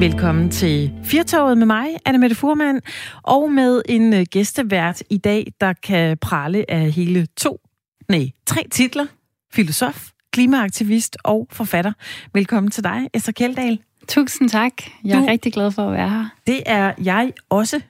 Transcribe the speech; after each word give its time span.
Velkommen 0.00 0.50
til 0.50 0.92
Firtoget 1.04 1.58
med 1.58 1.66
mig, 1.66 1.88
Anne 2.04 2.18
Mette 2.18 2.36
Furman, 2.36 2.80
og 3.22 3.52
med 3.52 3.82
en 3.88 4.12
øh, 4.12 4.26
gæstevært 4.30 5.02
i 5.10 5.16
dag, 5.16 5.52
der 5.60 5.72
kan 5.72 6.18
prale 6.18 6.70
af 6.70 6.90
hele 6.92 7.26
to, 7.26 7.60
nej, 8.08 8.30
tre 8.46 8.62
titler. 8.70 9.06
Filosof, 9.52 10.08
klimaaktivist 10.32 11.16
og 11.24 11.48
forfatter. 11.52 11.92
Velkommen 12.34 12.70
til 12.70 12.84
dig, 12.84 13.08
Esther 13.14 13.32
Kjeldahl. 13.32 13.80
Tusind 14.08 14.48
tak. 14.48 14.72
Jeg 15.04 15.16
er 15.16 15.20
du, 15.20 15.26
rigtig 15.26 15.52
glad 15.52 15.70
for 15.70 15.86
at 15.86 15.92
være 15.92 16.10
her. 16.10 16.26
Det 16.46 16.62
er 16.66 16.92
jeg 17.04 17.32
også. 17.50 17.80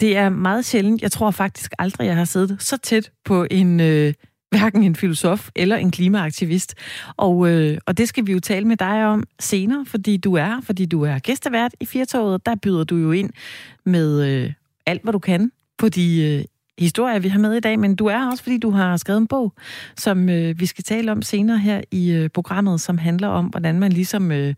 Det 0.00 0.16
er 0.16 0.28
meget 0.28 0.64
sjældent. 0.64 1.02
Jeg 1.02 1.12
tror 1.12 1.30
faktisk 1.30 1.72
aldrig, 1.78 2.06
jeg 2.06 2.16
har 2.16 2.24
siddet 2.24 2.62
så 2.62 2.76
tæt 2.76 3.10
på 3.24 3.46
en 3.50 3.80
øh, 3.80 4.14
hverken 4.50 4.82
en 4.82 4.96
filosof 4.96 5.48
eller 5.56 5.76
en 5.76 5.90
klimaaktivist. 5.90 6.74
Og, 7.16 7.48
øh, 7.50 7.78
og 7.86 7.98
det 7.98 8.08
skal 8.08 8.26
vi 8.26 8.32
jo 8.32 8.40
tale 8.40 8.64
med 8.64 8.76
dig 8.76 9.06
om 9.06 9.24
senere, 9.40 9.86
fordi 9.86 10.16
du 10.16 10.34
er 10.34 10.60
fordi 10.62 10.86
du 10.86 11.02
er 11.02 11.18
gæstevært 11.18 11.74
i 11.80 11.86
Firtoget. 11.86 12.46
Der 12.46 12.54
byder 12.54 12.84
du 12.84 12.96
jo 12.96 13.12
ind 13.12 13.30
med 13.84 14.28
øh, 14.28 14.52
alt, 14.86 15.02
hvad 15.02 15.12
du 15.12 15.18
kan 15.18 15.52
på 15.78 15.88
de 15.88 16.22
øh, 16.22 16.44
historier, 16.78 17.18
vi 17.18 17.28
har 17.28 17.38
med 17.38 17.54
i 17.54 17.60
dag, 17.60 17.78
men 17.78 17.96
du 17.96 18.06
er 18.06 18.30
også, 18.30 18.42
fordi 18.42 18.58
du 18.58 18.70
har 18.70 18.96
skrevet 18.96 19.20
en 19.20 19.26
bog, 19.26 19.52
som 19.96 20.28
øh, 20.28 20.60
vi 20.60 20.66
skal 20.66 20.84
tale 20.84 21.12
om 21.12 21.22
senere 21.22 21.58
her 21.58 21.80
i 21.90 22.10
øh, 22.10 22.30
programmet, 22.30 22.80
som 22.80 22.98
handler 22.98 23.28
om, 23.28 23.46
hvordan 23.46 23.80
man 23.80 23.92
ligesom 23.92 24.32
øh, 24.32 24.54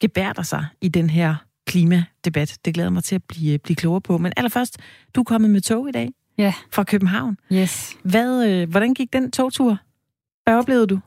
gebærder 0.00 0.42
sig 0.42 0.66
i 0.80 0.88
den 0.88 1.10
her 1.10 1.34
klimadebat. 1.66 2.58
Det 2.64 2.74
glæder 2.74 2.90
mig 2.90 3.04
til 3.04 3.14
at 3.14 3.22
blive, 3.28 3.58
blive 3.58 3.76
klogere 3.76 4.00
på. 4.00 4.18
Men 4.18 4.32
allerførst, 4.36 4.78
du 5.14 5.20
er 5.20 5.24
kommet 5.24 5.50
med 5.50 5.60
tog 5.60 5.88
i 5.88 5.92
dag 5.92 6.10
ja. 6.38 6.52
fra 6.72 6.84
København. 6.84 7.36
Yes. 7.52 7.96
Hvad, 8.02 8.46
øh, 8.48 8.70
hvordan 8.70 8.94
gik 8.94 9.12
den 9.12 9.30
togtur? 9.30 9.78
Hvad 10.44 10.54
oplevede 10.54 10.86
du? 10.86 10.98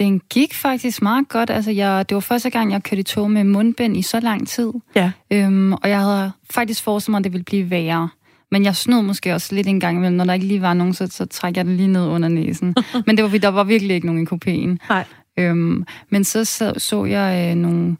Den 0.00 0.20
gik 0.30 0.54
faktisk 0.54 1.02
meget 1.02 1.28
godt. 1.28 1.50
Altså, 1.50 1.70
jeg, 1.70 2.08
det 2.08 2.14
var 2.14 2.20
første 2.20 2.50
gang, 2.50 2.72
jeg 2.72 2.82
kørte 2.82 3.00
i 3.00 3.02
tog 3.02 3.30
med 3.30 3.44
mundbind 3.44 3.96
i 3.96 4.02
så 4.02 4.20
lang 4.20 4.48
tid. 4.48 4.72
Ja. 4.94 5.12
Øhm, 5.30 5.72
og 5.72 5.88
jeg 5.88 6.00
havde 6.00 6.32
faktisk 6.50 6.82
forestillet 6.82 7.10
mig, 7.12 7.18
at 7.18 7.24
det 7.24 7.32
ville 7.32 7.44
blive 7.44 7.70
værre. 7.70 8.08
Men 8.50 8.64
jeg 8.64 8.76
snød 8.76 9.02
måske 9.02 9.34
også 9.34 9.54
lidt 9.54 9.66
en 9.66 9.80
gang 9.80 9.96
imellem. 9.96 10.16
Når 10.16 10.24
der 10.24 10.32
ikke 10.32 10.46
lige 10.46 10.62
var 10.62 10.74
nogen, 10.74 10.94
så, 10.94 11.06
så 11.06 11.26
trækker 11.26 11.60
jeg 11.60 11.66
det 11.66 11.76
lige 11.76 11.88
ned 11.88 12.06
under 12.06 12.28
næsen. 12.28 12.74
men 13.06 13.16
det 13.16 13.32
var, 13.32 13.38
der 13.38 13.48
var 13.48 13.64
virkelig 13.64 13.94
ikke 13.94 14.06
nogen 14.06 14.22
i 14.22 14.24
kopien. 14.24 14.80
Nej. 14.88 15.04
Øhm, 15.38 15.84
men 16.10 16.24
så 16.24 16.44
så, 16.44 16.72
så 16.78 17.04
jeg 17.04 17.50
øh, 17.50 17.56
nogle 17.56 17.96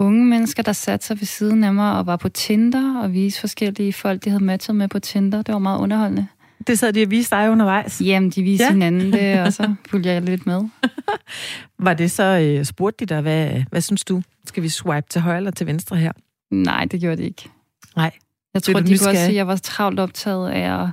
unge 0.00 0.26
mennesker, 0.26 0.62
der 0.62 0.72
satte 0.72 1.06
sig 1.06 1.20
ved 1.20 1.26
siden 1.26 1.64
af 1.64 1.74
mig 1.74 1.98
og 1.98 2.06
var 2.06 2.16
på 2.16 2.28
Tinder 2.28 3.02
og 3.02 3.12
viste 3.12 3.40
forskellige 3.40 3.92
folk, 3.92 4.24
de 4.24 4.30
havde 4.30 4.44
matchet 4.44 4.76
med 4.76 4.88
på 4.88 4.98
Tinder. 4.98 5.42
Det 5.42 5.52
var 5.52 5.58
meget 5.58 5.78
underholdende. 5.78 6.26
Det 6.66 6.78
sad 6.78 6.92
de 6.92 7.02
og 7.02 7.10
viste 7.10 7.36
dig 7.36 7.50
undervejs? 7.50 8.00
Jamen, 8.00 8.30
de 8.30 8.42
viste 8.42 8.64
ja. 8.64 8.72
hinanden 8.72 9.12
det, 9.12 9.40
og 9.44 9.52
så 9.52 9.74
fulgte 9.90 10.08
jeg 10.08 10.22
lidt 10.22 10.46
med. 10.46 10.68
var 11.86 11.94
det 11.94 12.10
så, 12.10 12.22
øh, 12.22 12.64
spurgte 12.64 13.06
de 13.06 13.14
dig, 13.14 13.20
hvad, 13.22 13.62
hvad 13.70 13.80
synes 13.80 14.04
du? 14.04 14.22
Skal 14.46 14.62
vi 14.62 14.68
swipe 14.68 15.06
til 15.10 15.20
højre 15.20 15.36
eller 15.36 15.50
til 15.50 15.66
venstre 15.66 15.96
her? 15.96 16.12
Nej, 16.50 16.84
det 16.84 17.00
gjorde 17.00 17.16
de 17.16 17.22
ikke. 17.22 17.48
Nej. 17.96 18.10
Jeg 18.54 18.62
tror, 18.62 18.80
de 18.80 18.82
kunne 18.82 18.92
også 18.92 19.10
sige, 19.10 19.28
at 19.28 19.34
jeg 19.34 19.46
var 19.46 19.56
travlt 19.56 20.00
optaget 20.00 20.50
af 20.50 20.82
at, 20.82 20.88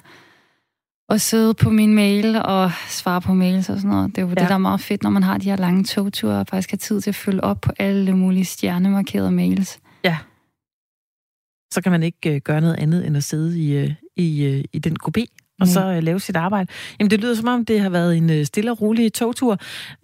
at 1.09 1.21
sidde 1.21 1.53
på 1.53 1.69
min 1.69 1.93
mail 1.93 2.35
og 2.35 2.71
svare 2.87 3.21
på 3.21 3.33
mails 3.33 3.69
og 3.69 3.77
sådan 3.77 3.91
noget. 3.91 4.09
Det 4.09 4.17
er 4.17 4.21
jo 4.21 4.27
ja. 4.27 4.35
det, 4.35 4.49
der 4.49 4.53
er 4.53 4.57
meget 4.57 4.81
fedt, 4.81 5.03
når 5.03 5.09
man 5.09 5.23
har 5.23 5.37
de 5.37 5.49
her 5.49 5.55
lange 5.55 5.83
togture, 5.83 6.39
og 6.39 6.47
faktisk 6.47 6.71
har 6.71 6.77
tid 6.77 7.01
til 7.01 7.11
at 7.11 7.15
følge 7.15 7.43
op 7.43 7.61
på 7.61 7.71
alle 7.79 8.17
mulige 8.17 8.45
stjernemarkerede 8.45 9.31
mails. 9.31 9.79
Ja. 10.03 10.17
Så 11.73 11.81
kan 11.81 11.91
man 11.91 12.03
ikke 12.03 12.31
uh, 12.31 12.37
gøre 12.43 12.61
noget 12.61 12.75
andet 12.75 13.07
end 13.07 13.17
at 13.17 13.23
sidde 13.23 13.59
i, 13.59 13.83
uh, 13.83 13.91
i, 14.15 14.57
uh, 14.57 14.63
i 14.73 14.79
den 14.79 14.95
gruppe 14.95 15.25
og 15.61 15.67
så 15.67 15.97
uh, 15.97 16.03
lave 16.03 16.19
sit 16.19 16.35
arbejde. 16.35 16.71
Jamen, 16.99 17.11
det 17.11 17.19
lyder 17.19 17.35
som 17.35 17.47
om, 17.47 17.65
det 17.65 17.79
har 17.79 17.89
været 17.89 18.17
en 18.17 18.29
uh, 18.29 18.43
stille 18.43 18.71
og 18.71 18.81
rolig 18.81 19.13
togtur. 19.13 19.57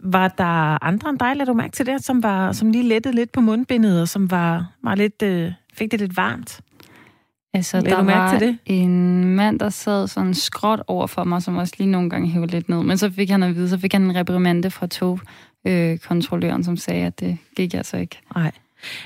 Var 0.03 0.27
der 0.27 0.83
andre 0.83 1.09
end 1.09 1.19
dig, 1.19 1.35
lad 1.35 1.45
du 1.45 1.53
mærke 1.53 1.71
til 1.71 1.85
det, 1.85 2.05
som, 2.05 2.23
var, 2.23 2.51
som 2.51 2.71
lige 2.71 2.87
lettede 2.87 3.15
lidt 3.15 3.31
på 3.31 3.41
mundbindet, 3.41 4.01
og 4.01 4.07
som 4.07 4.31
var, 4.31 4.73
var 4.83 4.95
lidt, 4.95 5.21
uh, 5.21 5.51
fik 5.73 5.91
det 5.91 5.99
lidt 5.99 6.17
varmt? 6.17 6.61
Altså, 7.53 7.81
Lad 7.81 7.91
der 7.91 7.97
du 7.97 8.03
mærke 8.03 8.19
var 8.19 8.39
til 8.39 8.47
det? 8.47 8.57
en 8.65 9.23
mand, 9.35 9.59
der 9.59 9.69
sad 9.69 10.07
sådan 10.07 10.33
skråt 10.33 10.81
over 10.87 11.07
for 11.07 11.23
mig, 11.23 11.41
som 11.41 11.57
også 11.57 11.73
lige 11.77 11.91
nogle 11.91 12.09
gange 12.09 12.29
hævde 12.29 12.47
lidt 12.47 12.69
ned. 12.69 12.83
Men 12.83 12.97
så 12.97 13.11
fik 13.11 13.29
han 13.29 13.43
at 13.43 13.55
vide, 13.55 13.69
så 13.69 13.77
fik 13.77 13.93
han 13.93 14.01
en 14.01 14.15
reprimande 14.15 14.71
fra 14.71 14.87
togkontrolløren, 14.87 16.59
øh, 16.59 16.65
som 16.65 16.77
sagde, 16.77 17.05
at 17.05 17.19
det 17.19 17.37
gik 17.55 17.73
altså 17.73 17.97
ikke. 17.97 18.19
Nej. 18.35 18.51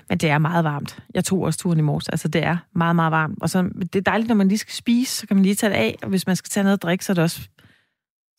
Men 0.09 0.17
det 0.17 0.29
er 0.29 0.37
meget 0.37 0.63
varmt. 0.63 0.99
Jeg 1.13 1.25
tog 1.25 1.41
også 1.41 1.59
turen 1.59 1.79
i 1.79 1.81
morges. 1.81 2.09
Altså, 2.09 2.27
det 2.27 2.43
er 2.43 2.57
meget, 2.75 2.95
meget 2.95 3.11
varmt. 3.11 3.37
Og 3.41 3.49
så, 3.49 3.69
det 3.93 3.95
er 3.95 4.01
dejligt, 4.01 4.27
når 4.27 4.35
man 4.35 4.47
lige 4.47 4.57
skal 4.57 4.73
spise, 4.73 5.15
så 5.15 5.27
kan 5.27 5.35
man 5.37 5.43
lige 5.43 5.55
tage 5.55 5.69
det 5.69 5.77
af. 5.77 5.97
Og 6.01 6.09
hvis 6.09 6.27
man 6.27 6.35
skal 6.35 6.49
tage 6.49 6.63
noget 6.63 6.77
at 6.77 6.83
drikke, 6.83 7.05
så 7.05 7.11
er 7.11 7.13
det 7.13 7.23
også 7.23 7.47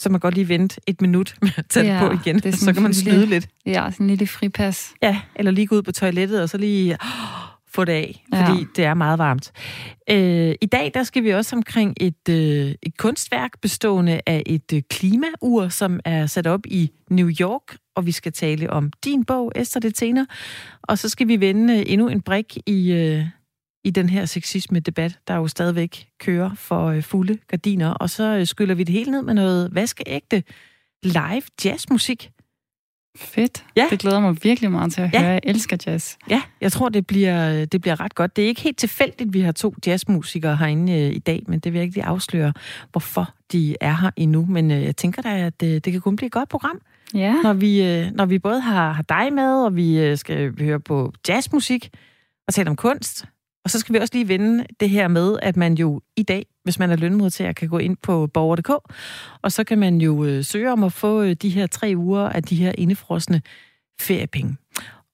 så 0.01 0.09
man 0.09 0.21
godt 0.21 0.35
lige 0.35 0.49
vente 0.49 0.81
et 0.87 1.01
minut 1.01 1.35
med 1.43 1.51
at 1.57 1.67
tage 1.67 1.87
ja, 1.87 1.93
det 1.93 2.11
på 2.11 2.15
igen. 2.15 2.39
Det 2.39 2.59
så 2.59 2.73
kan 2.73 2.83
man 2.83 2.95
snyde 2.95 3.27
lidt. 3.27 3.49
Ja, 3.67 3.91
sådan 3.91 4.05
en 4.05 4.11
lille 4.11 4.27
fripas. 4.27 4.93
Ja, 5.03 5.21
eller 5.37 5.53
lige 5.53 5.67
gå 5.67 5.77
ud 5.77 5.83
på 5.83 5.93
toilettet, 5.93 6.43
og 6.43 6.49
så 6.49 6.59
lige... 6.59 6.97
Oh, 7.01 7.48
få 7.71 7.85
det 7.85 7.93
af, 7.93 8.25
fordi 8.35 8.59
ja. 8.59 8.67
det 8.77 8.85
er 8.85 8.95
meget 8.95 9.19
varmt. 9.19 9.53
Øh, 10.11 10.55
I 10.61 10.67
dag 10.67 10.91
der 10.95 11.03
skal 11.03 11.25
vi 11.25 11.31
også 11.31 11.57
omkring 11.57 11.95
et, 12.01 12.29
øh, 12.31 12.75
et 12.83 12.97
kunstværk 12.99 13.61
bestående 13.61 14.21
af 14.27 14.43
et 14.47 14.73
øh, 14.75 14.83
klimaur, 14.91 15.69
som 15.69 16.01
er 16.05 16.27
sat 16.27 16.47
op 16.47 16.67
i 16.67 16.91
New 17.11 17.31
York, 17.41 17.77
og 17.97 18.07
vi 18.07 18.13
skal 18.13 18.33
tale 18.33 18.71
om 18.71 18.93
din 19.05 19.25
bog, 19.25 19.53
Esther 19.57 19.81
Detena. 19.81 20.25
Og 20.83 20.99
så 20.99 21.09
skal 21.09 21.29
vi 21.29 21.41
vende 21.41 21.89
endnu 21.89 22.09
en 22.09 22.23
brik 22.23 22.57
i, 22.67 22.93
øh, 22.93 23.25
i 23.85 23.91
den 23.91 24.09
her 24.09 24.25
sexisme-debat, 24.25 25.19
der 25.29 25.35
jo 25.35 25.49
stadigvæk 25.49 26.07
kører 26.21 26.55
for 26.55 26.87
øh, 26.87 27.03
fulde 27.03 27.39
gardiner. 27.49 27.91
Og 27.91 28.11
så 28.11 28.25
øh, 28.25 28.47
skyller 28.47 28.75
vi 28.75 28.83
det 28.83 28.93
hele 28.93 29.11
ned 29.11 29.23
med 29.23 29.35
noget 29.35 29.75
vaskeægte 29.75 30.43
live 31.03 31.43
jazzmusik. 31.65 32.31
Fedt. 33.17 33.65
Ja. 33.77 33.87
Det 33.91 33.99
glæder 33.99 34.21
mig 34.21 34.37
virkelig 34.43 34.71
meget 34.71 34.93
til 34.93 35.01
at 35.03 35.11
høre. 35.11 35.23
Ja. 35.23 35.29
Jeg 35.29 35.41
elsker 35.43 35.77
jazz. 35.87 36.17
Ja, 36.31 36.43
jeg 36.61 36.73
tror, 36.73 36.89
det 36.89 37.07
bliver, 37.07 37.65
det 37.65 37.81
bliver 37.81 38.01
ret 38.01 38.15
godt. 38.15 38.37
Det 38.37 38.45
er 38.45 38.49
ikke 38.49 38.61
helt 38.61 38.79
tilfældigt, 38.79 39.29
at 39.29 39.35
vi 39.35 39.41
har 39.41 39.53
to 39.53 39.75
jazzmusikere 39.87 40.57
herinde 40.57 40.93
øh, 40.93 41.13
i 41.13 41.19
dag, 41.19 41.43
men 41.49 41.59
det 41.61 41.73
vil 41.73 41.79
jeg 41.79 41.85
ikke 41.85 41.97
lige 41.97 42.05
afsløre, 42.05 42.53
hvorfor 42.93 43.35
de 43.53 43.77
er 43.81 43.97
her 43.97 44.11
endnu. 44.17 44.47
Men 44.49 44.71
øh, 44.71 44.83
jeg 44.83 44.97
tænker 44.97 45.23
da, 45.23 45.39
at 45.39 45.61
det, 45.61 45.85
det 45.85 45.93
kan 45.93 46.03
kun 46.03 46.17
blive 46.17 46.27
et 46.27 46.33
godt 46.33 46.49
program. 46.49 46.81
Ja. 47.15 47.35
Når 47.43 47.53
vi, 47.53 47.83
øh, 47.83 48.11
når 48.15 48.27
vi 48.27 48.39
både 48.39 48.61
har, 48.61 48.93
har 48.93 49.03
dig 49.03 49.33
med, 49.33 49.65
og 49.65 49.77
vi 49.77 49.99
øh, 49.99 50.19
skal 50.19 50.61
høre 50.61 50.81
på 50.81 51.13
jazzmusik 51.29 51.91
og 52.49 52.55
tale 52.55 52.71
om 52.71 52.77
kunst, 52.77 53.25
og 53.69 53.73
så 53.73 53.79
skal 53.79 53.95
vi 53.95 53.99
også 53.99 54.15
lige 54.15 54.29
vende 54.29 54.65
det 54.81 54.91
her 54.91 55.09
med, 55.09 55.39
at 55.43 55.57
man 55.57 55.75
jo 55.75 56.01
i 56.17 56.23
dag, 56.23 56.47
hvis 56.65 56.79
man 56.79 56.91
er 56.91 56.97
lønmodtager, 56.97 57.53
kan 57.53 57.69
gå 57.69 57.79
ind 57.79 57.97
på 58.03 58.27
borger.dk, 58.27 58.71
og 59.43 59.53
så 59.53 59.65
kan 59.65 59.79
man 59.79 60.01
jo 60.01 60.25
øh, 60.25 60.45
søge 60.45 60.73
om 60.73 60.85
at 60.85 60.93
få 60.93 61.23
øh, 61.23 61.33
de 61.33 61.49
her 61.49 61.67
tre 61.67 61.93
uger 61.97 62.21
af 62.21 62.43
de 62.43 62.57
her 62.57 62.73
indefrosne 62.79 63.43
feriepenge. 64.01 64.57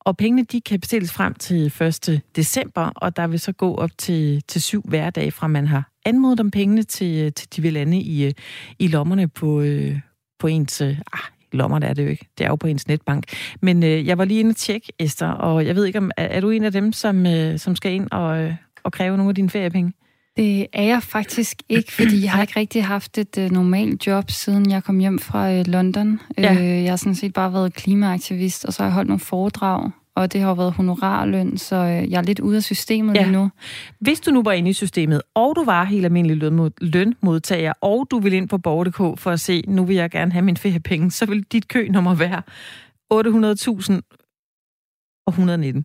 Og 0.00 0.16
pengene, 0.16 0.44
de 0.44 0.60
kan 0.60 0.81
bestilles 0.81 1.12
frem 1.12 1.34
til 1.34 1.66
1. 1.82 2.20
december, 2.37 2.82
og 2.97 3.16
der 3.16 3.26
vil 3.26 3.41
så 3.41 3.53
gå 3.53 3.75
op 3.75 3.91
til, 3.98 4.43
til 4.48 4.62
syv 4.62 4.82
hverdage 4.84 5.31
fra 5.31 5.47
man 5.47 5.66
har 5.66 5.91
anmodet 6.04 6.41
om 6.41 6.50
pengene, 6.50 6.82
til, 6.82 7.25
øh, 7.25 7.32
til 7.32 7.56
de 7.56 7.62
vil 7.62 7.72
lande 7.72 8.00
i, 8.00 8.25
øh, 8.25 8.32
i 8.78 8.88
lommerne 8.88 9.28
på, 9.28 9.60
øh, 9.60 10.00
på 10.38 10.47
ens... 10.47 10.81
Øh, 10.81 10.98
ah, 11.12 11.33
lommer, 11.54 11.78
det 11.78 11.88
er 11.88 11.94
det 11.94 12.04
jo 12.04 12.09
ikke. 12.09 12.28
Det 12.38 12.44
er 12.44 12.48
jo 12.48 12.56
på 12.56 12.66
ens 12.66 12.88
netbank. 12.88 13.25
Men 13.62 13.82
øh, 13.82 14.06
jeg 14.06 14.19
var 14.19 14.25
lige 14.25 14.41
inde 14.41 14.50
og 14.50 14.56
tjekke, 14.56 14.92
Esther, 14.98 15.28
og 15.28 15.66
jeg 15.66 15.76
ved 15.76 15.84
ikke, 15.84 15.98
om 15.98 16.10
er, 16.16 16.25
er 16.25 16.41
du 16.41 16.50
en 16.50 16.65
af 16.65 16.72
dem, 16.72 16.92
som, 16.92 17.26
øh, 17.26 17.59
som 17.59 17.76
skal 17.76 17.92
ind 17.92 18.09
og, 18.10 18.38
øh, 18.38 18.54
og 18.84 18.92
kræve 18.92 19.16
nogle 19.16 19.28
af 19.28 19.34
dine 19.34 19.50
feriepenge? 19.50 19.93
Det 20.37 20.66
er 20.72 20.82
jeg 20.82 21.03
faktisk 21.03 21.62
ikke, 21.69 21.93
fordi 21.93 22.22
jeg 22.22 22.31
har 22.31 22.43
ikke 22.43 22.60
rigtig 22.60 22.84
haft 22.84 23.19
et 23.19 23.38
uh, 23.38 23.50
normalt 23.50 24.06
job, 24.06 24.31
siden 24.31 24.70
jeg 24.70 24.84
kom 24.84 24.98
hjem 24.98 25.19
fra 25.19 25.60
uh, 25.60 25.66
London. 25.66 26.20
Ja. 26.38 26.53
Uh, 26.53 26.84
jeg 26.84 26.93
har 26.93 26.97
sådan 26.97 27.14
set 27.14 27.32
bare 27.32 27.53
været 27.53 27.75
klimaaktivist, 27.75 28.64
og 28.64 28.72
så 28.72 28.82
har 28.82 28.88
jeg 28.88 28.94
holdt 28.94 29.09
nogle 29.09 29.20
foredrag 29.20 29.91
og 30.16 30.32
det 30.32 30.41
har 30.41 30.54
været 30.54 30.72
honorarløn, 30.72 31.58
så 31.58 31.76
øh, 31.76 32.10
jeg 32.10 32.19
er 32.19 32.22
lidt 32.22 32.41
ude 32.41 32.56
af 32.56 32.62
systemet 32.62 33.14
ja. 33.14 33.22
lige 33.22 33.32
nu. 33.32 33.50
Hvis 34.00 34.20
du 34.20 34.30
nu 34.30 34.42
var 34.42 34.52
inde 34.52 34.70
i 34.70 34.72
systemet, 34.72 35.22
og 35.34 35.56
du 35.56 35.64
var 35.64 35.84
helt 35.84 36.04
almindelig 36.04 36.36
lønmod, 36.36 36.70
lønmodtager, 36.80 37.72
og 37.80 38.06
du 38.10 38.19
vil 38.19 38.32
ind 38.32 38.48
på 38.48 38.58
Borger.dk 38.58 39.20
for 39.20 39.30
at 39.30 39.41
se, 39.41 39.64
nu 39.69 39.84
vil 39.84 39.97
jeg 39.97 40.10
gerne 40.10 40.32
have 40.32 40.44
min 40.44 40.56
feriepenge, 40.56 41.11
så 41.11 41.26
vil 41.26 41.43
dit 41.43 41.69
kønummer 41.69 42.14
være 42.14 42.43
800.000 43.14 44.00
og 45.26 45.31
119. 45.31 45.84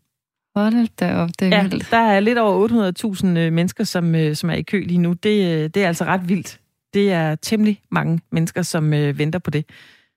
Hold 0.55 0.87
da 0.99 1.15
op, 1.15 1.29
det 1.39 1.53
er 1.53 1.57
ja, 1.57 1.67
vildt. 1.67 1.91
der 1.91 1.97
er 1.97 2.19
lidt 2.19 2.37
over 2.37 2.91
800.000 3.21 3.27
øh, 3.27 3.53
mennesker, 3.53 3.83
som, 3.83 4.15
øh, 4.15 4.35
som 4.35 4.49
er 4.49 4.53
i 4.53 4.61
kø 4.61 4.83
lige 4.83 4.97
nu. 4.97 5.13
Det, 5.13 5.75
det 5.75 5.83
er 5.83 5.87
altså 5.87 6.05
ret 6.05 6.29
vildt. 6.29 6.59
Det 6.93 7.11
er 7.11 7.35
temmelig 7.35 7.81
mange 7.91 8.19
mennesker, 8.31 8.61
som 8.61 8.91
venter 8.91 9.39
på 9.39 9.51
det. 9.51 9.65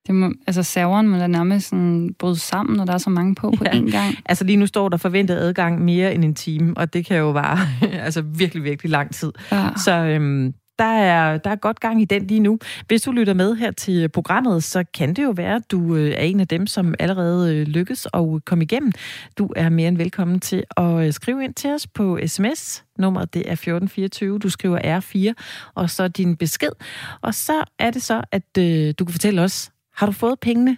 Det 0.07 0.15
må, 0.15 0.33
altså 0.47 0.63
serveren 0.63 1.09
må 1.09 1.17
da 1.17 1.27
nærmest 1.27 1.69
sådan 1.69 2.15
bryde 2.19 2.39
sammen, 2.39 2.77
når 2.77 2.85
der 2.85 2.93
er 2.93 2.99
så 2.99 3.11
mange 3.11 3.35
på 3.35 3.51
på 3.51 3.65
ja. 3.65 3.71
én 3.71 3.91
gang. 3.91 4.15
Altså 4.27 4.45
lige 4.45 4.57
nu 4.57 4.67
står 4.67 4.89
der 4.89 4.97
forventet 4.97 5.37
adgang 5.37 5.85
mere 5.85 6.15
end 6.15 6.25
en 6.25 6.35
time, 6.35 6.77
og 6.77 6.93
det 6.93 7.05
kan 7.05 7.17
jo 7.17 7.31
være 7.31 7.59
altså 8.05 8.23
virkelig, 8.23 8.65
virkelig 8.65 8.91
lang 8.91 9.15
tid. 9.15 9.33
Ja. 9.53 9.69
Så 9.77 9.93
øhm, 9.93 10.55
der 10.79 10.85
er, 10.85 11.39
der 11.39 11.51
er 11.51 11.57
godt 11.57 11.81
gang 11.81 12.03
i 12.03 12.05
den 12.05 12.27
lige 12.27 12.41
nu. 12.41 12.59
Hvis 12.87 13.03
du 13.03 13.13
lytter 13.13 13.35
med 13.35 13.55
her 13.55 13.71
til 13.71 14.09
programmet, 14.09 14.65
så 14.65 14.85
kan 14.95 15.15
det 15.15 15.23
jo 15.23 15.31
være, 15.31 15.55
at 15.55 15.71
du 15.71 15.97
øh, 15.97 16.11
er 16.11 16.23
en 16.23 16.41
af 16.41 16.49
dem, 16.49 16.67
som 16.67 16.95
allerede 16.99 17.57
øh, 17.57 17.67
lykkes 17.67 18.07
at 18.15 18.45
komme 18.45 18.65
igennem. 18.65 18.93
Du 19.39 19.51
er 19.57 19.69
mere 19.69 19.89
end 19.89 19.97
velkommen 19.97 20.41
til 20.41 20.65
at 20.77 21.07
øh, 21.07 21.13
skrive 21.13 21.45
ind 21.45 21.55
til 21.55 21.71
os 21.71 21.87
på 21.87 22.19
sms. 22.27 22.85
Nummeret 22.99 23.35
det 23.35 23.41
er 23.41 23.53
1424. 23.53 24.39
Du 24.39 24.49
skriver 24.49 24.99
R4, 25.01 25.43
og 25.75 25.91
så 25.91 26.09
din 26.09 26.37
besked. 26.37 26.73
Og 27.21 27.35
så 27.35 27.65
er 27.79 27.91
det 27.91 28.03
så, 28.03 28.23
at 28.33 28.59
øh, 28.59 28.95
du 28.99 29.05
kan 29.05 29.13
fortælle 29.13 29.43
os, 29.43 29.71
har 30.03 30.07
du 30.07 30.13
fået 30.13 30.41
pengene? 30.41 30.77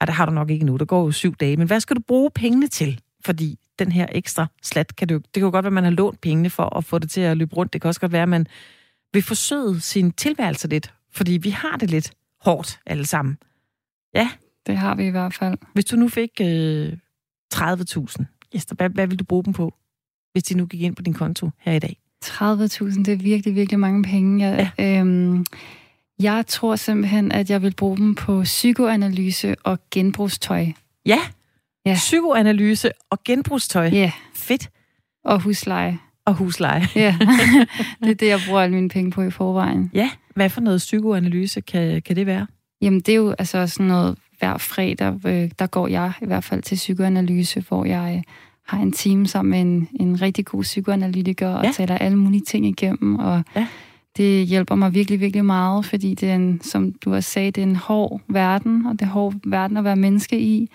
Ej, 0.00 0.04
det 0.06 0.14
har 0.14 0.26
du 0.26 0.32
nok 0.32 0.50
ikke 0.50 0.66
nu. 0.66 0.76
Der 0.76 0.84
går 0.84 1.04
jo 1.04 1.10
syv 1.10 1.34
dage. 1.34 1.56
Men 1.56 1.66
hvad 1.66 1.80
skal 1.80 1.96
du 1.96 2.00
bruge 2.00 2.30
pengene 2.30 2.66
til? 2.66 3.00
fordi 3.24 3.58
den 3.78 3.92
her 3.92 4.06
ekstra 4.12 4.46
slat 4.62 4.96
kan 4.96 5.08
det 5.08 5.14
jo, 5.14 5.18
det 5.18 5.32
kan 5.32 5.42
jo 5.42 5.50
godt 5.50 5.64
være, 5.64 5.68
at 5.68 5.72
man 5.72 5.84
har 5.84 5.90
lånt 5.90 6.20
pengene 6.20 6.50
for 6.50 6.76
at 6.76 6.84
få 6.84 6.98
det 6.98 7.10
til 7.10 7.20
at 7.20 7.36
løbe 7.36 7.56
rundt. 7.56 7.72
Det 7.72 7.80
kan 7.80 7.88
også 7.88 8.00
godt 8.00 8.12
være, 8.12 8.22
at 8.22 8.28
man 8.28 8.46
vil 9.12 9.22
forsøge 9.22 9.80
sin 9.80 10.12
tilværelse 10.12 10.68
lidt, 10.68 10.94
fordi 11.10 11.32
vi 11.32 11.50
har 11.50 11.76
det 11.76 11.90
lidt 11.90 12.12
hårdt 12.40 12.80
alle 12.86 13.06
sammen. 13.06 13.38
Ja. 14.14 14.28
Det 14.66 14.76
har 14.76 14.94
vi 14.94 15.06
i 15.06 15.10
hvert 15.10 15.34
fald. 15.34 15.58
Hvis 15.72 15.84
du 15.84 15.96
nu 15.96 16.08
fik 16.08 16.30
øh, 16.40 16.92
30.000, 17.54 18.24
Esther, 18.52 18.76
hvad, 18.76 18.90
hvad 18.90 19.06
vil 19.06 19.18
du 19.18 19.24
bruge 19.24 19.44
dem 19.44 19.52
på, 19.52 19.74
hvis 20.32 20.42
de 20.42 20.54
nu 20.54 20.66
gik 20.66 20.80
ind 20.80 20.96
på 20.96 21.02
din 21.02 21.14
konto 21.14 21.50
her 21.58 21.72
i 21.72 21.78
dag? 21.78 21.98
30.000, 22.24 22.38
det 23.02 23.08
er 23.08 23.16
virkelig, 23.16 23.54
virkelig 23.54 23.80
mange 23.80 24.02
penge. 24.02 24.46
Jeg, 24.46 24.70
ja. 24.78 25.00
øhm, 25.00 25.46
jeg 26.20 26.44
tror 26.46 26.76
simpelthen, 26.76 27.32
at 27.32 27.50
jeg 27.50 27.62
vil 27.62 27.74
bruge 27.74 27.96
dem 27.96 28.14
på 28.14 28.42
psykoanalyse 28.42 29.54
og 29.64 29.78
genbrugstøj. 29.90 30.66
Ja, 31.06 31.18
ja. 31.86 31.94
psykoanalyse 31.94 32.90
og 33.10 33.18
genbrugstøj. 33.24 33.88
Ja. 33.88 34.12
Fedt. 34.34 34.70
Og 35.24 35.40
husleje. 35.40 35.98
Og 36.26 36.34
husleje. 36.34 36.88
Ja, 36.94 37.16
det 38.02 38.10
er 38.10 38.14
det, 38.14 38.26
jeg 38.26 38.40
bruger 38.46 38.60
alle 38.60 38.74
mine 38.74 38.88
penge 38.88 39.10
på 39.10 39.22
i 39.22 39.30
forvejen. 39.30 39.90
Ja, 39.94 40.10
hvad 40.34 40.50
for 40.50 40.60
noget 40.60 40.78
psykoanalyse 40.78 41.60
kan, 41.60 42.02
kan 42.02 42.16
det 42.16 42.26
være? 42.26 42.46
Jamen, 42.82 43.00
det 43.00 43.08
er 43.08 43.16
jo 43.16 43.34
altså 43.38 43.66
sådan 43.66 43.86
noget, 43.86 44.18
hver 44.38 44.58
fredag, 44.58 45.26
øh, 45.26 45.50
der 45.58 45.66
går 45.66 45.88
jeg 45.88 46.12
i 46.22 46.26
hvert 46.26 46.44
fald 46.44 46.62
til 46.62 46.74
psykoanalyse, 46.74 47.64
hvor 47.68 47.84
jeg 47.84 48.14
øh, 48.16 48.22
har 48.66 48.82
en 48.82 48.92
team 48.92 49.26
sammen 49.26 49.50
med 49.50 49.60
en, 49.60 49.88
en 50.08 50.22
rigtig 50.22 50.44
god 50.44 50.62
psykoanalytiker 50.62 51.48
og 51.48 51.64
ja. 51.64 51.72
taler 51.72 51.98
alle 51.98 52.18
mulige 52.18 52.44
ting 52.44 52.66
igennem, 52.66 53.18
og 53.18 53.44
ja. 53.56 53.66
Det 54.16 54.46
hjælper 54.46 54.74
mig 54.74 54.94
virkelig, 54.94 55.20
virkelig 55.20 55.44
meget, 55.44 55.84
fordi 55.84 56.14
det 56.14 56.30
er 56.30 56.34
en, 56.34 56.60
som 56.62 56.92
du 56.92 57.14
også 57.14 57.30
sagde, 57.30 57.50
det 57.50 57.62
er 57.62 57.66
en 57.66 57.76
hård 57.76 58.20
verden, 58.28 58.86
og 58.86 58.92
det 58.92 59.02
er 59.02 59.10
hård 59.10 59.34
verden 59.44 59.76
at 59.76 59.84
være 59.84 59.96
menneske 59.96 60.40
i, 60.40 60.70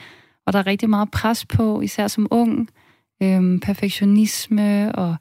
og 0.46 0.54
der 0.54 0.60
er 0.60 0.68
rigtig 0.68 0.90
meget 0.90 1.12
pres 1.12 1.46
på, 1.46 1.82
især 1.82 2.08
som 2.08 2.28
ung, 2.32 2.70
øhm, 3.24 3.60
perfektionisme 3.60 4.96
og 4.96 5.16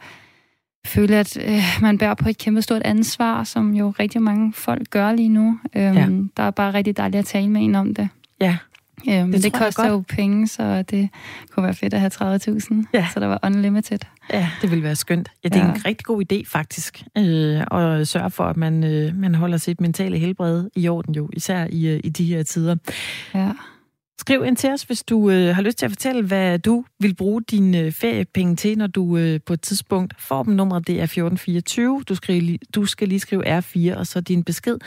føle, 0.87 1.17
at 1.17 1.37
øh, 1.37 1.63
man 1.83 1.99
bærer 1.99 2.15
på 2.15 2.29
et 2.29 2.39
kæmpe 2.39 2.63
stort 2.63 2.83
ansvar, 2.83 3.45
som 3.45 3.75
jo 3.75 3.91
rigtig 3.91 4.23
mange 4.23 4.53
folk 4.53 4.91
gør 4.91 5.13
lige 5.13 5.29
nu. 5.29 5.59
Øhm, 5.77 5.95
ja. 5.95 6.09
Der 6.37 6.43
er 6.43 6.51
bare 6.51 6.75
rigtig 6.75 6.97
dejligt 6.97 7.19
at 7.19 7.25
tale 7.25 7.49
med 7.49 7.65
en 7.65 7.75
om 7.75 7.95
det. 7.95 8.09
Ja. 8.41 8.57
Øhm, 9.09 9.33
det, 9.33 9.43
det 9.43 9.53
koster 9.53 9.89
jo 9.89 10.05
penge, 10.09 10.49
så 10.49 10.83
det 10.83 11.09
kunne 11.51 11.65
være 11.65 11.75
fedt 11.75 11.95
at 11.95 12.01
have 12.01 12.11
30.000, 12.15 12.85
ja. 12.93 13.09
så 13.15 13.21
der 13.21 13.27
var 13.27 13.41
unlimited. 13.43 13.99
Ja, 14.33 14.49
det 14.63 14.71
ville 14.71 14.85
være 14.85 14.97
skønt. 14.97 15.29
Ja, 15.45 15.49
det 15.49 15.57
er 15.57 15.67
ja. 15.67 15.75
en 15.75 15.85
rigtig 15.85 16.05
god 16.05 16.23
idé 16.33 16.43
faktisk, 16.47 17.03
øh, 17.19 17.61
at 17.61 18.09
sørge 18.09 18.31
for, 18.31 18.45
at 18.45 18.57
man, 18.57 18.85
øh, 18.85 19.17
man 19.17 19.35
holder 19.35 19.57
sit 19.57 19.81
mentale 19.81 20.19
helbred 20.19 20.71
i 20.75 20.89
orden 20.89 21.15
jo, 21.15 21.31
især 21.33 21.67
i, 21.71 21.89
øh, 21.89 22.01
i 22.05 22.09
de 22.09 22.25
her 22.25 22.43
tider. 22.43 22.77
Ja. 23.35 23.51
Skriv 24.19 24.45
ind 24.45 24.57
til 24.57 24.71
os, 24.71 24.83
hvis 24.83 25.03
du 25.03 25.31
øh, 25.31 25.55
har 25.55 25.63
lyst 25.63 25.79
til 25.79 25.87
at 25.87 25.91
fortælle, 25.91 26.23
hvad 26.23 26.59
du 26.59 26.85
vil 27.01 27.15
bruge 27.15 27.43
dine 27.43 27.79
øh, 27.79 27.93
feriepenge 27.93 28.57
til, 28.57 28.79
når 28.79 28.87
du 28.87 29.17
øh, 29.17 29.41
på 29.47 29.53
et 29.53 29.61
tidspunkt 29.61 30.15
får 30.19 30.43
dem. 30.43 30.55
Nummeret 30.55 30.87
det 30.87 30.99
er 30.99 31.03
1424. 31.03 32.03
Du, 32.09 32.15
skriver, 32.15 32.59
du 32.75 32.87
skal 32.87 33.09
lige 33.09 33.21
skrive 33.21 33.59
R4, 33.59 33.99
og 33.99 34.07
så 34.07 34.21
din 34.21 34.45
besked, 34.45 34.79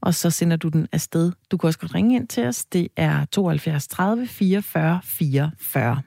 og 0.00 0.14
så 0.14 0.30
sender 0.30 0.56
du 0.56 0.68
den 0.68 0.88
afsted. 0.92 1.32
Du 1.50 1.56
kan 1.56 1.66
også 1.66 1.78
godt 1.78 1.94
ringe 1.94 2.16
ind 2.16 2.28
til 2.28 2.46
os. 2.46 2.64
Det 2.64 2.88
er 2.96 3.24
72 3.24 3.88
30 3.88 4.26
44 4.26 5.00
44. 5.04 6.02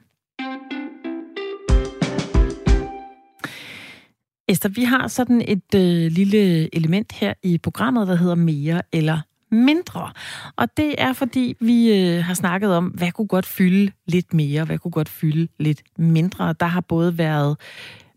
Esther, 4.48 4.70
vi 4.70 4.84
har 4.84 5.08
sådan 5.08 5.42
et 5.48 5.74
øh, 5.74 6.12
lille 6.12 6.74
element 6.76 7.12
her 7.12 7.34
i 7.42 7.58
programmet, 7.58 8.08
der 8.08 8.14
hedder 8.14 8.34
mere 8.34 8.82
eller 8.92 9.18
mindre. 9.50 10.10
Og 10.56 10.68
det 10.76 10.94
er, 10.98 11.12
fordi 11.12 11.54
vi 11.60 11.92
øh, 11.92 12.24
har 12.24 12.34
snakket 12.34 12.76
om, 12.76 12.86
hvad 12.86 13.12
kunne 13.12 13.28
godt 13.28 13.46
fylde 13.46 13.92
lidt 14.06 14.34
mere, 14.34 14.64
hvad 14.64 14.78
kunne 14.78 14.92
godt 14.92 15.08
fylde 15.08 15.48
lidt 15.58 15.82
mindre. 15.98 16.54
Der 16.60 16.66
har 16.66 16.80
både 16.80 17.18
været 17.18 17.56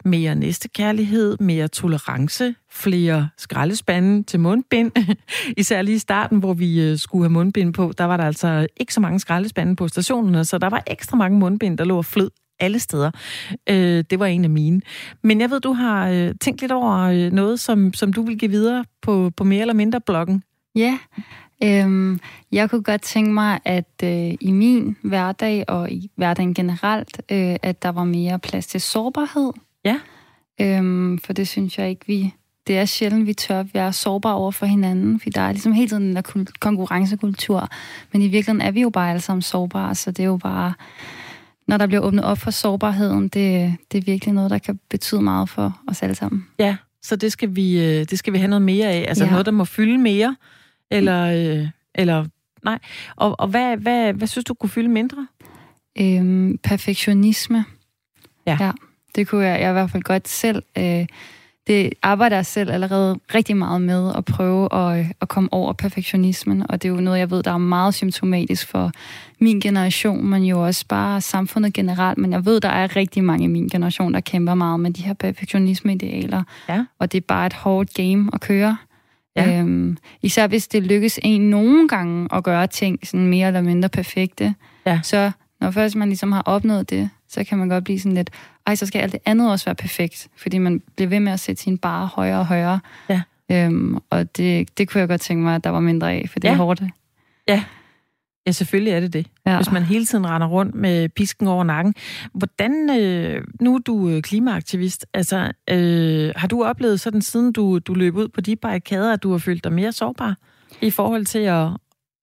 mere 0.05 0.35
næstekærlighed, 0.35 1.37
mere 1.39 1.67
tolerance, 1.67 2.55
flere 2.71 3.29
skraldespande 3.37 4.23
til 4.23 4.39
mundbind. 4.39 4.91
Især 5.57 5.81
lige 5.81 5.95
i 5.95 5.99
starten, 5.99 6.39
hvor 6.39 6.53
vi 6.53 6.81
øh, 6.81 6.97
skulle 6.97 7.23
have 7.23 7.33
mundbind 7.33 7.73
på, 7.73 7.93
der 7.97 8.03
var 8.03 8.17
der 8.17 8.23
altså 8.23 8.67
ikke 8.77 8.93
så 8.93 8.99
mange 8.99 9.19
skraldespande 9.19 9.75
på 9.75 9.87
stationerne, 9.87 10.45
så 10.45 10.57
der 10.57 10.69
var 10.69 10.83
ekstra 10.87 11.17
mange 11.17 11.39
mundbind, 11.39 11.77
der 11.77 11.83
lå 11.83 11.97
og 11.97 12.05
flød 12.05 12.29
alle 12.59 12.79
steder. 12.79 13.11
Øh, 13.69 14.03
det 14.09 14.19
var 14.19 14.25
en 14.25 14.43
af 14.43 14.49
mine. 14.49 14.81
Men 15.23 15.41
jeg 15.41 15.49
ved, 15.49 15.59
du 15.59 15.73
har 15.73 16.09
øh, 16.09 16.33
tænkt 16.41 16.61
lidt 16.61 16.71
over 16.71 16.97
øh, 16.97 17.31
noget, 17.31 17.59
som, 17.59 17.93
som 17.93 18.13
du 18.13 18.21
vil 18.21 18.37
give 18.37 18.51
videre 18.51 18.85
på, 19.01 19.31
på 19.37 19.43
mere 19.43 19.61
eller 19.61 19.73
mindre 19.73 20.01
bloggen. 20.01 20.43
Ja, 20.75 20.97
øhm, 21.63 22.19
jeg 22.51 22.69
kunne 22.69 22.83
godt 22.83 23.01
tænke 23.01 23.31
mig, 23.33 23.59
at 23.65 23.93
øh, 24.03 24.33
i 24.41 24.51
min 24.51 24.97
hverdag 25.01 25.65
og 25.67 25.91
i 25.91 26.11
hverdagen 26.15 26.53
generelt, 26.53 27.21
øh, 27.31 27.55
at 27.61 27.83
der 27.83 27.89
var 27.89 28.03
mere 28.03 28.39
plads 28.39 28.67
til 28.67 28.81
sårbarhed. 28.81 29.51
Ja. 29.85 29.99
Øhm, 30.61 31.17
for 31.17 31.33
det 31.33 31.47
synes 31.47 31.77
jeg 31.77 31.89
ikke, 31.89 32.07
vi... 32.07 32.33
Det 32.67 32.77
er 32.77 32.85
sjældent, 32.85 33.27
vi 33.27 33.33
tør 33.33 33.63
være 33.73 33.93
sårbare 33.93 34.35
over 34.35 34.51
for 34.51 34.65
hinanden, 34.65 35.19
for 35.19 35.29
der 35.29 35.41
er 35.41 35.51
ligesom 35.51 35.73
hele 35.73 35.89
tiden 35.89 36.03
den 36.03 36.15
der 36.15 36.45
konkurrencekultur. 36.59 37.69
Men 38.13 38.21
i 38.21 38.27
virkeligheden 38.27 38.61
er 38.61 38.71
vi 38.71 38.81
jo 38.81 38.89
bare 38.89 39.09
alle 39.09 39.21
sammen 39.21 39.41
sårbare, 39.41 39.95
så 39.95 40.11
det 40.11 40.23
er 40.23 40.27
jo 40.27 40.37
bare... 40.37 40.73
Når 41.67 41.77
der 41.77 41.87
bliver 41.87 42.01
åbnet 42.01 42.25
op 42.25 42.37
for 42.37 42.51
sårbarheden, 42.51 43.23
det, 43.23 43.75
det 43.91 43.97
er 43.97 44.01
virkelig 44.01 44.33
noget, 44.33 44.51
der 44.51 44.57
kan 44.57 44.79
betyde 44.89 45.21
meget 45.21 45.49
for 45.49 45.79
os 45.87 46.03
alle 46.03 46.15
sammen. 46.15 46.47
Ja, 46.59 46.75
så 47.01 47.15
det 47.15 47.31
skal 47.31 47.55
vi, 47.55 47.85
øh, 47.85 48.05
det 48.09 48.19
skal 48.19 48.33
vi 48.33 48.37
have 48.37 48.47
noget 48.47 48.61
mere 48.61 48.87
af. 48.87 49.05
Altså 49.07 49.23
ja. 49.23 49.31
noget, 49.31 49.45
der 49.45 49.51
må 49.51 49.65
fylde 49.65 49.97
mere. 49.97 50.35
Eller, 50.93 51.59
øh, 51.61 51.67
eller 51.95 52.25
nej. 52.63 52.79
Og, 53.15 53.35
og 53.39 53.47
hvad, 53.47 53.77
hvad, 53.77 54.13
hvad 54.13 54.27
synes 54.27 54.45
du 54.45 54.53
kunne 54.53 54.69
fylde 54.69 54.89
mindre? 54.89 55.27
Øhm, 55.99 56.57
perfektionisme. 56.63 57.65
Ja. 58.47 58.57
ja. 58.59 58.71
Det 59.15 59.27
kunne 59.27 59.45
jeg, 59.45 59.61
jeg 59.61 59.69
i 59.69 59.73
hvert 59.73 59.91
fald 59.91 60.03
godt 60.03 60.27
selv. 60.27 60.63
Øh, 60.77 61.05
det 61.67 61.93
arbejder 62.01 62.35
jeg 62.35 62.45
selv 62.45 62.71
allerede 62.71 63.19
rigtig 63.35 63.57
meget 63.57 63.81
med 63.81 64.11
at 64.15 64.25
prøve 64.25 64.73
at, 64.73 65.05
at 65.21 65.27
komme 65.27 65.53
over 65.53 65.73
perfektionismen, 65.73 66.65
og 66.69 66.81
det 66.81 66.89
er 66.89 66.93
jo 66.93 66.99
noget, 66.99 67.19
jeg 67.19 67.31
ved, 67.31 67.43
der 67.43 67.51
er 67.51 67.57
meget 67.57 67.93
symptomatisk 67.93 68.67
for 68.67 68.91
min 69.39 69.59
generation, 69.59 70.25
men 70.25 70.43
jo 70.43 70.65
også 70.65 70.85
bare 70.87 71.21
samfundet 71.21 71.73
generelt, 71.73 72.17
men 72.17 72.31
jeg 72.31 72.45
ved, 72.45 72.61
der 72.61 72.69
er 72.69 72.95
rigtig 72.95 73.23
mange 73.23 73.43
i 73.43 73.47
min 73.47 73.67
generation, 73.67 74.13
der 74.13 74.19
kæmper 74.19 74.53
meget 74.53 74.79
med 74.79 74.91
de 74.91 75.03
her 75.03 75.13
perfektionisme-idealer, 75.13 76.43
ja. 76.69 76.85
og 76.99 77.11
det 77.11 77.17
er 77.17 77.25
bare 77.27 77.45
et 77.45 77.53
hårdt 77.53 77.93
game 77.93 78.29
at 78.33 78.41
køre. 78.41 78.77
Ja. 79.35 79.59
Øhm, 79.59 79.97
især 80.21 80.47
hvis 80.47 80.67
det 80.67 80.83
lykkes 80.83 81.19
en 81.23 81.49
nogle 81.49 81.87
gange 81.87 82.27
at 82.33 82.43
gøre 82.43 82.67
ting 82.67 83.07
sådan 83.07 83.27
mere 83.27 83.47
eller 83.47 83.61
mindre 83.61 83.89
perfekte, 83.89 84.55
ja. 84.85 84.99
så 85.03 85.31
når 85.61 85.71
først 85.71 85.95
man 85.95 86.07
ligesom 86.07 86.31
har 86.31 86.41
opnået 86.41 86.89
det, 86.89 87.09
så 87.29 87.43
kan 87.43 87.57
man 87.57 87.69
godt 87.69 87.83
blive 87.83 87.99
sådan 87.99 88.15
lidt, 88.15 88.29
ej, 88.67 88.75
så 88.75 88.85
skal 88.85 88.99
alt 88.99 89.11
det 89.11 89.19
andet 89.25 89.51
også 89.51 89.65
være 89.65 89.75
perfekt, 89.75 90.27
fordi 90.37 90.57
man 90.57 90.81
bliver 90.95 91.09
ved 91.09 91.19
med 91.19 91.31
at 91.31 91.39
sætte 91.39 91.61
sin 91.61 91.77
bare 91.77 92.07
højere 92.07 92.39
og 92.39 92.45
højere. 92.45 92.79
Ja. 93.09 93.21
Øhm, 93.51 93.97
og 94.09 94.37
det, 94.37 94.77
det 94.77 94.89
kunne 94.89 94.99
jeg 94.99 95.07
godt 95.07 95.21
tænke 95.21 95.43
mig, 95.43 95.55
at 95.55 95.63
der 95.63 95.69
var 95.69 95.79
mindre 95.79 96.13
af, 96.13 96.29
for 96.31 96.39
det 96.39 96.47
ja. 96.47 96.53
er 96.53 96.57
hårdt. 96.57 96.81
Ja, 97.47 97.63
Ja, 98.45 98.51
selvfølgelig 98.51 98.93
er 98.93 98.99
det 98.99 99.13
det. 99.13 99.27
Ja. 99.45 99.55
Hvis 99.57 99.71
man 99.71 99.83
hele 99.83 100.05
tiden 100.05 100.27
render 100.27 100.47
rundt 100.47 100.75
med 100.75 101.09
pisken 101.09 101.47
over 101.47 101.63
nakken. 101.63 101.95
Hvordan, 102.33 102.99
øh, 102.99 103.43
nu 103.61 103.75
er 103.75 103.79
du 103.79 104.09
øh, 104.09 104.21
klimaaktivist, 104.21 105.05
altså 105.13 105.51
øh, 105.69 106.31
har 106.35 106.47
du 106.47 106.63
oplevet 106.63 106.99
sådan, 106.99 107.21
siden 107.21 107.51
du, 107.51 107.79
du 107.79 107.93
løb 107.93 108.15
ud 108.15 108.27
på 108.27 108.41
de 108.41 108.55
barrikader, 108.55 109.13
at 109.13 109.23
du 109.23 109.31
har 109.31 109.37
følt 109.37 109.63
dig 109.63 109.73
mere 109.73 109.91
sårbar 109.91 110.35
i 110.81 110.89
forhold 110.89 111.25
til 111.25 111.39
at, 111.39 111.67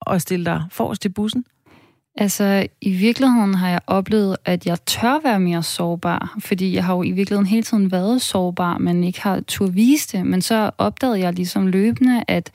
at 0.07 0.23
stille 0.23 0.45
dig 0.45 0.65
forrest 0.71 1.05
i 1.05 1.09
bussen? 1.09 1.45
Altså, 2.17 2.67
i 2.81 2.91
virkeligheden 2.91 3.55
har 3.55 3.69
jeg 3.69 3.81
oplevet, 3.87 4.37
at 4.45 4.67
jeg 4.67 4.85
tør 4.87 5.23
være 5.23 5.41
mere 5.41 5.63
sårbar, 5.63 6.37
fordi 6.39 6.75
jeg 6.75 6.85
har 6.85 6.95
jo 6.95 7.03
i 7.03 7.11
virkeligheden 7.11 7.47
hele 7.47 7.63
tiden 7.63 7.93
været 7.93 8.23
sårbar, 8.23 8.79
men 8.79 9.05
ikke 9.05 9.21
har 9.21 9.41
tur 9.41 9.67
vise 9.67 10.17
det. 10.17 10.27
Men 10.27 10.43
så 10.43 10.71
opdagede 10.79 11.21
jeg 11.21 11.33
ligesom 11.33 11.67
løbende, 11.67 12.25
at 12.29 12.53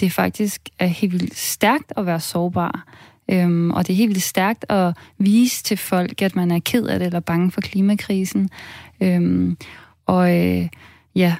det 0.00 0.12
faktisk 0.12 0.68
er 0.78 0.86
helt 0.86 1.12
vildt 1.12 1.36
stærkt 1.36 1.92
at 1.96 2.06
være 2.06 2.20
sårbar. 2.20 2.86
Øhm, 3.30 3.70
og 3.70 3.86
det 3.86 3.92
er 3.92 3.96
helt 3.96 4.08
vildt 4.08 4.22
stærkt 4.22 4.64
at 4.68 4.96
vise 5.18 5.62
til 5.62 5.76
folk, 5.76 6.22
at 6.22 6.36
man 6.36 6.50
er 6.50 6.58
ked 6.58 6.86
af 6.86 6.98
det 6.98 7.06
eller 7.06 7.20
bange 7.20 7.50
for 7.50 7.60
klimakrisen. 7.60 8.50
Øhm, 9.00 9.56
og 10.06 10.38
øh, 10.38 10.68
ja, 11.14 11.36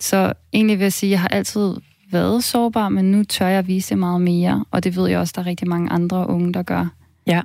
så 0.00 0.32
egentlig 0.52 0.78
vil 0.78 0.84
jeg 0.84 0.92
sige, 0.92 1.08
at 1.08 1.10
jeg 1.10 1.20
har 1.20 1.28
altid 1.28 1.74
været 2.10 2.44
sårbar, 2.44 2.88
men 2.88 3.12
nu 3.12 3.24
tør 3.24 3.46
jeg 3.46 3.66
vise 3.66 3.90
det 3.90 3.98
meget 3.98 4.20
mere, 4.20 4.64
og 4.70 4.84
det 4.84 4.96
ved 4.96 5.08
jeg 5.08 5.18
også, 5.18 5.32
der 5.36 5.42
er 5.42 5.46
rigtig 5.46 5.68
mange 5.68 5.90
andre 5.90 6.26
unge, 6.28 6.52
der 6.52 6.62
gør. 6.62 6.86
Ja. 7.26 7.42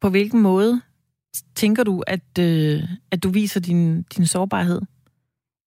På 0.00 0.08
hvilken 0.08 0.42
måde 0.42 0.80
tænker 1.54 1.84
du, 1.84 2.02
at, 2.06 2.38
øh, 2.38 2.82
at 3.10 3.22
du 3.22 3.30
viser 3.30 3.60
din, 3.60 4.02
din 4.02 4.26
sårbarhed? 4.26 4.80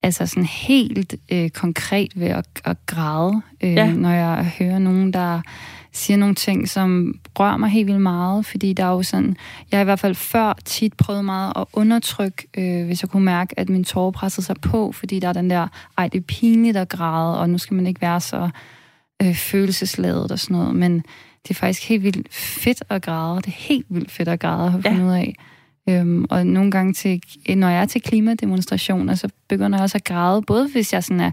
Altså 0.04 0.26
sådan 0.26 0.46
helt 0.46 1.16
øh, 1.32 1.50
konkret 1.50 2.12
ved 2.16 2.28
at, 2.28 2.46
at 2.66 2.78
græde, 2.86 3.42
øh, 3.64 3.74
ja. 3.74 3.92
når 3.92 4.10
jeg 4.10 4.52
hører 4.60 4.80
nogen, 4.80 5.14
der 5.14 5.42
siger 5.94 6.18
nogle 6.18 6.36
ting, 6.36 6.70
som 6.70 7.14
rører 7.40 7.58
mig 7.58 7.70
helt 7.70 7.88
vildt 7.88 8.02
meget, 8.02 8.46
fordi 8.46 8.74
der 8.74 8.84
er 8.84 8.92
jo 8.92 9.04
sådan, 9.04 9.36
jeg 9.72 9.78
har 9.78 9.82
i 9.82 9.84
hvert 9.84 10.00
fald 10.00 10.16
før 10.16 10.54
tit 10.66 10.94
prøvet 10.94 11.26
meget 11.26 11.54
at 11.56 11.66
undertrykke, 11.74 12.48
øh, 12.58 12.86
hvis 12.86 13.02
jeg 13.02 13.10
kunne 13.10 13.26
mærke, 13.26 13.60
at 13.60 13.70
min 13.70 13.84
tårer 13.84 14.12
pressede 14.12 14.46
sig 14.46 14.56
på, 14.62 14.92
fordi 14.92 15.20
der 15.20 15.28
er 15.28 15.34
den 15.34 15.50
der, 15.50 15.68
ej, 15.98 16.08
det 16.08 16.20
er 16.20 16.24
pinligt 16.24 16.78
at 16.78 16.90
græde, 16.90 17.40
og 17.40 17.50
nu 17.50 17.58
skal 17.58 17.76
man 17.76 17.88
ikke 17.88 18.02
være 18.02 18.22
så 18.22 18.50
øh, 19.22 19.36
følelsesladet 19.36 20.32
og 20.32 20.40
sådan 20.40 20.58
noget, 20.58 20.76
men 20.76 20.96
det 21.44 21.50
er 21.50 21.54
faktisk 21.54 21.90
helt 21.90 22.04
vildt 22.04 22.34
fedt 22.34 22.84
at 22.90 23.02
græde, 23.02 23.36
det 23.36 23.48
er 23.48 23.52
helt 23.58 23.86
vildt 23.90 24.12
fedt 24.12 24.30
at 24.30 24.40
græde 24.40 24.68
at 24.68 24.84
finde 24.84 25.02
ja. 25.02 25.08
ud 25.08 25.12
af. 25.12 25.36
Øhm, 25.90 26.26
og 26.30 26.48
nogle 26.48 26.72
gange, 26.72 26.94
til, 26.94 27.22
når 27.56 27.70
jeg 27.70 27.82
er 27.82 27.86
til 27.86 28.02
klimademonstrationer, 28.02 29.16
så 29.16 29.30
begynder 29.48 29.78
jeg 29.78 29.84
også 29.84 29.98
at 29.98 30.04
græde, 30.04 30.42
både 30.42 30.68
hvis 30.68 30.94
jeg 30.94 31.04
sådan 31.04 31.20
er 31.20 31.32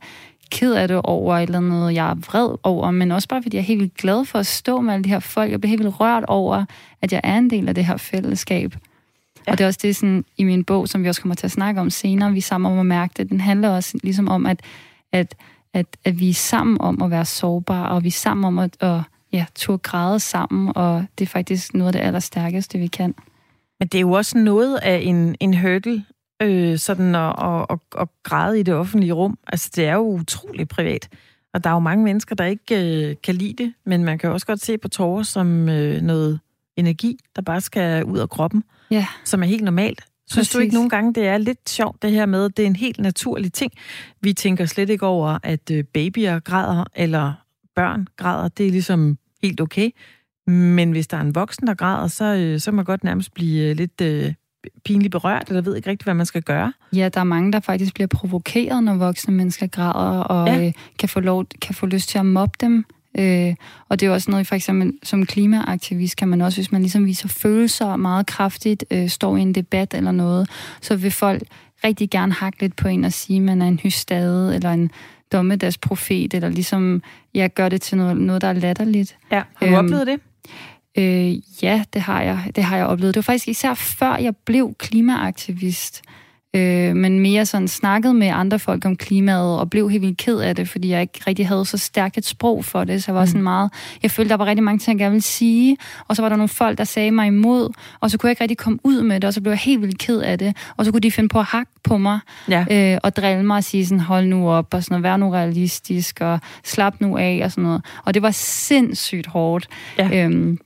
ked 0.50 0.74
af 0.74 0.88
det 0.88 1.00
over 1.04 1.36
et 1.36 1.42
eller 1.42 1.58
andet, 1.58 1.94
jeg 1.94 2.10
er 2.10 2.14
vred 2.14 2.56
over, 2.62 2.90
men 2.90 3.12
også 3.12 3.28
bare 3.28 3.42
fordi 3.42 3.56
jeg 3.56 3.62
er 3.62 3.66
helt 3.66 3.80
vildt 3.80 3.96
glad 3.96 4.24
for 4.24 4.38
at 4.38 4.46
stå 4.46 4.80
med 4.80 4.94
alle 4.94 5.04
de 5.04 5.08
her 5.08 5.18
folk. 5.18 5.50
Jeg 5.50 5.60
bliver 5.60 5.70
helt 5.70 5.82
vildt 5.82 6.00
rørt 6.00 6.24
over, 6.24 6.64
at 7.02 7.12
jeg 7.12 7.20
er 7.24 7.38
en 7.38 7.50
del 7.50 7.68
af 7.68 7.74
det 7.74 7.84
her 7.84 7.96
fællesskab. 7.96 8.74
Ja. 9.46 9.52
Og 9.52 9.58
det 9.58 9.64
er 9.64 9.68
også 9.68 9.80
det 9.82 9.96
sådan, 9.96 10.24
i 10.36 10.44
min 10.44 10.64
bog, 10.64 10.88
som 10.88 11.02
vi 11.02 11.08
også 11.08 11.20
kommer 11.20 11.34
til 11.34 11.46
at 11.46 11.50
snakke 11.50 11.80
om 11.80 11.90
senere, 11.90 12.32
vi 12.32 12.40
sammen 12.40 12.72
om 12.72 12.78
at 12.78 12.86
mærke 12.86 13.12
det, 13.16 13.30
den 13.30 13.40
handler 13.40 13.68
også 13.68 13.98
ligesom 14.02 14.28
om, 14.28 14.46
at, 14.46 14.60
at, 15.12 15.34
at, 15.74 15.86
at 16.04 16.20
vi 16.20 16.30
er 16.30 16.34
sammen 16.34 16.80
om 16.80 17.02
at 17.02 17.10
være 17.10 17.24
sårbare, 17.24 17.88
og 17.88 18.04
vi 18.04 18.08
er 18.08 18.12
sammen 18.12 18.44
om 18.44 18.58
at, 18.58 18.76
at 18.80 19.00
ja, 19.32 19.44
turde 19.54 19.78
græde 19.78 20.20
sammen, 20.20 20.72
og 20.74 21.04
det 21.18 21.24
er 21.24 21.28
faktisk 21.28 21.74
noget 21.74 21.86
af 21.86 21.92
det 21.92 22.06
allerstærkeste, 22.06 22.78
vi 22.78 22.86
kan. 22.86 23.14
Men 23.80 23.88
det 23.88 23.98
er 23.98 24.02
jo 24.02 24.12
også 24.12 24.38
noget 24.38 24.78
af 24.82 25.00
en, 25.04 25.36
en 25.40 25.54
hurdle, 25.54 26.04
øh, 26.42 26.78
sådan 26.78 27.14
at, 27.14 27.34
at, 27.42 27.66
at, 27.70 27.78
at 27.98 28.08
græde 28.22 28.60
i 28.60 28.62
det 28.62 28.74
offentlige 28.74 29.12
rum. 29.12 29.38
Altså, 29.46 29.70
det 29.76 29.84
er 29.84 29.94
jo 29.94 30.02
utroligt 30.02 30.68
privat. 30.68 31.08
Og 31.54 31.64
der 31.64 31.70
er 31.70 31.74
jo 31.74 31.80
mange 31.80 32.04
mennesker, 32.04 32.34
der 32.34 32.44
ikke 32.44 33.08
øh, 33.08 33.16
kan 33.22 33.34
lide 33.34 33.64
det, 33.64 33.74
men 33.86 34.04
man 34.04 34.18
kan 34.18 34.30
også 34.30 34.46
godt 34.46 34.60
se 34.60 34.78
på 34.78 34.88
tårer 34.88 35.22
som 35.22 35.68
øh, 35.68 36.02
noget 36.02 36.40
energi, 36.76 37.18
der 37.36 37.42
bare 37.42 37.60
skal 37.60 38.04
ud 38.04 38.18
af 38.18 38.30
kroppen, 38.30 38.64
ja. 38.90 39.06
som 39.24 39.42
er 39.42 39.46
helt 39.46 39.64
normalt. 39.64 40.04
Synes 40.30 40.48
Præcis. 40.48 40.52
du 40.52 40.58
ikke 40.58 40.74
nogle 40.74 40.90
gange, 40.90 41.14
det 41.14 41.26
er 41.26 41.38
lidt 41.38 41.70
sjovt 41.70 42.02
det 42.02 42.10
her 42.10 42.26
med, 42.26 42.44
at 42.44 42.56
det 42.56 42.62
er 42.62 42.66
en 42.66 42.76
helt 42.76 42.98
naturlig 42.98 43.52
ting? 43.52 43.72
Vi 44.20 44.32
tænker 44.32 44.66
slet 44.66 44.90
ikke 44.90 45.06
over, 45.06 45.38
at 45.42 45.70
øh, 45.70 45.84
babyer 45.84 46.38
græder, 46.38 46.84
eller 46.94 47.32
børn 47.76 48.06
græder. 48.16 48.48
Det 48.48 48.66
er 48.66 48.70
ligesom 48.70 49.18
helt 49.42 49.60
okay. 49.60 49.90
Men 50.50 50.90
hvis 50.90 51.06
der 51.06 51.16
er 51.16 51.20
en 51.20 51.34
voksen, 51.34 51.66
der 51.66 51.74
græder, 51.74 52.06
så, 52.06 52.24
øh, 52.24 52.60
så 52.60 52.70
må 52.70 52.76
man 52.76 52.84
godt 52.84 53.04
nærmest 53.04 53.34
blive 53.34 53.70
øh, 53.70 53.76
lidt 53.76 54.00
øh, 54.00 54.32
pinligt 54.84 55.12
berørt, 55.12 55.48
eller 55.48 55.62
ved 55.62 55.76
ikke 55.76 55.90
rigtigt, 55.90 56.06
hvad 56.06 56.14
man 56.14 56.26
skal 56.26 56.42
gøre. 56.42 56.72
Ja, 56.92 57.08
der 57.08 57.20
er 57.20 57.24
mange, 57.24 57.52
der 57.52 57.60
faktisk 57.60 57.94
bliver 57.94 58.08
provokeret, 58.08 58.84
når 58.84 58.94
voksne 58.94 59.34
mennesker 59.34 59.66
græder, 59.66 60.20
og 60.20 60.48
ja. 60.48 60.66
øh, 60.66 60.72
kan, 60.98 61.08
få 61.08 61.20
lov, 61.20 61.44
kan 61.62 61.74
få 61.74 61.86
lyst 61.86 62.08
til 62.08 62.18
at 62.18 62.26
mobbe 62.26 62.56
dem. 62.60 62.84
Øh, 63.18 63.54
og 63.88 64.00
det 64.00 64.06
er 64.06 64.10
også 64.10 64.30
noget, 64.30 64.46
for 64.46 64.54
eksempel 64.54 64.92
som 65.02 65.26
klimaaktivist, 65.26 66.16
kan 66.16 66.28
man 66.28 66.40
også, 66.40 66.58
hvis 66.58 66.72
man 66.72 66.80
ligesom 66.80 67.06
viser 67.06 67.28
følelser 67.28 67.96
meget 67.96 68.26
kraftigt, 68.26 68.84
øh, 68.90 69.08
står 69.08 69.36
i 69.36 69.40
en 69.40 69.54
debat 69.54 69.94
eller 69.94 70.12
noget, 70.12 70.50
så 70.80 70.96
vil 70.96 71.10
folk 71.10 71.42
rigtig 71.84 72.10
gerne 72.10 72.32
hakke 72.32 72.60
lidt 72.60 72.76
på 72.76 72.88
en 72.88 73.04
og 73.04 73.12
sige, 73.12 73.36
at 73.36 73.42
man 73.42 73.62
er 73.62 73.66
en 73.66 73.78
hystade, 73.78 74.54
eller 74.54 74.70
en 74.70 74.90
dommedagsprofet, 75.32 76.34
eller 76.34 76.48
ligesom, 76.48 77.02
jeg 77.34 77.54
gør 77.54 77.68
det 77.68 77.80
til 77.80 77.98
noget, 77.98 78.16
noget 78.16 78.42
der 78.42 78.48
er 78.48 78.52
latterligt. 78.52 79.16
Ja, 79.32 79.42
har 79.54 79.66
du 79.66 79.72
øhm, 79.72 79.84
oplevet 79.84 80.06
det? 80.06 80.20
Øh, 80.98 81.62
ja, 81.62 81.84
det 81.92 82.02
har 82.02 82.22
jeg. 82.22 82.52
Det 82.56 82.64
har 82.64 82.76
jeg 82.76 82.86
oplevet. 82.86 83.14
Det 83.14 83.18
var 83.18 83.32
faktisk 83.32 83.48
især 83.48 83.74
før 83.74 84.16
jeg 84.16 84.36
blev 84.36 84.74
klimaaktivist, 84.78 86.02
øh, 86.06 86.12
men 86.54 87.20
mere 87.20 87.46
sådan 87.46 87.68
snakket 87.68 88.16
med 88.16 88.26
andre 88.26 88.58
folk 88.58 88.84
om 88.84 88.96
klimaet, 88.96 89.58
og 89.58 89.70
blev 89.70 89.90
helt 89.90 90.02
vildt 90.02 90.18
ked 90.18 90.38
af 90.38 90.56
det, 90.56 90.68
fordi 90.68 90.88
jeg 90.88 91.00
ikke 91.00 91.20
rigtig 91.26 91.48
havde 91.48 91.64
så 91.64 91.78
stærkt 91.78 92.18
et 92.18 92.26
sprog 92.26 92.64
for 92.64 92.84
det, 92.84 93.02
så 93.02 93.10
jeg 93.10 93.14
var 93.14 93.20
mm. 93.20 93.26
sådan 93.26 93.42
meget, 93.42 93.72
jeg 94.02 94.10
følte, 94.10 94.28
der 94.28 94.36
var 94.36 94.46
rigtig 94.46 94.62
mange 94.62 94.78
ting, 94.78 94.98
jeg 94.98 95.04
gerne 95.04 95.12
ville 95.12 95.22
sige, 95.22 95.76
og 96.08 96.16
så 96.16 96.22
var 96.22 96.28
der 96.28 96.36
nogle 96.36 96.48
folk, 96.48 96.78
der 96.78 96.84
sagde 96.84 97.10
mig 97.10 97.26
imod, 97.26 97.68
og 98.00 98.10
så 98.10 98.18
kunne 98.18 98.28
jeg 98.28 98.32
ikke 98.32 98.42
rigtig 98.42 98.58
komme 98.58 98.78
ud 98.84 99.02
med 99.02 99.20
det, 99.20 99.24
og 99.24 99.34
så 99.34 99.40
blev 99.40 99.50
jeg 99.50 99.58
helt 99.58 99.82
vildt 99.82 99.98
ked 99.98 100.20
af 100.20 100.38
det, 100.38 100.56
og 100.76 100.84
så 100.84 100.92
kunne 100.92 101.00
de 101.00 101.10
finde 101.10 101.28
på 101.28 101.38
at 101.38 101.44
hakke 101.44 101.72
på 101.84 101.98
mig, 101.98 102.18
ja. 102.48 102.64
øh, 102.70 102.98
og 103.02 103.16
drille 103.16 103.44
mig 103.44 103.56
og 103.56 103.64
sige 103.64 103.86
sådan, 103.86 104.00
hold 104.00 104.26
nu 104.26 104.50
op, 104.50 104.74
og 104.74 104.84
sådan 104.84 104.94
noget, 104.94 105.02
vær 105.02 105.16
nu 105.16 105.30
realistisk, 105.30 106.20
og 106.20 106.40
slap 106.64 107.00
nu 107.00 107.16
af, 107.16 107.40
og 107.44 107.50
sådan 107.50 107.64
noget, 107.64 107.84
og 108.04 108.14
det 108.14 108.22
var 108.22 108.30
sindssygt 108.30 109.26
hårdt. 109.26 109.68
Ja. 109.98 110.24
Øhm, 110.24 110.58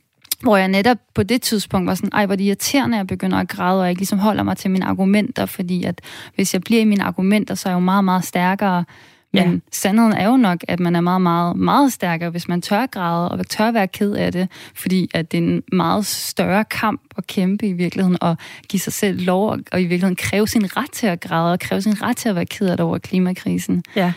hvor 0.45 0.57
jeg 0.57 0.69
netop 0.69 0.97
på 1.15 1.23
det 1.23 1.43
tidspunkt 1.43 1.87
var 1.87 1.95
sådan, 1.95 2.11
ej, 2.13 2.27
hvor 2.27 2.37
det 2.37 2.45
irriterende, 2.45 2.97
at 2.97 2.99
jeg 2.99 3.07
begynder 3.07 3.39
at 3.39 3.49
græde, 3.49 3.81
og 3.81 3.85
jeg 3.85 3.91
ikke 3.91 4.01
ligesom 4.01 4.19
holder 4.19 4.43
mig 4.43 4.57
til 4.57 4.71
mine 4.71 4.85
argumenter, 4.85 5.47
fordi 5.47 5.85
at 5.85 6.01
hvis 6.35 6.55
jeg 6.55 6.63
bliver 6.63 6.81
i 6.81 6.85
mine 6.85 7.05
argumenter, 7.05 7.55
så 7.55 7.69
er 7.69 7.73
jeg 7.73 7.75
jo 7.77 7.81
meget, 7.81 8.05
meget 8.05 8.25
stærkere. 8.25 8.85
Men 9.33 9.53
ja. 9.53 9.59
sandheden 9.73 10.13
er 10.13 10.29
jo 10.29 10.37
nok, 10.37 10.59
at 10.69 10.81
man 10.81 10.97
er 10.97 11.01
meget, 11.01 11.23
meget, 11.23 11.57
meget 11.57 11.93
stærkere, 11.93 12.31
hvis 12.31 12.49
man 12.49 12.63
tør 12.63 12.87
græde 12.87 13.29
og 13.29 13.49
tør 13.49 13.71
være 13.71 13.89
ked 13.89 14.13
af 14.13 14.33
det, 14.33 14.49
fordi 14.75 15.11
at 15.15 15.33
det 15.33 15.39
er 15.39 15.43
en 15.43 15.63
meget 15.73 16.07
større 16.07 16.65
kamp 16.65 17.01
at 17.17 17.27
kæmpe 17.27 17.67
i 17.67 17.73
virkeligheden, 17.73 18.19
og 18.21 18.37
give 18.69 18.81
sig 18.81 18.93
selv 18.93 19.21
lov, 19.21 19.59
og 19.73 19.81
i 19.81 19.85
virkeligheden 19.85 20.17
kræve 20.17 20.49
sin 20.49 20.77
ret 20.77 20.91
til 20.93 21.07
at 21.07 21.21
græde, 21.21 21.53
og 21.53 21.61
kræve 21.61 21.83
sin 21.83 22.03
ret 22.03 22.17
til 22.17 22.29
at 22.29 22.35
være 22.35 22.47
ked 22.47 22.69
af 22.69 22.77
det 22.77 22.87
over 22.87 22.99
klimakrisen. 22.99 23.83
Ja. 23.97 24.13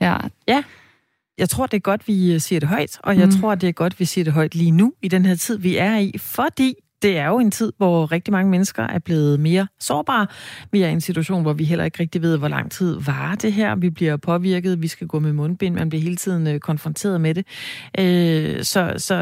Ja. 0.00 0.16
ja 0.48 0.62
jeg 1.42 1.48
tror, 1.48 1.66
det 1.66 1.76
er 1.76 1.80
godt, 1.80 2.08
vi 2.08 2.34
øh, 2.34 2.40
siger 2.40 2.60
det 2.60 2.68
højt, 2.68 2.98
og 3.00 3.18
jeg 3.18 3.26
mm. 3.26 3.32
tror, 3.40 3.54
det 3.54 3.68
er 3.68 3.72
godt, 3.72 4.00
vi 4.00 4.04
siger 4.04 4.24
det 4.24 4.32
højt 4.32 4.54
lige 4.54 4.70
nu, 4.70 4.92
i 5.02 5.08
den 5.08 5.26
her 5.26 5.34
tid, 5.34 5.58
vi 5.58 5.76
er 5.76 5.96
i, 5.98 6.14
fordi 6.18 6.74
det 7.02 7.18
er 7.18 7.26
jo 7.26 7.38
en 7.38 7.50
tid, 7.50 7.72
hvor 7.76 8.12
rigtig 8.12 8.32
mange 8.32 8.50
mennesker 8.50 8.82
er 8.82 8.98
blevet 8.98 9.40
mere 9.40 9.66
sårbare. 9.80 10.26
Vi 10.72 10.82
er 10.82 10.88
i 10.88 10.92
en 10.92 11.00
situation, 11.00 11.42
hvor 11.42 11.52
vi 11.52 11.64
heller 11.64 11.84
ikke 11.84 12.00
rigtig 12.00 12.22
ved, 12.22 12.38
hvor 12.38 12.48
lang 12.48 12.70
tid 12.70 13.00
varer 13.06 13.34
det 13.34 13.52
her. 13.52 13.74
Vi 13.74 13.90
bliver 13.90 14.16
påvirket, 14.16 14.82
vi 14.82 14.88
skal 14.88 15.06
gå 15.06 15.18
med 15.18 15.32
mundbind, 15.32 15.74
man 15.74 15.88
bliver 15.88 16.02
hele 16.02 16.16
tiden 16.16 16.46
øh, 16.46 16.60
konfronteret 16.60 17.20
med 17.20 17.34
det. 17.34 17.46
Øh, 17.98 18.64
så 18.64 18.94
så 18.96 19.14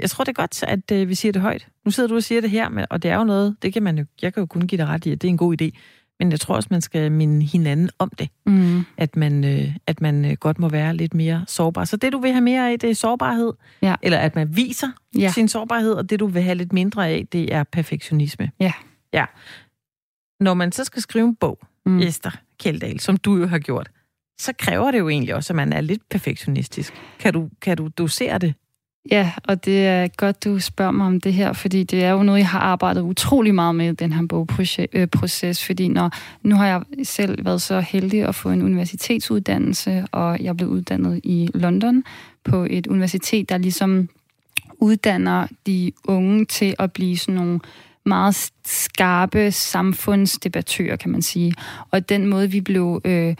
jeg 0.00 0.10
tror, 0.10 0.24
det 0.24 0.30
er 0.30 0.42
godt, 0.42 0.62
at 0.62 1.08
vi 1.08 1.14
siger 1.14 1.32
det 1.32 1.42
højt. 1.42 1.66
Nu 1.84 1.90
sidder 1.90 2.08
du 2.08 2.16
og 2.16 2.22
siger 2.22 2.40
det 2.40 2.50
her, 2.50 2.86
og 2.90 3.02
det 3.02 3.10
er 3.10 3.16
jo 3.16 3.24
noget, 3.24 3.56
det 3.62 3.72
kan 3.72 3.82
man 3.82 3.98
jo, 3.98 4.04
jeg 4.22 4.34
kan 4.34 4.40
jo 4.40 4.46
kun 4.46 4.66
give 4.66 4.78
dig 4.78 4.88
ret 4.88 5.06
i, 5.06 5.12
at 5.12 5.22
det 5.22 5.28
er 5.28 5.32
en 5.32 5.38
god 5.38 5.62
idé. 5.62 5.70
Men 6.20 6.30
jeg 6.30 6.40
tror 6.40 6.54
også, 6.54 6.68
man 6.70 6.80
skal 6.80 7.12
minde 7.12 7.46
hinanden 7.46 7.90
om 7.98 8.10
det. 8.18 8.28
Mm. 8.46 8.84
At, 8.96 9.16
man, 9.16 9.44
øh, 9.44 9.76
at 9.86 10.00
man 10.00 10.24
øh, 10.24 10.32
godt 10.40 10.58
må 10.58 10.68
være 10.68 10.96
lidt 10.96 11.14
mere 11.14 11.44
sårbar. 11.48 11.84
Så 11.84 11.96
det, 11.96 12.12
du 12.12 12.18
vil 12.18 12.32
have 12.32 12.40
mere 12.40 12.70
af, 12.72 12.78
det 12.78 12.90
er 12.90 12.94
sårbarhed. 12.94 13.52
Ja. 13.82 13.94
Eller 14.02 14.18
at 14.18 14.34
man 14.34 14.56
viser 14.56 14.88
ja. 15.18 15.30
sin 15.30 15.48
sårbarhed. 15.48 15.92
Og 15.92 16.10
det, 16.10 16.20
du 16.20 16.26
vil 16.26 16.42
have 16.42 16.54
lidt 16.54 16.72
mindre 16.72 17.08
af, 17.08 17.26
det 17.32 17.54
er 17.54 17.64
perfektionisme. 17.64 18.50
Ja. 18.60 18.72
ja. 19.12 19.24
Når 20.40 20.54
man 20.54 20.72
så 20.72 20.84
skal 20.84 21.02
skrive 21.02 21.28
en 21.28 21.36
bog, 21.36 21.58
mm. 21.86 21.98
Esther 21.98 22.30
Kjeldahl, 22.60 23.00
som 23.00 23.16
du 23.16 23.36
jo 23.36 23.46
har 23.46 23.58
gjort, 23.58 23.90
så 24.40 24.52
kræver 24.58 24.90
det 24.90 24.98
jo 24.98 25.08
egentlig 25.08 25.34
også, 25.34 25.52
at 25.52 25.56
man 25.56 25.72
er 25.72 25.80
lidt 25.80 26.08
perfektionistisk. 26.08 26.92
Kan 27.18 27.32
du, 27.32 27.48
kan 27.62 27.76
du 27.76 27.90
dosere 27.98 28.38
det? 28.38 28.54
Ja, 29.10 29.32
og 29.44 29.64
det 29.64 29.86
er 29.86 30.08
godt, 30.08 30.44
du 30.44 30.58
spørger 30.58 30.92
mig 30.92 31.06
om 31.06 31.20
det 31.20 31.32
her, 31.32 31.52
fordi 31.52 31.82
det 31.82 32.04
er 32.04 32.10
jo 32.10 32.22
noget, 32.22 32.38
jeg 32.38 32.48
har 32.48 32.60
arbejdet 32.60 33.00
utrolig 33.00 33.54
meget 33.54 33.74
med, 33.74 33.94
den 33.94 34.12
her 34.12 34.26
bogproces, 34.26 34.88
øh, 34.92 35.66
fordi 35.66 35.88
når, 35.88 36.10
nu 36.42 36.56
har 36.56 36.66
jeg 36.66 36.82
selv 37.02 37.44
været 37.44 37.62
så 37.62 37.80
heldig 37.80 38.22
at 38.22 38.34
få 38.34 38.50
en 38.50 38.62
universitetsuddannelse, 38.62 40.04
og 40.12 40.40
jeg 40.40 40.56
blev 40.56 40.68
uddannet 40.68 41.20
i 41.24 41.48
London 41.54 42.04
på 42.44 42.66
et 42.70 42.86
universitet, 42.86 43.48
der 43.48 43.58
ligesom 43.58 44.08
uddanner 44.78 45.46
de 45.66 45.92
unge 46.04 46.44
til 46.44 46.74
at 46.78 46.92
blive 46.92 47.16
sådan 47.16 47.34
nogle 47.34 47.60
meget 48.06 48.50
skarpe 48.64 49.50
samfundsdebattører, 49.50 50.96
kan 50.96 51.10
man 51.10 51.22
sige. 51.22 51.54
Og 51.90 52.08
den 52.08 52.26
måde, 52.26 52.50
vi 52.50 52.60
blev 52.60 53.00
øh, 53.04 53.34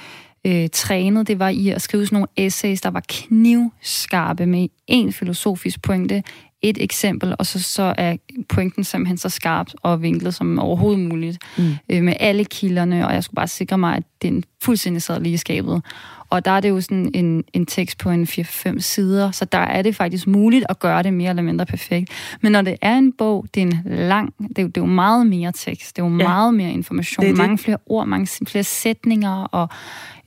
øh, 0.47 0.69
trænet, 0.73 1.29
det 1.29 1.39
var 1.39 1.49
i 1.49 1.69
at 1.69 1.83
skrive 1.83 2.07
sådan 2.07 2.17
nogle 2.17 2.29
essays, 2.37 2.81
der 2.81 2.91
var 2.91 3.03
knivskarpe 3.09 4.47
med 4.47 4.69
en 4.87 5.13
filosofisk 5.13 5.83
pointe, 5.83 6.23
et 6.65 6.83
eksempel, 6.83 7.35
og 7.39 7.47
så, 7.47 7.63
så 7.63 7.95
er 7.99 8.17
pointen 8.49 8.85
simpelthen 8.85 9.17
så 9.17 9.29
skarpt 9.29 9.75
og 9.83 10.03
vinklet 10.03 10.35
som 10.35 10.59
overhovedet 10.59 11.01
muligt, 11.01 11.39
mm. 11.59 11.75
øh, 11.89 12.03
med 12.03 12.15
alle 12.21 12.45
kilderne, 12.45 13.07
og 13.07 13.15
jeg 13.15 13.25
skulle 13.25 13.37
bare 13.37 13.49
sikre 13.49 13.79
mig, 13.79 13.97
at 13.97 14.03
den 14.23 14.45
fuldstændig 14.63 15.03
sad 15.03 15.21
lige 15.21 15.33
i 15.33 15.37
skabet. 15.37 15.83
Og 16.31 16.45
der 16.45 16.51
er 16.51 16.61
det 16.61 16.69
jo 16.69 16.81
sådan 16.81 17.11
en, 17.15 17.45
en 17.53 17.67
tekst 17.67 17.99
på 17.99 18.11
en 18.11 18.25
4-5 18.25 18.81
sider, 18.81 19.31
så 19.31 19.45
der 19.45 19.59
er 19.59 19.83
det 19.83 19.97
faktisk 19.97 20.27
muligt 20.27 20.65
at 20.69 20.79
gøre 20.79 21.03
det 21.03 21.13
mere 21.13 21.31
eller 21.31 21.43
mindre 21.43 21.67
perfekt. 21.67 22.11
Men 22.41 22.53
når 22.53 22.63
det 22.63 22.77
er 22.83 22.99
en 22.99 23.13
bog, 23.13 23.47
det 23.55 23.63
er 23.63 23.67
en 23.67 23.83
lang, 23.85 24.35
det 24.39 24.59
er 24.59 24.63
jo, 24.63 24.69
det 24.69 24.77
er 24.77 24.81
jo 24.81 24.87
meget 24.87 25.27
mere 25.27 25.53
tekst, 25.53 25.97
det 25.97 26.03
er 26.03 26.07
jo 26.07 26.19
ja. 26.19 26.29
meget 26.29 26.55
mere 26.55 26.71
information, 26.71 27.25
det 27.25 27.31
det. 27.31 27.39
mange 27.39 27.59
flere 27.59 27.79
ord, 27.87 28.07
mange 28.07 28.47
flere 28.47 28.65
sætninger, 28.65 29.45
og 29.45 29.69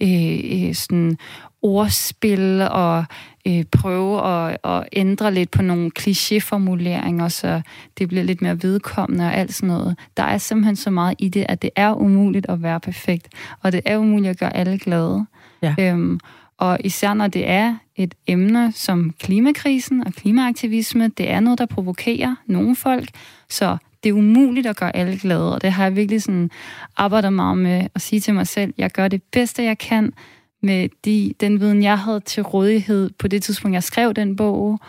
øh, 0.02 0.68
øh, 0.68 0.76
sådan 0.76 1.18
ordspil 1.62 2.62
og 2.62 3.06
øh, 3.48 3.64
prøve 3.72 4.28
at, 4.28 4.58
at 4.64 4.90
ændre 4.94 5.34
lidt 5.34 5.52
på 5.52 5.62
nogle 5.62 5.92
klichéformuleringer, 6.00 7.30
så 7.30 7.62
det 7.98 8.08
bliver 8.08 8.24
lidt 8.24 8.42
mere 8.42 8.64
vedkommende 8.64 9.26
og 9.26 9.34
alt 9.36 9.54
sådan 9.54 9.68
noget. 9.68 9.98
Der 10.18 10.24
er 10.24 10.38
simpelthen 10.38 10.76
så 10.76 10.90
meget 10.90 11.16
i 11.20 11.30
det, 11.30 11.46
at 11.50 11.62
det 11.62 11.70
er 11.76 11.94
umuligt 11.94 12.46
at 12.50 12.64
være 12.64 12.80
perfekt, 12.80 13.28
og 13.62 13.72
det 13.72 13.82
er 13.86 13.98
umuligt 13.98 14.30
at 14.30 14.40
gøre 14.40 14.56
alle 14.56 14.80
glade. 14.80 15.26
Ja. 15.62 15.76
Øhm, 15.80 16.20
og 16.58 16.78
især 16.84 17.14
når 17.14 17.28
det 17.28 17.50
er 17.50 17.76
et 17.96 18.16
emne 18.28 18.72
som 18.76 19.14
klimakrisen 19.20 20.08
og 20.08 20.14
klimaaktivisme, 20.14 21.08
det 21.08 21.30
er 21.30 21.40
noget, 21.40 21.60
der 21.60 21.66
provokerer 21.66 22.36
nogle 22.46 22.76
folk, 22.76 23.10
så 23.50 23.78
det 24.04 24.10
er 24.10 24.14
umuligt 24.14 24.68
at 24.68 24.76
gøre 24.76 24.96
alle 24.96 25.20
glade, 25.20 25.56
og 25.56 25.62
det 25.62 25.72
har 25.72 25.84
jeg 25.84 25.96
virkelig 25.96 26.22
sådan 26.22 26.52
arbejdet 26.98 27.34
meget 27.34 27.58
med 27.58 27.88
at 27.96 28.02
sige 28.02 28.20
til 28.20 28.34
mig 28.34 28.48
selv, 28.48 28.74
jeg 28.78 28.92
gør 28.92 29.08
det 29.08 29.24
bedste, 29.24 29.64
jeg 29.64 29.78
kan 29.78 30.14
med 30.62 30.90
de, 31.06 31.34
den 31.40 31.60
viden, 31.60 31.84
jeg 31.84 32.00
havde 32.00 32.20
til 32.20 32.44
rådighed 32.44 33.10
på 33.20 33.28
det 33.28 33.44
tidspunkt, 33.44 33.76
jeg 33.76 33.84
skrev 33.84 34.14
den 34.14 34.36
bog, 34.36 34.80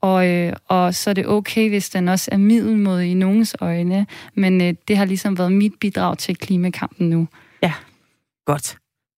og, 0.00 0.28
øh, 0.28 0.52
og 0.68 0.94
så 0.94 1.10
er 1.10 1.14
det 1.14 1.26
okay, 1.26 1.68
hvis 1.68 1.90
den 1.90 2.08
også 2.08 2.28
er 2.32 2.36
middelmodig 2.36 3.10
i 3.10 3.14
nogens 3.14 3.56
øjne, 3.60 4.06
men 4.34 4.60
øh, 4.60 4.74
det 4.88 4.96
har 4.96 5.04
ligesom 5.04 5.38
været 5.38 5.52
mit 5.52 5.72
bidrag 5.80 6.18
til 6.18 6.36
klimakampen 6.36 7.10
nu. 7.10 7.28
Ja, 7.62 7.72
godt. 8.46 8.76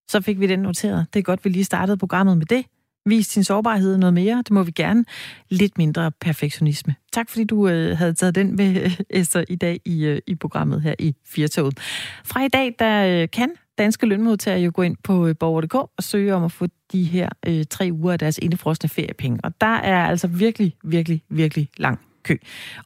Så 0.08 0.20
fik 0.20 0.40
vi 0.40 0.46
den 0.46 0.58
noteret. 0.58 1.06
Det 1.12 1.18
er 1.18 1.22
godt, 1.22 1.44
vi 1.44 1.50
lige 1.50 1.64
startede 1.64 1.96
programmet 1.96 2.38
med 2.38 2.46
det. 2.46 2.64
Vis 3.06 3.28
din 3.28 3.44
sårbarhed 3.44 3.98
noget 3.98 4.14
mere. 4.14 4.36
Det 4.36 4.50
må 4.50 4.62
vi 4.62 4.70
gerne. 4.70 5.04
Lidt 5.48 5.78
mindre 5.78 6.10
perfektionisme. 6.20 6.94
Tak 7.12 7.30
fordi 7.30 7.44
du 7.44 7.68
øh, 7.68 7.98
havde 7.98 8.14
taget 8.14 8.34
den 8.34 8.56
med, 8.56 8.82
øh, 8.82 8.98
Esther, 9.10 9.44
i 9.48 9.56
dag 9.56 9.80
i, 9.84 10.04
øh, 10.04 10.20
i 10.26 10.34
programmet 10.34 10.82
her 10.82 10.94
i 10.98 11.14
Firtoget. 11.26 11.78
Fra 12.24 12.44
i 12.44 12.48
dag, 12.48 12.74
der 12.78 13.22
øh, 13.22 13.28
kan 13.32 13.50
danske 13.80 14.06
lønmodtagere 14.06 14.60
jo 14.60 14.70
gå 14.74 14.82
ind 14.82 14.96
på 15.04 15.26
øh, 15.26 15.34
borger.dk 15.36 15.74
og 15.74 15.90
søge 16.00 16.34
om 16.34 16.44
at 16.44 16.52
få 16.52 16.66
de 16.92 17.04
her 17.04 17.28
øh, 17.46 17.64
tre 17.70 17.88
uger 17.92 18.12
af 18.12 18.18
deres 18.18 18.38
indefrosne 18.38 18.88
feriepenge. 18.88 19.40
Og 19.44 19.60
der 19.60 19.66
er 19.66 20.06
altså 20.06 20.26
virkelig, 20.26 20.76
virkelig, 20.84 21.22
virkelig 21.28 21.68
lang 21.76 22.00
kø. 22.22 22.36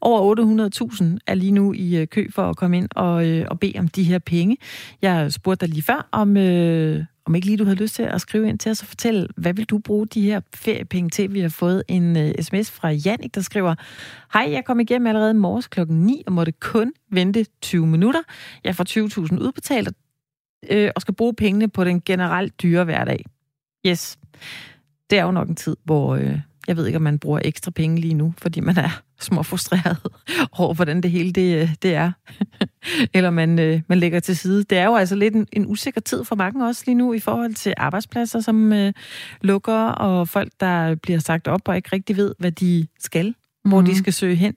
Over 0.01 0.71
800.000 0.91 1.05
er 1.27 1.35
lige 1.35 1.53
nu 1.53 1.73
i 1.73 1.97
øh, 1.97 2.07
kø 2.07 2.27
for 2.31 2.51
at 2.51 2.57
komme 2.57 2.77
ind 2.77 2.89
og, 2.97 3.29
øh, 3.29 3.47
og 3.51 3.61
bede 3.61 3.79
om 3.79 3.89
de 3.89 4.03
her 4.03 4.19
penge. 4.19 4.57
Jeg 5.03 5.33
spurgte 5.33 5.67
dig 5.67 5.75
lige 5.75 5.83
før, 5.83 6.09
om, 6.13 6.37
øh, 6.37 7.05
om 7.25 7.35
ikke 7.35 7.47
lige 7.47 7.57
du 7.57 7.65
havde 7.65 7.77
lyst 7.77 7.95
til 7.95 8.03
at 8.03 8.21
skrive 8.21 8.49
ind 8.49 8.59
til 8.59 8.71
os 8.71 8.83
og 8.83 8.89
fortælle, 8.89 9.29
hvad 9.37 9.55
vil 9.55 9.65
du 9.65 9.79
bruge 9.79 10.07
de 10.07 10.21
her 10.21 10.41
feriepenge 10.55 11.11
til? 11.11 11.35
Vi 11.35 11.41
har 11.41 11.49
fået 11.49 11.83
en 11.89 12.17
øh, 12.17 12.35
sms 12.41 12.71
fra 12.71 12.91
Jannik, 12.91 13.35
der 13.35 13.41
skriver, 13.41 13.75
Hej, 14.33 14.49
jeg 14.53 14.65
kom 14.65 14.81
igennem 14.81 15.07
allerede 15.07 15.35
morges 15.35 15.67
klokken 15.67 15.97
9 15.97 16.23
og 16.27 16.33
måtte 16.33 16.53
kun 16.53 16.93
vente 17.11 17.47
20 17.63 17.87
minutter. 17.87 18.21
Jeg 18.65 18.77
får 18.77 18.85
20.000 19.29 19.39
udbetalt 19.41 19.89
øh, 20.71 20.91
og 20.95 21.01
skal 21.01 21.15
bruge 21.15 21.35
pengene 21.35 21.69
på 21.69 21.85
den 21.85 22.01
generelt 22.01 22.63
dyre 22.63 22.85
hverdag. 22.85 23.25
Yes. 23.87 24.19
Det 25.11 25.19
er 25.19 25.23
jo 25.23 25.31
nok 25.31 25.49
en 25.49 25.57
tid, 25.57 25.77
hvor 25.85 26.15
øh, 26.15 26.39
jeg 26.67 26.77
ved 26.77 26.87
ikke, 26.87 26.97
om 26.97 27.03
man 27.03 27.19
bruger 27.19 27.41
ekstra 27.45 27.71
penge 27.71 28.01
lige 28.01 28.15
nu, 28.15 28.35
fordi 28.39 28.61
man 28.61 28.79
er 28.79 29.03
små 29.21 29.43
frustreret 29.43 29.97
over, 30.59 30.75
hvordan 30.75 31.01
det 31.01 31.11
hele 31.11 31.33
det, 31.33 31.63
øh, 31.63 31.75
det 31.83 31.95
er. 31.95 32.13
Eller 33.15 33.31
man, 33.31 33.59
øh, 33.59 33.81
man 33.89 33.99
lægger 33.99 34.21
til 34.21 34.37
side. 34.37 34.65
Det 34.65 34.79
er 34.79 34.85
jo 34.85 34.97
altså 34.97 35.15
lidt 35.15 35.35
en, 35.35 35.47
en 35.53 35.67
usikker 35.67 36.01
tid 36.01 36.25
for 36.25 36.37
mange 36.37 36.67
også 36.67 36.83
lige 36.87 36.95
nu 36.95 37.13
i 37.13 37.21
forhold 37.21 37.55
til 37.55 37.75
arbejdspladser, 37.77 38.41
som 38.41 38.73
øh, 38.73 38.93
lukker, 39.41 39.89
og 39.89 40.29
folk, 40.29 40.53
der 40.61 40.95
bliver 40.95 41.19
sagt 41.19 41.49
op 41.49 41.69
og 41.69 41.77
ikke 41.77 41.89
rigtig 41.93 42.17
ved, 42.17 42.35
hvad 42.39 42.53
de 42.53 42.87
skal 42.99 43.35
hvor 43.65 43.81
mm. 43.81 43.87
de 43.87 43.93
mhm. 43.93 43.99
skal 43.99 44.13
søge 44.13 44.37
hen. 44.37 44.55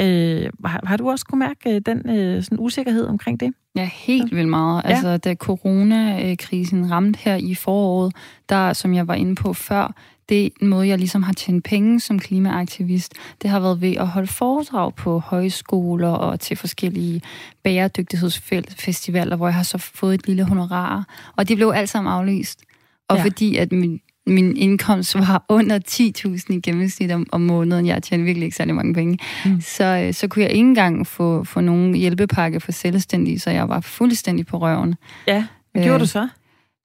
Øh, 0.00 0.50
har, 0.64 0.80
har 0.86 0.96
du 0.96 1.10
også 1.10 1.24
kunne 1.24 1.38
mærke 1.38 1.74
øh, 1.74 1.80
den 1.86 2.10
øh, 2.10 2.42
sådan 2.42 2.58
usikkerhed 2.60 3.06
omkring 3.06 3.40
det? 3.40 3.52
Ja, 3.76 3.90
helt 3.94 4.36
vildt 4.36 4.48
meget. 4.48 4.82
Ja. 4.84 4.88
Altså, 4.88 5.16
da 5.16 5.34
coronakrisen 5.34 6.90
ramte 6.90 7.18
her 7.22 7.36
i 7.36 7.54
foråret, 7.54 8.12
der, 8.48 8.72
som 8.72 8.94
jeg 8.94 9.08
var 9.08 9.14
inde 9.14 9.34
på 9.34 9.52
før, 9.52 9.94
det 10.28 10.46
er 10.46 10.50
en 10.62 10.68
måde, 10.68 10.88
jeg 10.88 10.98
ligesom 10.98 11.22
har 11.22 11.32
tjent 11.32 11.64
penge 11.64 12.00
som 12.00 12.18
klimaaktivist. 12.18 13.14
Det 13.42 13.50
har 13.50 13.60
været 13.60 13.80
ved 13.80 13.96
at 13.96 14.06
holde 14.06 14.28
foredrag 14.28 14.94
på 14.94 15.18
højskoler 15.18 16.08
og 16.08 16.40
til 16.40 16.56
forskellige 16.56 17.22
bæredygtighedsfestivaler, 17.62 19.36
hvor 19.36 19.46
jeg 19.46 19.54
har 19.54 19.62
så 19.62 19.78
fået 19.78 20.14
et 20.14 20.26
lille 20.26 20.44
honorar. 20.44 21.04
Og 21.36 21.48
det 21.48 21.56
blev 21.56 21.72
alt 21.74 21.88
sammen 21.88 22.12
aflyst. 22.12 22.60
Og 23.08 23.16
ja. 23.16 23.24
fordi 23.24 23.56
at 23.56 23.72
min, 23.72 24.00
min 24.26 24.56
indkomst 24.56 25.14
var 25.14 25.44
under 25.48 25.78
10.000 25.78 26.52
i 26.52 26.60
gennemsnit 26.60 27.12
om, 27.12 27.26
om 27.32 27.40
måneden. 27.40 27.86
Jeg 27.86 28.02
tjente 28.02 28.24
virkelig 28.24 28.44
ikke 28.44 28.56
særlig 28.56 28.74
mange 28.74 28.94
penge. 28.94 29.18
Mm. 29.44 29.60
Så, 29.60 29.84
øh, 29.84 30.14
så 30.14 30.28
kunne 30.28 30.42
jeg 30.42 30.52
ikke 30.52 30.68
engang 30.68 31.06
få, 31.06 31.44
få 31.44 31.60
nogen 31.60 31.94
hjælpepakke 31.94 32.60
for 32.60 32.72
selvstændige, 32.72 33.38
så 33.38 33.50
jeg 33.50 33.68
var 33.68 33.80
fuldstændig 33.80 34.46
på 34.46 34.58
røven. 34.58 34.94
Ja, 35.26 35.44
hvad 35.72 35.82
gjorde 35.82 35.94
øh, 35.94 36.00
du 36.00 36.06
så? 36.06 36.28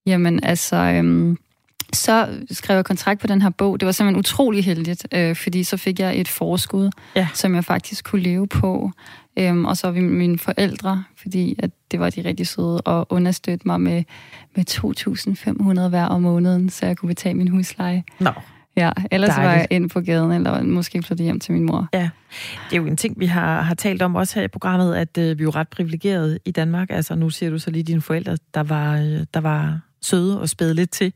Jamen, 0.06 0.44
altså... 0.44 0.76
Øhm, 0.76 1.38
så 1.94 2.28
skrev 2.52 2.76
jeg 2.76 2.86
kontrakt 2.86 3.22
på 3.22 3.28
den 3.28 3.42
her 3.42 3.50
bog. 3.50 3.80
Det 3.80 3.86
var 3.86 3.92
simpelthen 3.92 4.20
utrolig 4.20 4.66
heldigt, 4.66 5.08
øh, 5.12 5.36
fordi 5.36 5.64
så 5.64 5.78
fik 5.78 6.00
jeg 6.00 6.20
et 6.20 6.28
forskud, 6.28 6.90
ja. 7.16 7.28
som 7.34 7.56
jeg 7.56 7.66
faktisk 7.66 8.06
kunne 8.06 8.22
leve 8.22 8.48
på. 8.48 8.92
Øhm, 9.40 9.66
og 9.66 9.78
så 9.78 9.92
mine 9.92 10.38
forældre, 10.38 11.04
fordi 11.16 11.56
at 11.60 11.72
det 11.92 12.00
var 12.00 12.10
de 12.10 12.22
rigtig 12.26 12.48
søde, 12.48 12.82
og 12.82 13.08
understøtte 13.10 13.68
mig 13.68 13.82
med, 13.82 14.04
med 14.56 15.84
2.500 15.84 15.90
hver 15.90 16.06
om 16.06 16.22
måneden, 16.22 16.70
så 16.70 16.86
jeg 16.86 16.98
kunne 16.98 17.08
betale 17.08 17.38
min 17.38 17.48
husleje. 17.48 18.04
Nå. 18.20 18.32
Ja, 18.76 18.92
ellers 19.12 19.30
Dejligt. 19.30 19.48
var 19.48 19.58
jeg 19.58 19.68
ind 19.70 19.90
på 19.90 20.02
gaden, 20.02 20.32
eller 20.32 20.64
måske 20.64 21.04
flyttet 21.04 21.24
hjem 21.24 21.40
til 21.40 21.54
min 21.54 21.64
mor. 21.64 21.88
Ja, 21.94 22.10
det 22.70 22.78
er 22.78 22.82
jo 22.82 22.86
en 22.86 22.98
ting, 22.98 23.20
vi 23.20 23.26
har, 23.26 23.62
har 23.62 23.76
talt 23.76 24.02
om 24.02 24.16
også 24.16 24.40
her 24.40 24.46
i 24.46 24.48
programmet, 24.48 24.96
at 24.96 25.18
øh, 25.18 25.40
vi 25.40 25.44
er 25.44 25.46
jo 25.46 25.50
ret 25.50 25.68
privilegerede 25.68 26.40
i 26.46 26.52
Danmark. 26.52 26.90
Altså, 26.90 27.16
nu 27.16 27.30
siger 27.30 27.50
du 27.50 27.60
så 27.60 27.72
lige 27.72 27.84
dine 27.84 28.02
forældre, 28.02 28.38
der 28.54 28.64
var, 28.64 28.98
øh, 28.98 29.26
der 29.34 29.40
var 29.40 29.80
søde 30.02 30.42
og 30.42 30.50
spæde 30.50 30.74
lidt 30.74 30.92
til 30.92 31.14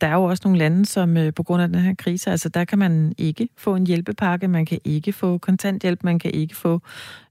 der 0.00 0.06
er 0.06 0.14
jo 0.14 0.24
også 0.24 0.40
nogle 0.44 0.58
lande, 0.58 0.86
som 0.86 1.16
øh, 1.16 1.34
på 1.34 1.42
grund 1.42 1.62
af 1.62 1.68
den 1.68 1.80
her 1.80 1.94
krise, 1.94 2.30
altså 2.30 2.48
der 2.48 2.64
kan 2.64 2.78
man 2.78 3.14
ikke 3.18 3.48
få 3.56 3.74
en 3.74 3.86
hjælpepakke, 3.86 4.48
man 4.48 4.66
kan 4.66 4.78
ikke 4.84 5.12
få 5.12 5.38
kontanthjælp, 5.38 6.04
man 6.04 6.18
kan 6.18 6.30
ikke 6.30 6.56
få 6.56 6.80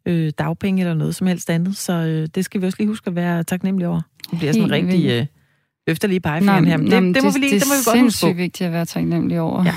øh, 0.05 0.31
dagpenge 0.37 0.81
eller 0.81 0.93
noget 0.93 1.15
som 1.15 1.27
helst 1.27 1.49
andet. 1.49 1.77
Så 1.77 1.93
øh, 1.93 2.27
det 2.35 2.45
skal 2.45 2.61
vi 2.61 2.65
også 2.65 2.75
lige 2.79 2.87
huske 2.87 3.07
at 3.07 3.15
være 3.15 3.43
taknemmelige 3.43 3.87
over. 3.87 4.01
Det 4.31 4.39
bliver 4.39 4.53
sådan 4.53 4.65
en 4.65 4.71
rigtig 4.71 5.05
øh, 5.05 5.25
øfterlige 5.87 6.19
pegefinger 6.19 6.65
her. 6.65 6.77
Men 6.77 6.91
det, 6.91 7.01
det, 7.03 7.15
det, 7.15 7.23
må 7.23 7.31
vi 7.31 7.39
lige, 7.39 7.53
det, 7.53 7.61
det 7.61 7.67
må 7.67 7.73
vi 7.73 7.97
godt 7.97 8.05
huske 8.05 8.23
på. 8.23 8.27
Det 8.27 8.31
er 8.31 8.37
vigtigt 8.37 8.67
at 8.67 8.73
være 8.73 8.85
taknemmelig 8.85 9.39
over. 9.39 9.63
Ja. 9.63 9.75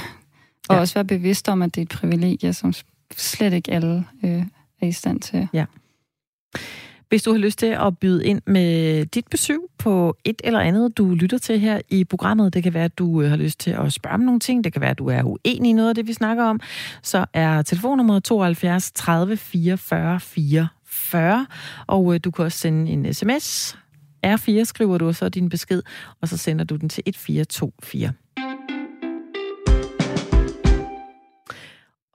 Og 0.68 0.74
ja. 0.74 0.80
også 0.80 0.94
være 0.94 1.04
bevidst 1.04 1.48
om, 1.48 1.62
at 1.62 1.74
det 1.74 1.80
er 1.80 1.82
et 1.82 1.88
privilegie, 1.88 2.52
som 2.52 2.72
slet 3.16 3.52
ikke 3.52 3.72
alle 3.72 4.04
øh, 4.24 4.42
er 4.80 4.86
i 4.86 4.92
stand 4.92 5.20
til. 5.20 5.48
Ja. 5.52 5.64
Hvis 7.09 7.23
du 7.23 7.31
har 7.33 7.38
lyst 7.38 7.59
til 7.59 7.66
at 7.66 7.99
byde 7.99 8.25
ind 8.27 8.42
med 8.47 9.07
dit 9.07 9.27
besøg 9.31 9.59
på 9.79 10.16
et 10.25 10.40
eller 10.44 10.61
andet, 10.61 10.99
du 10.99 11.14
lytter 11.14 11.38
til 11.38 11.61
her 11.61 11.81
i 11.88 12.05
programmet, 12.05 12.55
det 12.55 12.62
kan 12.62 12.75
være, 12.75 12.85
at 12.85 12.99
du 12.99 13.23
øh, 13.23 13.31
har 13.31 13.37
lyst 13.37 13.61
til 13.61 13.71
at 13.71 13.92
spørge 13.92 14.14
om 14.14 14.21
nogle 14.21 14.40
ting, 14.40 14.64
det 14.64 14.73
kan 14.73 14.81
være, 14.81 14.90
at 14.90 14.99
du 14.99 15.07
er 15.07 15.23
uenig 15.23 15.71
i 15.71 15.73
noget 15.73 15.88
af 15.88 15.94
det, 15.94 16.07
vi 16.07 16.12
snakker 16.12 16.44
om, 16.44 16.61
så 17.03 17.25
er 17.33 17.62
telefonnummeret 17.62 18.25
72 18.25 18.92
30 18.92 19.37
44 19.37 20.21
44, 20.21 21.47
og 21.87 22.14
øh, 22.14 22.21
du 22.25 22.31
kan 22.31 22.44
også 22.44 22.59
sende 22.59 22.90
en 22.90 23.14
sms. 23.14 23.79
R4 24.27 24.64
skriver 24.64 24.99
du 24.99 25.12
så 25.12 25.29
din 25.29 25.49
besked, 25.49 25.83
og 26.21 26.29
så 26.29 26.37
sender 26.37 26.64
du 26.64 26.77
den 26.77 26.88
til 26.88 27.03
1424. 27.07 28.12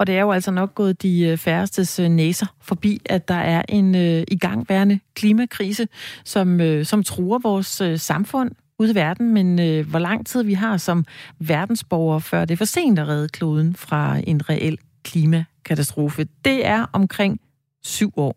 Og 0.04 0.08
det 0.08 0.18
er 0.18 0.22
jo 0.22 0.32
altså 0.32 0.52
nok 0.52 0.76
gået 0.76 1.02
de 1.02 1.22
øh, 1.22 1.38
færrestes 1.38 2.00
øh, 2.00 2.10
næser 2.10 2.46
forbi, 2.62 3.02
at 3.06 3.28
der 3.28 3.36
er 3.36 3.62
en 3.70 3.96
øh, 3.96 4.24
igangværende 4.28 5.00
klimakrise, 5.16 5.88
som, 6.26 6.62
øh, 6.62 6.86
som 6.86 7.04
truer 7.04 7.40
vores 7.40 7.82
øh, 7.82 8.00
samfund 8.00 8.52
ude 8.80 8.92
i 8.92 8.96
verden, 8.96 9.34
men 9.34 9.60
øh, 9.60 9.90
hvor 9.90 10.00
lang 10.00 10.26
tid 10.26 10.44
vi 10.44 10.54
har 10.54 10.78
som 10.78 11.06
verdensborgere, 11.40 12.22
før 12.22 12.46
det 12.46 12.54
er 12.54 12.58
for 12.58 12.66
sent 12.66 13.00
at 13.00 13.08
redde 13.08 13.30
kloden 13.30 13.76
fra 13.76 14.20
en 14.28 14.50
reel 14.50 14.78
klimakatastrofe, 15.04 16.28
det 16.46 16.66
er 16.66 16.86
omkring 16.94 17.40
syv 17.84 18.14
år. 18.18 18.36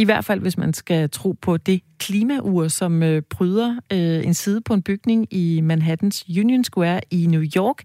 I 0.00 0.04
hvert 0.04 0.24
fald, 0.24 0.40
hvis 0.40 0.58
man 0.58 0.72
skal 0.72 1.10
tro 1.10 1.32
på 1.32 1.56
det 1.56 1.80
klimaur, 1.98 2.68
som 2.68 3.02
øh, 3.02 3.22
bryder 3.22 3.76
øh, 3.92 4.26
en 4.26 4.34
side 4.34 4.60
på 4.60 4.74
en 4.74 4.82
bygning 4.82 5.26
i 5.30 5.60
Manhattans 5.60 6.24
Union 6.38 6.64
Square 6.64 7.00
i 7.10 7.26
New 7.26 7.42
York. 7.56 7.82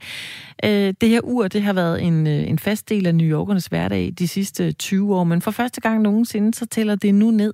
Øh, 0.66 0.94
det 1.02 1.10
her 1.10 1.20
ur, 1.24 1.48
det 1.48 1.62
har 1.62 1.74
været 1.74 2.04
en, 2.04 2.28
øh, 2.28 2.50
en 2.50 2.60
fast 2.60 2.90
del 2.90 3.08
af 3.08 3.16
New 3.16 3.28
Yorkernes 3.28 3.66
hverdag 3.66 4.14
de 4.20 4.28
sidste 4.28 4.72
20 4.72 5.16
år, 5.16 5.24
men 5.24 5.42
for 5.42 5.52
første 5.52 5.82
gang 5.82 6.02
nogensinde, 6.02 6.54
så 6.54 6.66
tæller 6.66 6.96
det 6.96 7.16
nu 7.16 7.32
ned. 7.32 7.54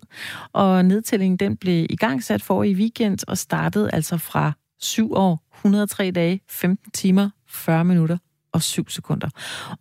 Og 0.53 0.85
nedtællingen, 0.85 1.37
den 1.37 1.57
blev 1.57 1.85
igangsat 1.89 2.41
for 2.41 2.63
i 2.63 2.73
weekend 2.73 3.19
og 3.27 3.37
startede 3.37 3.89
altså 3.93 4.17
fra 4.17 4.51
7 4.81 5.13
år, 5.13 5.43
103 5.55 6.11
dage, 6.11 6.41
15 6.49 6.91
timer, 6.91 7.29
40 7.49 7.85
minutter 7.85 8.17
og 8.51 8.61
7 8.61 8.89
sekunder. 8.89 9.29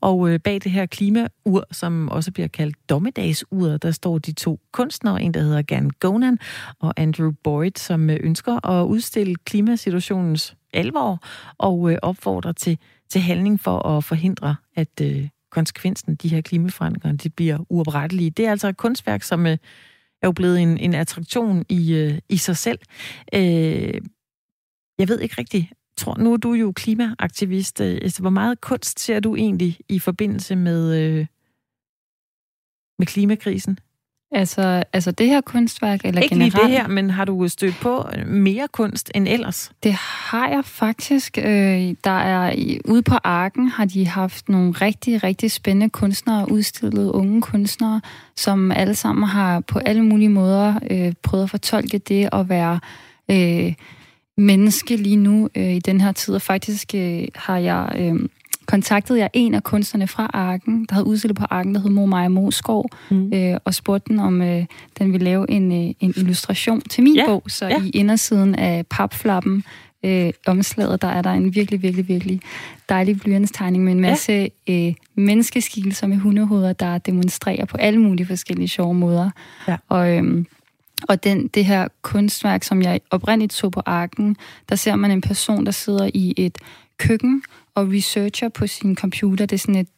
Og 0.00 0.30
øh, 0.30 0.38
bag 0.38 0.54
det 0.54 0.72
her 0.72 0.86
klimaur, 0.86 1.64
som 1.72 2.08
også 2.08 2.32
bliver 2.32 2.48
kaldt 2.48 2.76
dommedagsuret, 2.88 3.82
der 3.82 3.90
står 3.90 4.18
de 4.18 4.32
to 4.32 4.60
kunstnere, 4.72 5.22
en 5.22 5.34
der 5.34 5.40
hedder 5.40 5.62
Gan 5.62 5.90
Gonan 5.90 6.38
og 6.80 6.94
Andrew 6.96 7.32
Boyd, 7.44 7.70
som 7.76 8.10
øh, 8.10 8.16
ønsker 8.20 8.66
at 8.66 8.84
udstille 8.84 9.36
klimasituationens 9.36 10.56
alvor 10.72 11.18
og 11.58 11.92
øh, 11.92 11.98
opfordrer 12.02 12.52
til, 12.52 12.78
til 13.10 13.20
handling 13.20 13.60
for 13.60 13.86
at 13.86 14.04
forhindre, 14.04 14.56
at 14.76 15.00
øh, 15.02 15.28
konsekvensen 15.50 16.12
af 16.12 16.18
de 16.18 16.28
her 16.28 16.40
klimaforandringer 16.40 17.18
de 17.18 17.30
bliver 17.30 17.58
uoprettelige. 17.68 18.30
Det 18.30 18.46
er 18.46 18.50
altså 18.50 18.68
et 18.68 18.76
kunstværk, 18.76 19.22
som 19.22 19.46
øh, 19.46 19.58
er 20.22 20.26
jo 20.26 20.32
blevet 20.32 20.60
en, 20.60 20.78
en 20.78 20.94
attraktion 20.94 21.64
i, 21.68 21.94
øh, 21.94 22.18
i 22.28 22.36
sig 22.36 22.56
selv. 22.56 22.78
Øh, 23.34 24.00
jeg 24.98 25.08
ved 25.08 25.20
ikke 25.20 25.34
rigtigt, 25.38 25.66
tror, 26.00 26.16
nu 26.18 26.32
er 26.32 26.36
du 26.36 26.52
jo 26.52 26.72
klimaaktivist. 26.72 27.80
Øh, 27.80 27.98
altså, 28.02 28.20
hvor 28.20 28.30
meget 28.30 28.60
kunst 28.60 29.00
ser 29.00 29.20
du 29.20 29.36
egentlig 29.36 29.78
i 29.88 29.98
forbindelse 29.98 30.56
med, 30.56 31.00
øh, 31.00 31.26
med 32.98 33.06
klimakrisen? 33.06 33.78
Altså, 34.32 34.84
altså 34.92 35.10
det 35.10 35.26
her 35.26 35.40
kunstværk, 35.40 36.00
eller 36.04 36.20
Ikke 36.20 36.34
generelt? 36.34 36.54
lige 36.54 36.64
det 36.64 36.70
her, 36.70 36.88
men 36.88 37.10
har 37.10 37.24
du 37.24 37.48
stødt 37.48 37.74
på 37.82 38.06
mere 38.26 38.68
kunst 38.72 39.10
end 39.14 39.28
ellers? 39.28 39.72
Det 39.82 39.92
har 39.92 40.48
jeg 40.48 40.64
faktisk. 40.64 41.38
Øh, 41.38 41.94
der 42.04 42.10
er 42.10 42.54
ude 42.84 43.02
på 43.02 43.14
Arken 43.24 43.68
har 43.68 43.84
de 43.84 44.06
haft 44.06 44.48
nogle 44.48 44.72
rigtig, 44.72 45.22
rigtig 45.22 45.50
spændende 45.50 45.90
kunstnere, 45.90 46.52
udstillet 46.52 47.10
unge 47.10 47.42
kunstnere, 47.42 48.00
som 48.36 48.72
alle 48.72 48.94
sammen 48.94 49.28
har 49.28 49.60
på 49.60 49.78
alle 49.78 50.04
mulige 50.04 50.28
måder 50.28 50.74
øh, 50.90 51.12
prøvet 51.22 51.44
at 51.44 51.50
fortolke 51.50 51.98
det 51.98 52.28
at 52.32 52.48
være 52.48 52.80
øh, 53.30 53.74
menneske 54.40 54.96
lige 54.96 55.16
nu 55.16 55.48
øh, 55.54 55.74
i 55.74 55.78
den 55.78 56.00
her 56.00 56.12
tid, 56.12 56.34
og 56.34 56.42
faktisk 56.42 56.94
øh, 56.94 57.28
har 57.34 57.58
jeg 57.58 57.92
øh, 57.98 58.28
kontaktet 58.66 59.18
jeg 59.18 59.30
en 59.32 59.54
af 59.54 59.62
kunstnerne 59.62 60.06
fra 60.06 60.30
Arken, 60.32 60.86
der 60.88 60.94
havde 60.94 61.06
udstillet 61.06 61.36
på 61.36 61.44
Arken, 61.50 61.74
der 61.74 61.80
hed 61.80 61.90
Mo 61.90 62.06
Maja 62.06 62.28
Moskov, 62.28 62.90
mm. 63.10 63.32
øh, 63.34 63.56
og 63.64 63.74
spurgte 63.74 64.12
den, 64.12 64.20
om 64.20 64.42
øh, 64.42 64.64
den 64.98 65.12
ville 65.12 65.24
lave 65.24 65.50
en, 65.50 65.72
øh, 65.72 65.94
en 66.00 66.14
illustration 66.16 66.80
til 66.80 67.04
min 67.04 67.16
ja. 67.16 67.26
bog, 67.26 67.42
så 67.48 67.66
ja. 67.66 67.82
i 67.82 67.90
indersiden 67.90 68.54
af 68.54 68.86
papflappen 68.86 69.64
øh, 70.04 70.32
omslaget, 70.46 71.02
der 71.02 71.08
er 71.08 71.22
der 71.22 71.30
en 71.30 71.54
virkelig, 71.54 71.82
virkelig, 71.82 72.08
virkelig 72.08 72.40
dejlig 72.88 73.20
blyantstegning 73.20 73.84
med 73.84 73.92
en 73.92 74.00
masse 74.00 74.50
ja. 74.68 74.86
øh, 74.88 74.94
menneskeskikkelser 75.14 76.06
med 76.06 76.16
hundehoveder, 76.16 76.72
der 76.72 76.98
demonstrerer 76.98 77.64
på 77.64 77.76
alle 77.76 78.00
mulige 78.00 78.26
forskellige 78.26 78.68
sjove 78.68 78.94
måder. 78.94 79.30
Ja. 79.68 79.76
Og, 79.88 80.16
øh, 80.16 80.44
og 81.08 81.24
den, 81.24 81.48
det 81.48 81.64
her 81.64 81.88
kunstværk, 82.02 82.62
som 82.62 82.82
jeg 82.82 83.00
oprindeligt 83.10 83.52
så 83.52 83.70
på 83.70 83.82
arken, 83.86 84.36
der 84.68 84.76
ser 84.76 84.96
man 84.96 85.10
en 85.10 85.20
person, 85.20 85.66
der 85.66 85.72
sidder 85.72 86.10
i 86.14 86.34
et 86.36 86.58
køkken 86.98 87.42
og 87.74 87.88
researcher 87.92 88.48
på 88.48 88.66
sin 88.66 88.96
computer. 88.96 89.46
Det 89.46 89.56
er 89.56 89.58
sådan 89.58 89.76
et, 89.76 89.88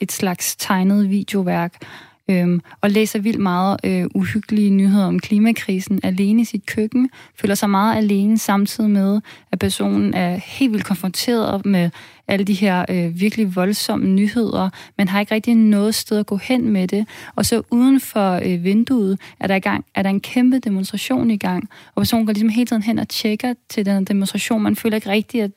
et 0.00 0.12
slags 0.12 0.56
tegnet 0.56 1.10
videoværk, 1.10 1.82
øhm, 2.28 2.60
og 2.80 2.90
læser 2.90 3.18
vildt 3.18 3.40
meget 3.40 3.76
øh, 3.84 4.06
uhyggelige 4.14 4.70
nyheder 4.70 5.06
om 5.06 5.20
klimakrisen 5.20 6.00
alene 6.02 6.42
i 6.42 6.44
sit 6.44 6.66
køkken, 6.66 7.10
føler 7.40 7.54
sig 7.54 7.70
meget 7.70 7.96
alene 7.96 8.38
samtidig 8.38 8.90
med, 8.90 9.20
at 9.52 9.58
personen 9.58 10.14
er 10.14 10.36
helt 10.36 10.72
vildt 10.72 10.84
konfronteret 10.84 11.66
med 11.66 11.90
alle 12.28 12.44
de 12.44 12.54
her 12.54 12.84
øh, 12.88 13.20
virkelig 13.20 13.56
voldsomme 13.56 14.06
nyheder, 14.06 14.70
men 14.98 15.08
har 15.08 15.20
ikke 15.20 15.34
rigtig 15.34 15.54
noget 15.54 15.94
sted 15.94 16.18
at 16.18 16.26
gå 16.26 16.36
hen 16.36 16.70
med 16.70 16.88
det. 16.88 17.06
Og 17.36 17.46
så 17.46 17.62
uden 17.70 18.00
for 18.00 18.40
øh, 18.44 18.64
vinduet 18.64 19.18
er 19.40 19.46
der, 19.46 19.54
i 19.54 19.60
gang, 19.60 19.84
er 19.94 20.02
der 20.02 20.10
en 20.10 20.20
kæmpe 20.20 20.58
demonstration 20.58 21.30
i 21.30 21.36
gang, 21.36 21.68
og 21.94 22.00
personen 22.00 22.26
går 22.26 22.32
ligesom 22.32 22.48
hele 22.48 22.66
tiden 22.66 22.82
hen 22.82 22.98
og 22.98 23.08
tjekker 23.08 23.54
til 23.68 23.86
den 23.86 24.04
demonstration. 24.04 24.62
Man 24.62 24.76
føler 24.76 24.96
ikke 24.96 25.10
rigtigt, 25.10 25.44
at, 25.44 25.50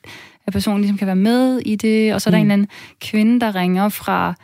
at 0.46 0.52
personen 0.52 0.80
ligesom 0.80 0.98
kan 0.98 1.06
være 1.06 1.16
med 1.16 1.58
i 1.58 1.76
det, 1.76 2.14
og 2.14 2.22
så 2.22 2.30
er 2.30 2.30
der 2.30 2.38
mm. 2.38 2.40
en 2.40 2.46
eller 2.46 2.52
anden 2.52 2.68
kvinde, 3.00 3.40
der 3.40 3.54
ringer 3.54 3.88
fra 3.88 4.34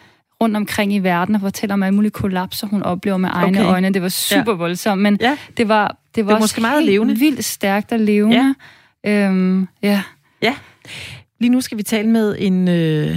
rundt 0.42 0.56
omkring 0.56 0.94
i 0.94 0.98
verden 0.98 1.34
og 1.34 1.40
fortæller 1.40 1.74
om 1.74 1.82
alle 1.82 1.94
mulige 1.94 2.10
kollapser, 2.10 2.66
hun 2.66 2.82
oplever 2.82 3.16
med 3.16 3.28
egne 3.32 3.60
okay. 3.60 3.70
øjne. 3.70 3.90
Det 3.90 4.02
var 4.02 4.08
super 4.08 4.52
ja. 4.52 4.56
voldsomt, 4.56 5.02
men 5.02 5.18
ja. 5.20 5.38
det 5.56 5.68
var, 5.68 5.86
det 6.14 6.26
var, 6.26 6.30
det 6.30 6.34
var 6.34 6.38
måske 6.38 6.60
meget 6.60 6.84
levende. 6.84 7.18
vildt 7.18 7.44
stærkt 7.44 7.92
og 7.92 7.98
levende. 7.98 8.54
Ja. 9.04 9.26
Øhm, 9.26 9.68
ja. 9.82 10.02
ja. 10.42 10.54
Lige 11.40 11.50
nu 11.50 11.60
skal 11.60 11.78
vi 11.78 11.82
tale 11.82 12.08
med 12.08 12.36
en, 12.38 12.68
øh, 12.68 13.16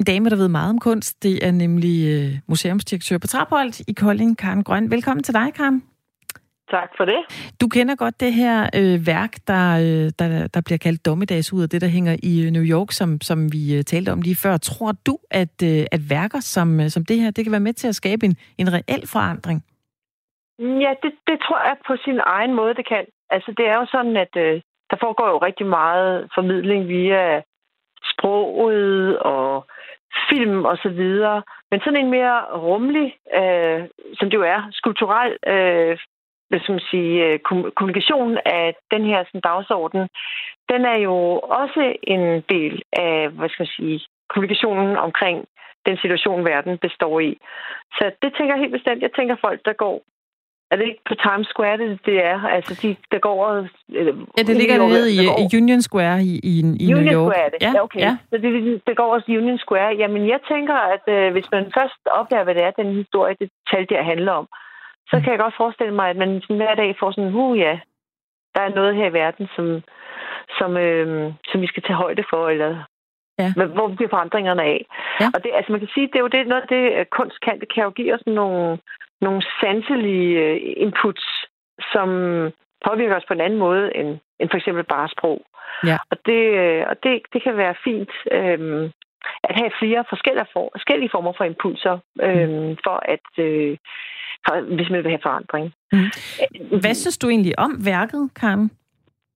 en 0.00 0.04
dame, 0.06 0.30
der 0.30 0.36
ved 0.36 0.48
meget 0.48 0.70
om 0.70 0.78
kunst. 0.78 1.22
Det 1.22 1.46
er 1.46 1.50
nemlig 1.50 2.06
øh, 2.08 2.38
museumsdirektør 2.48 3.18
på 3.18 3.26
Trapholdt 3.26 3.80
i 3.88 3.92
Kolding, 3.92 4.38
Karen 4.38 4.62
Grøn. 4.62 4.90
Velkommen 4.90 5.22
til 5.22 5.34
dig, 5.34 5.52
Karen. 5.56 5.82
Tak 6.76 6.90
for 6.96 7.04
det. 7.04 7.20
Du 7.60 7.66
kender 7.68 7.94
godt 7.96 8.20
det 8.20 8.32
her 8.32 8.56
øh, 8.78 9.06
værk, 9.06 9.32
der, 9.50 9.64
øh, 9.84 10.06
der, 10.18 10.28
der 10.54 10.60
bliver 10.66 10.80
kaldt 10.86 11.06
Dommedagsud, 11.06 11.62
og 11.64 11.72
det, 11.72 11.80
der 11.80 11.90
hænger 11.96 12.14
i 12.30 12.50
New 12.56 12.66
York, 12.74 12.90
som, 12.98 13.20
som 13.20 13.38
vi 13.54 13.62
øh, 13.76 13.82
talte 13.92 14.10
om 14.12 14.20
lige 14.22 14.42
før. 14.44 14.56
Tror 14.56 14.92
du, 15.06 15.14
at, 15.42 15.56
øh, 15.70 15.84
at 15.94 16.00
værker 16.10 16.40
som, 16.40 16.80
øh, 16.80 16.88
som 16.94 17.04
det 17.04 17.16
her, 17.20 17.30
det 17.30 17.44
kan 17.44 17.52
være 17.52 17.68
med 17.68 17.72
til 17.72 17.88
at 17.88 17.94
skabe 17.94 18.26
en, 18.26 18.34
en 18.58 18.68
reel 18.76 19.04
forandring? 19.14 19.58
Ja, 20.84 20.92
det, 21.02 21.12
det 21.28 21.36
tror 21.44 21.60
jeg 21.68 21.76
på 21.86 21.94
sin 22.04 22.20
egen 22.36 22.54
måde, 22.54 22.74
det 22.74 22.88
kan. 22.88 23.04
Altså, 23.30 23.54
det 23.56 23.66
er 23.66 23.76
jo 23.80 23.86
sådan, 23.94 24.16
at 24.16 24.34
øh, 24.36 24.60
der 24.90 24.96
foregår 25.00 25.28
jo 25.28 25.38
rigtig 25.38 25.66
meget 25.66 26.28
formidling 26.34 26.88
via 26.88 27.42
sproget 28.12 29.18
og 29.18 29.66
film 30.30 30.64
og 30.64 30.76
så 30.76 30.88
videre. 30.88 31.42
Men 31.70 31.80
sådan 31.80 32.00
en 32.04 32.10
mere 32.10 32.38
rummelig, 32.66 33.08
øh, 33.40 33.80
som 34.18 34.30
det 34.30 34.36
jo 34.40 34.42
er, 34.42 34.60
skulpturel 34.72 35.32
øh, 35.46 35.98
hvad 36.52 36.60
skal 36.60 36.76
man 36.78 36.90
sige, 36.94 37.12
øh, 37.26 37.38
kommunikationen 37.80 38.38
af 38.44 38.74
den 38.90 39.02
her 39.10 39.24
sådan, 39.24 39.40
dagsorden, 39.50 40.02
den 40.70 40.80
er 40.92 40.98
jo 41.08 41.16
også 41.60 41.82
en 42.02 42.24
del 42.54 42.82
af, 42.92 43.28
hvad 43.28 43.48
skal 43.48 43.62
man 43.64 43.76
sige, 43.78 44.00
kommunikationen 44.32 44.96
omkring 44.96 45.38
den 45.86 45.96
situation, 46.02 46.44
verden 46.44 46.78
består 46.78 47.20
i. 47.20 47.32
Så 47.96 48.04
det 48.22 48.30
tænker 48.34 48.54
jeg 48.54 48.62
helt 48.62 48.76
bestemt. 48.78 49.02
Jeg 49.02 49.12
tænker 49.18 49.36
folk, 49.46 49.60
der 49.64 49.72
går 49.72 49.96
er 50.72 50.76
det 50.76 50.84
ikke 50.90 51.04
på 51.10 51.14
Times 51.26 51.48
Square, 51.52 51.76
det, 51.78 51.88
det 52.08 52.16
er? 52.30 52.38
Altså, 52.56 52.72
de, 52.82 52.96
der 53.12 53.18
går. 53.18 53.38
Øh, 53.98 54.14
ja, 54.38 54.42
det 54.48 54.56
ligger 54.56 54.76
nede 54.94 55.08
i, 55.16 55.18
i 55.42 55.46
Union 55.60 55.82
Square 55.82 56.18
i, 56.30 56.32
i, 56.52 56.54
i 56.84 56.86
Union 56.94 57.04
New 57.04 57.14
York. 57.18 57.32
Square, 57.32 57.50
det. 57.52 57.58
Ja, 57.66 57.82
okay. 57.86 58.00
Ja. 58.00 58.12
Så 58.30 58.36
det, 58.44 58.52
det 58.86 58.96
går 58.96 59.08
også 59.14 59.26
i 59.32 59.38
Union 59.38 59.58
Square. 59.58 59.90
Jamen, 60.00 60.22
jeg 60.28 60.40
tænker, 60.52 60.76
at 60.94 61.04
øh, 61.16 61.32
hvis 61.32 61.48
man 61.54 61.64
først 61.78 62.00
opdager, 62.20 62.44
hvad 62.44 62.54
det 62.54 62.64
er, 62.64 62.70
den 62.70 62.90
historie, 63.02 63.34
det 63.40 63.48
tal 63.70 63.86
der 63.88 64.02
handler 64.02 64.32
om, 64.32 64.46
så 65.12 65.20
kan 65.20 65.30
jeg 65.32 65.38
godt 65.38 65.56
forestille 65.56 65.94
mig, 65.94 66.10
at 66.10 66.16
man 66.16 66.40
sådan 66.40 66.56
hver 66.56 66.74
dag 66.74 66.96
får 67.00 67.10
sådan, 67.10 67.34
uh 67.34 67.58
ja, 67.58 67.78
der 68.54 68.60
er 68.60 68.68
noget 68.68 68.96
her 68.96 69.06
i 69.06 69.12
verden, 69.12 69.48
som, 69.56 69.82
som, 70.58 70.76
øh, 70.76 71.32
som 71.44 71.60
vi 71.60 71.66
skal 71.66 71.82
tage 71.82 72.02
højde 72.04 72.24
for, 72.30 72.48
eller 72.48 72.84
ja. 73.38 73.52
hvor 73.76 73.88
bliver 73.88 74.10
forandringerne 74.10 74.62
af. 74.62 74.86
Ja. 75.20 75.26
Og 75.34 75.44
det, 75.44 75.50
altså 75.54 75.72
man 75.72 75.80
kan 75.80 75.94
sige, 75.94 76.06
det 76.06 76.16
er 76.16 76.26
jo 76.26 76.34
det, 76.36 76.46
noget 76.46 76.62
af 76.62 76.68
det, 76.68 76.84
øh, 76.98 77.06
kunst 77.06 77.40
kan, 77.40 77.60
det 77.60 77.74
kan 77.74 77.84
jo 77.84 77.90
give 77.90 78.14
os 78.14 78.26
nogle, 78.26 78.78
nogle 79.20 79.42
sanselige 79.60 80.38
øh, 80.44 80.60
inputs, 80.76 81.24
som 81.92 82.08
påvirker 82.86 83.16
os 83.16 83.28
på 83.28 83.34
en 83.34 83.40
anden 83.40 83.58
måde 83.58 83.96
end, 83.96 84.18
end 84.40 84.50
for 84.50 84.56
eksempel 84.56 84.84
bare 84.84 85.08
sprog. 85.08 85.42
Ja. 85.86 85.98
Og, 86.10 86.16
det, 86.26 86.42
øh, 86.62 86.84
og 86.90 86.96
det, 87.02 87.22
det 87.32 87.42
kan 87.42 87.56
være 87.56 87.74
fint 87.84 88.12
øh, 88.32 88.90
at 89.44 89.54
have 89.60 89.70
flere 89.78 90.04
forskellige, 90.08 90.46
for, 90.52 90.70
forskellige 90.76 91.10
former 91.12 91.32
for 91.36 91.44
impulser, 91.44 91.98
øh, 92.22 92.48
mm. 92.48 92.76
for 92.84 92.96
at 93.14 93.28
øh, 93.38 93.76
for, 94.46 94.74
hvis 94.76 94.90
man 94.90 95.02
vil 95.04 95.10
have 95.10 95.26
forandring. 95.28 95.74
Mm. 95.92 96.78
Hvad 96.80 96.94
synes 96.94 97.18
du 97.18 97.28
egentlig 97.28 97.58
om 97.58 97.72
værket, 97.84 98.30
Karen? 98.40 98.70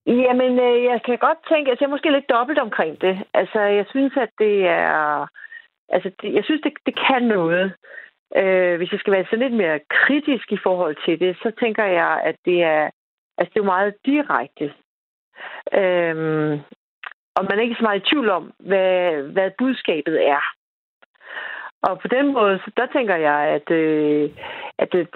Jamen, 0.07 0.53
øh, 0.61 0.85
jeg 0.85 1.01
kan 1.07 1.19
godt 1.19 1.39
tænke, 1.49 1.71
at 1.71 1.81
jeg 1.81 1.87
er 1.87 1.91
måske 1.91 2.13
lidt 2.13 2.29
dobbelt 2.29 2.59
omkring 2.59 3.01
det. 3.01 3.15
Altså, 3.35 3.61
jeg 3.61 3.87
synes, 3.91 4.13
at 4.17 4.31
det 4.39 4.67
er... 4.67 5.27
Altså, 5.89 6.11
det, 6.21 6.35
jeg 6.35 6.45
synes, 6.45 6.61
det, 6.63 6.73
det 6.87 6.95
kan 7.09 7.23
noget. 7.23 7.73
Øh, 8.37 8.77
hvis 8.77 8.93
jeg 8.93 9.01
skal 9.01 9.13
være 9.13 9.27
så 9.31 9.37
lidt 9.37 9.53
mere 9.53 9.81
kritisk 9.91 10.53
i 10.53 10.59
forhold 10.63 10.97
til 11.05 11.21
det, 11.21 11.37
så 11.43 11.53
tænker 11.61 11.85
jeg, 11.85 12.21
at 12.25 12.37
det 12.45 12.63
er, 12.63 12.91
altså, 13.39 13.51
det 13.55 13.61
er 13.61 13.73
meget 13.75 13.95
direkte. 14.05 14.67
Øh, 15.81 16.17
og 17.37 17.45
man 17.45 17.59
er 17.59 17.63
ikke 17.63 17.79
så 17.79 17.83
meget 17.83 18.01
i 18.01 18.09
tvivl 18.11 18.29
om, 18.31 18.53
hvad, 18.59 19.23
hvad 19.23 19.51
budskabet 19.59 20.29
er. 20.29 20.56
Og 21.89 21.95
på 22.03 22.09
den 22.17 22.27
måde, 22.33 22.55
så 22.65 22.71
der 22.77 22.87
tænker 22.97 23.17
jeg, 23.17 23.41
at, 23.57 23.71
øh, 23.71 24.31
at 24.79 24.95
øh, 24.95 25.07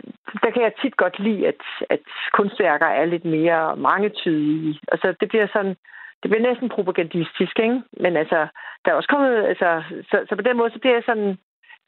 der 0.42 0.50
kan 0.50 0.62
jeg 0.62 0.72
tit 0.82 0.96
godt 0.96 1.18
lide, 1.18 1.48
at, 1.48 1.62
at 1.94 2.00
kunstværker 2.36 2.86
er 2.86 3.04
lidt 3.04 3.24
mere 3.24 3.76
mangetydige. 3.76 4.80
Altså, 4.92 5.14
det 5.20 5.28
bliver 5.28 5.46
sådan, 5.52 5.74
det 6.20 6.26
bliver 6.30 6.48
næsten 6.48 6.68
propagandistisk, 6.68 7.54
ikke? 7.66 7.82
Men 8.02 8.16
altså, 8.16 8.40
der 8.82 8.90
er 8.90 8.96
også 8.96 9.08
kommet, 9.14 9.32
altså, 9.52 9.82
så, 10.10 10.16
så 10.28 10.32
på 10.36 10.42
den 10.42 10.56
måde, 10.56 10.70
så 10.70 10.78
bliver 10.78 10.94
jeg 10.94 11.02
sådan 11.06 11.38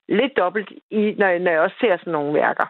lidt 0.08 0.32
dobbelt, 0.36 0.68
i, 0.90 1.00
når, 1.18 1.38
når 1.38 1.50
jeg 1.50 1.60
også 1.60 1.76
ser 1.80 1.96
sådan 1.96 2.12
nogle 2.12 2.34
værker. 2.34 2.66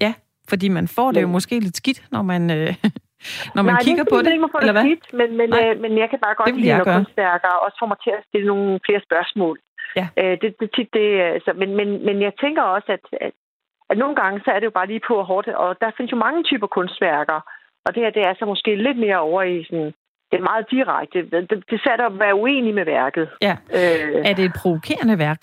Ja, 0.00 0.14
fordi 0.48 0.68
man 0.68 0.88
får 0.88 1.08
det 1.08 1.20
men, 1.22 1.22
jo 1.22 1.28
måske 1.28 1.60
lidt 1.60 1.76
skidt, 1.76 2.00
når 2.10 2.22
man, 2.22 2.42
øh, 2.58 2.70
når 3.56 3.62
man 3.62 3.74
nej, 3.74 3.82
kigger 3.86 4.04
det, 4.04 4.12
på 4.12 4.18
det, 4.18 4.32
ikke, 4.32 4.48
eller 4.60 4.72
hvad? 4.72 4.84
Skidt, 4.84 5.06
men, 5.18 5.28
men, 5.40 5.48
øh, 5.60 5.80
men 5.82 5.98
jeg 6.02 6.08
kan 6.10 6.18
bare 6.26 6.34
godt 6.34 6.56
lide, 6.60 6.78
når 6.78 6.84
kunstværker 6.96 7.48
også 7.48 7.76
får 7.80 7.88
mig 7.92 7.98
til 8.04 8.12
at 8.18 8.22
stille 8.28 8.46
nogle 8.46 8.80
flere 8.86 9.00
spørgsmål. 9.08 9.56
Ja. 9.96 10.06
Øh, 10.20 10.34
det, 10.42 10.50
det 10.60 10.70
tit 10.76 10.88
det, 10.92 11.08
altså, 11.36 11.52
men, 11.60 11.76
men, 11.76 11.88
men 12.06 12.22
jeg 12.22 12.32
tænker 12.40 12.62
også, 12.62 12.92
at, 12.96 13.04
at, 13.20 13.32
at 13.90 13.98
nogle 13.98 14.16
gange, 14.16 14.40
så 14.44 14.50
er 14.50 14.58
det 14.58 14.66
jo 14.70 14.78
bare 14.78 14.86
lige 14.86 15.06
på 15.08 15.14
og 15.14 15.26
hårdt, 15.26 15.48
og 15.48 15.76
der 15.80 15.90
findes 15.96 16.12
jo 16.12 16.16
mange 16.16 16.42
typer 16.42 16.66
kunstværker, 16.66 17.40
og 17.86 17.94
det 17.94 18.02
her, 18.02 18.10
det 18.10 18.22
er 18.22 18.34
så 18.38 18.44
måske 18.44 18.76
lidt 18.76 18.98
mere 18.98 19.18
over 19.18 19.42
i 19.42 19.64
sådan, 19.64 19.92
det 20.30 20.36
er 20.38 20.48
meget 20.52 20.66
direkte. 20.70 21.18
Det, 21.30 21.64
det, 21.70 21.80
sat 21.80 22.00
at 22.00 22.18
være 22.18 22.34
uenig 22.34 22.74
med 22.74 22.84
værket. 22.84 23.28
Ja. 23.42 23.56
Øh, 23.78 24.24
er 24.24 24.34
det 24.34 24.44
et 24.44 24.52
provokerende 24.60 25.18
værk? 25.18 25.42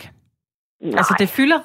Nej. 0.82 0.98
Altså, 0.98 1.16
det 1.20 1.30
fylder 1.30 1.60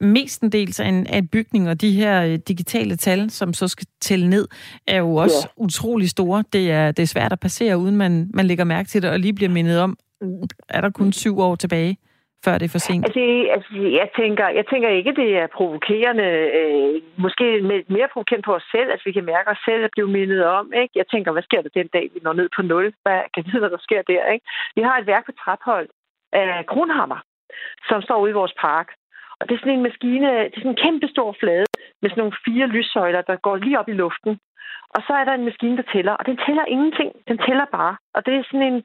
mestendels 0.00 0.80
af 0.80 0.88
en, 0.88 1.06
af 1.06 1.18
en 1.18 1.28
bygning, 1.28 1.68
og 1.68 1.80
de 1.80 1.92
her 1.92 2.24
øh, 2.24 2.38
digitale 2.48 2.96
tal, 2.96 3.30
som 3.30 3.52
så 3.52 3.68
skal 3.68 3.86
tælle 4.00 4.30
ned, 4.30 4.48
er 4.86 4.98
jo 4.98 5.14
også 5.14 5.48
ja. 5.58 5.64
utrolig 5.64 6.10
store. 6.10 6.44
Det 6.52 6.70
er, 6.70 6.92
det 6.92 7.02
er 7.02 7.06
svært 7.06 7.32
at 7.32 7.40
passere, 7.40 7.78
uden 7.78 7.96
man, 7.96 8.30
man 8.34 8.46
lægger 8.46 8.64
mærke 8.64 8.88
til 8.88 9.02
det, 9.02 9.10
og 9.10 9.18
lige 9.18 9.34
bliver 9.34 9.50
mindet 9.50 9.80
om, 9.80 9.96
er 10.68 10.80
der 10.80 10.90
kun 10.90 11.12
syv 11.12 11.38
år 11.38 11.54
tilbage? 11.54 11.96
Før 12.44 12.58
det 12.58 12.66
er 12.66 12.74
for 12.74 12.84
sent? 12.88 13.04
Altså, 13.06 13.24
altså 13.56 13.72
jeg, 14.00 14.08
tænker, 14.20 14.46
jeg 14.58 14.66
tænker 14.72 14.88
ikke, 14.88 15.12
det 15.22 15.30
er 15.42 15.46
provokerende. 15.58 16.28
Øh, 16.58 17.02
måske 17.24 17.44
mere 17.96 18.08
provokerende 18.12 18.46
på 18.46 18.54
os 18.54 18.66
selv, 18.74 18.88
at 18.94 19.00
vi 19.06 19.12
kan 19.12 19.24
mærke 19.24 19.50
os 19.50 19.62
selv 19.68 19.84
at 19.84 19.94
blive 19.96 20.10
mindet 20.16 20.44
om. 20.44 20.72
Ikke? 20.82 20.92
Jeg 21.00 21.06
tænker, 21.12 21.32
hvad 21.32 21.42
sker 21.42 21.62
der 21.62 21.78
den 21.80 21.88
dag, 21.96 22.04
vi 22.14 22.20
når 22.22 22.32
ned 22.32 22.48
på 22.56 22.62
nul? 22.62 22.86
Hvad 23.02 23.20
kan 23.34 23.44
vide, 23.46 23.58
hvad 23.62 23.70
der 23.70 23.86
sker 23.86 24.02
der? 24.02 24.24
Ikke? 24.34 24.46
Vi 24.76 24.82
har 24.82 24.96
et 24.98 25.06
værk 25.06 25.24
på 25.26 25.32
Traphold 25.32 25.88
af 26.32 26.66
Kronhammer, 26.66 27.20
som 27.88 28.02
står 28.02 28.18
ude 28.22 28.30
i 28.30 28.40
vores 28.40 28.54
park. 28.60 28.88
Og 29.38 29.48
det 29.48 29.54
er 29.54 29.58
sådan 29.58 29.78
en 29.78 29.88
maskine, 29.88 30.28
det 30.50 30.56
er 30.56 30.60
sådan 30.60 30.70
en 30.76 30.84
kæmpe 30.84 31.08
stor 31.08 31.36
flade 31.40 31.66
med 32.00 32.10
sådan 32.10 32.20
nogle 32.22 32.40
fire 32.44 32.66
lyssøjler, 32.66 33.22
der 33.22 33.36
går 33.36 33.56
lige 33.56 33.78
op 33.78 33.88
i 33.88 34.00
luften. 34.02 34.38
Og 34.94 35.00
så 35.06 35.12
er 35.20 35.24
der 35.24 35.34
en 35.34 35.44
maskine, 35.44 35.76
der 35.76 35.86
tæller, 35.92 36.12
og 36.12 36.26
den 36.26 36.38
tæller 36.46 36.64
ingenting. 36.64 37.10
Den 37.28 37.38
tæller 37.46 37.66
bare. 37.78 37.96
Og 38.14 38.26
det 38.26 38.34
er 38.34 38.42
sådan 38.42 38.68
en 38.72 38.82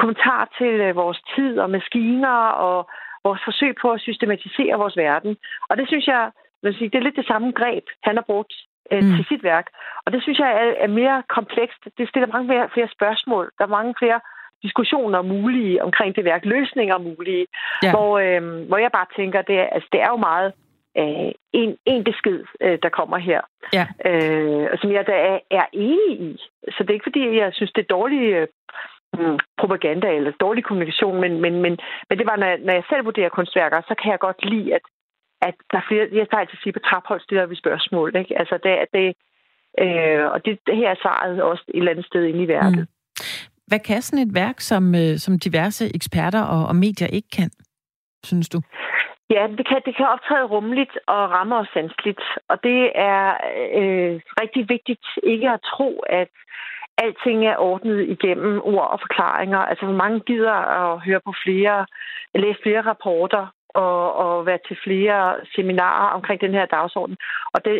kommentar 0.00 0.42
til 0.58 0.74
øh, 0.86 0.96
vores 0.96 1.20
tid 1.34 1.52
og 1.58 1.70
maskiner 1.70 2.38
og 2.66 2.78
vores 3.24 3.40
forsøg 3.44 3.74
på 3.82 3.90
at 3.92 4.00
systematisere 4.00 4.78
vores 4.82 4.96
verden. 4.96 5.36
Og 5.70 5.76
det 5.76 5.86
synes 5.88 6.06
jeg, 6.06 6.30
det 6.62 6.94
er 6.94 7.06
lidt 7.06 7.16
det 7.16 7.26
samme 7.26 7.52
greb, 7.52 7.84
han 8.02 8.16
har 8.16 8.24
brugt 8.30 8.54
øh, 8.92 9.02
mm. 9.04 9.14
til 9.16 9.24
sit 9.28 9.42
værk. 9.42 9.66
Og 10.06 10.12
det 10.12 10.22
synes 10.22 10.38
jeg 10.38 10.50
er, 10.50 10.84
er 10.84 10.86
mere 11.00 11.22
komplekst. 11.28 11.82
Det 11.98 12.08
stiller 12.08 12.26
mange 12.26 12.48
flere, 12.48 12.68
flere 12.74 12.88
spørgsmål. 12.96 13.50
Der 13.58 13.64
er 13.64 13.76
mange 13.78 13.94
flere 13.98 14.20
diskussioner 14.62 15.22
mulige 15.22 15.82
omkring 15.82 16.16
det 16.16 16.24
værk, 16.24 16.44
løsninger 16.44 16.98
mulige, 16.98 17.46
ja. 17.82 17.90
hvor, 17.90 18.18
øh, 18.18 18.68
hvor 18.68 18.76
jeg 18.76 18.90
bare 18.92 19.06
tænker, 19.16 19.42
det 19.42 19.58
er, 19.58 19.66
altså, 19.66 19.88
det 19.92 20.00
er 20.00 20.08
jo 20.08 20.16
meget 20.16 20.52
øh, 20.98 21.32
en, 21.52 21.76
en 21.86 22.04
besked, 22.04 22.44
øh, 22.60 22.78
der 22.82 22.88
kommer 22.88 23.18
her, 23.18 23.40
ja. 23.72 23.86
øh, 24.08 24.68
og 24.72 24.78
som 24.78 24.92
jeg 24.92 25.06
da 25.06 25.12
er, 25.12 25.38
er 25.50 25.66
enig 25.72 26.20
i. 26.20 26.36
Så 26.68 26.76
det 26.78 26.90
er 26.90 26.94
ikke 26.94 27.10
fordi, 27.10 27.36
jeg 27.36 27.50
synes, 27.54 27.72
det 27.72 27.82
er 27.82 27.96
dårlige 27.96 28.46
propaganda 29.60 30.08
eller 30.16 30.32
dårlig 30.44 30.64
kommunikation, 30.64 31.20
men, 31.20 31.32
men, 31.44 31.54
men, 31.64 31.78
men 32.08 32.18
det 32.18 32.26
var, 32.30 32.36
når 32.36 32.46
jeg, 32.46 32.58
når 32.66 32.72
jeg 32.72 32.84
selv 32.90 33.04
vurderer 33.04 33.28
kunstværker, 33.28 33.80
så 33.80 33.94
kan 34.00 34.10
jeg 34.10 34.18
godt 34.18 34.44
lide, 34.52 34.74
at, 34.74 34.84
at 35.48 35.54
der 35.70 35.78
er 35.78 35.86
flere, 35.88 36.08
jeg 36.12 36.26
tager 36.28 36.40
altid 36.40 36.58
sige, 36.62 36.72
på 36.72 36.84
traphold 36.88 37.20
stiller 37.20 37.46
vi 37.46 37.56
spørgsmål. 37.64 38.16
Ikke? 38.16 38.38
Altså, 38.40 38.56
det, 38.64 38.72
det, 38.96 39.06
øh, 39.82 40.24
og 40.32 40.38
det, 40.44 40.58
det 40.66 40.76
her 40.76 40.90
er 40.90 41.02
svaret 41.02 41.42
også 41.42 41.64
et 41.68 41.78
eller 41.78 41.90
andet 41.90 42.06
sted 42.06 42.24
inde 42.24 42.42
i 42.42 42.48
verden. 42.48 42.80
Mm. 42.80 42.86
Hvad 43.66 43.78
kan 43.78 44.02
sådan 44.02 44.26
et 44.28 44.34
værk, 44.34 44.60
som, 44.60 44.94
øh, 44.94 45.16
som 45.24 45.38
diverse 45.38 45.84
eksperter 45.94 46.42
og, 46.42 46.62
og 46.70 46.76
medier 46.76 47.08
ikke 47.18 47.30
kan, 47.38 47.50
synes 48.24 48.48
du? 48.48 48.60
Ja, 49.34 49.42
det 49.58 49.64
kan, 49.68 49.80
det 49.86 49.96
kan 49.96 50.06
optræde 50.14 50.50
rummeligt 50.54 50.94
og 51.06 51.30
ramme 51.36 51.56
os 51.56 51.68
sandsligt. 51.74 52.22
Og 52.48 52.56
det 52.62 52.80
er 52.94 53.24
øh, 53.78 54.20
rigtig 54.40 54.62
vigtigt 54.68 55.06
ikke 55.22 55.48
at 55.50 55.60
tro, 55.72 55.90
at 56.20 56.32
alting 57.04 57.46
er 57.46 57.56
ordnet 57.56 58.08
igennem 58.08 58.60
ord 58.64 58.88
og 58.94 59.00
forklaringer. 59.00 59.58
Altså, 59.58 59.84
hvor 59.86 59.94
mange 59.94 60.20
gider 60.20 60.58
at 60.80 61.00
høre 61.06 61.20
på 61.24 61.32
flere, 61.44 61.86
læse 62.34 62.62
flere 62.62 62.80
rapporter 62.80 63.46
og, 63.74 64.14
og 64.16 64.46
være 64.46 64.58
til 64.68 64.76
flere 64.84 65.36
seminarer 65.54 66.08
omkring 66.16 66.40
den 66.40 66.54
her 66.54 66.66
dagsorden. 66.66 67.16
Og 67.54 67.64
det, 67.64 67.74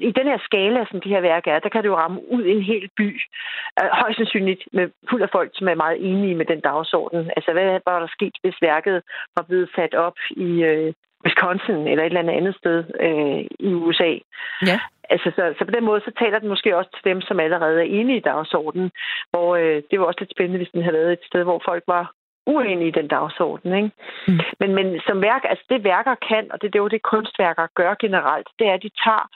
i 0.00 0.12
den 0.18 0.26
her 0.26 0.38
skala, 0.44 0.84
som 0.90 1.00
de 1.00 1.08
her 1.08 1.20
værker 1.20 1.52
er, 1.52 1.58
der 1.58 1.68
kan 1.68 1.82
det 1.82 1.88
jo 1.88 1.96
ramme 1.96 2.20
ud 2.32 2.44
i 2.44 2.50
en 2.50 2.62
hel 2.62 2.90
by. 2.96 3.20
Uh, 3.80 3.88
højst 3.92 4.16
sandsynligt 4.16 4.62
med 4.72 4.90
fuld 5.10 5.22
af 5.22 5.28
folk, 5.32 5.50
som 5.54 5.68
er 5.68 5.74
meget 5.74 5.98
enige 6.00 6.34
med 6.34 6.46
den 6.46 6.60
dagsorden. 6.60 7.30
Altså, 7.36 7.52
hvad 7.52 7.80
var 7.86 7.98
der 8.00 8.08
sket, 8.16 8.36
hvis 8.42 8.62
værket 8.62 9.02
var 9.36 9.42
blevet 9.42 9.68
sat 9.76 9.94
op 9.94 10.18
i 10.30 10.62
øh, 10.62 10.92
Wisconsin 11.24 11.88
eller 11.88 12.04
et 12.04 12.06
eller 12.06 12.20
andet 12.20 12.34
andet 12.34 12.54
sted 12.56 12.78
øh, 13.00 13.68
i 13.68 13.74
USA? 13.74 14.12
Ja. 14.66 14.80
Altså, 15.10 15.32
så, 15.36 15.54
så 15.58 15.64
på 15.64 15.70
den 15.70 15.84
måde, 15.84 16.00
så 16.00 16.12
taler 16.18 16.38
den 16.38 16.48
måske 16.48 16.76
også 16.76 16.90
til 16.94 17.04
dem, 17.04 17.20
som 17.20 17.40
allerede 17.40 17.80
er 17.80 17.92
enige 17.98 18.18
i 18.18 18.26
dagsordenen. 18.32 18.90
Hvor 19.30 19.56
øh, 19.56 19.82
det 19.90 20.00
var 20.00 20.06
også 20.06 20.20
lidt 20.20 20.30
spændende, 20.30 20.58
hvis 20.58 20.72
den 20.74 20.82
havde 20.82 20.98
været 20.98 21.12
et 21.12 21.24
sted, 21.26 21.42
hvor 21.44 21.62
folk 21.64 21.84
var 21.86 22.12
uenige 22.46 22.88
i 22.88 22.98
den 22.98 23.08
dagsorden. 23.08 23.74
Ikke? 23.74 23.90
Mm. 24.28 24.40
Men, 24.60 24.74
men 24.74 25.00
som 25.06 25.22
værk, 25.22 25.42
altså 25.44 25.64
det 25.68 25.84
værker 25.84 26.14
kan, 26.14 26.52
og 26.52 26.62
det, 26.62 26.72
det 26.72 26.78
er 26.78 26.82
jo 26.82 26.88
det 26.88 27.02
kunstværker 27.02 27.66
gør 27.74 27.94
generelt, 28.00 28.48
det 28.58 28.66
er, 28.68 28.74
at 28.74 28.82
de 28.82 28.90
tager 29.04 29.28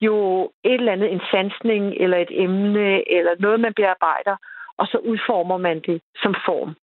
jo 0.00 0.16
et 0.64 0.74
eller 0.74 0.92
andet, 0.92 1.12
en 1.12 1.22
sansning 1.30 1.94
eller 2.00 2.18
et 2.18 2.30
emne, 2.30 3.12
eller 3.16 3.32
noget, 3.38 3.60
man 3.60 3.74
bearbejder, 3.74 4.36
og 4.78 4.86
så 4.86 4.98
udformer 4.98 5.56
man 5.56 5.80
det 5.80 6.00
som 6.22 6.34
form. 6.46 6.74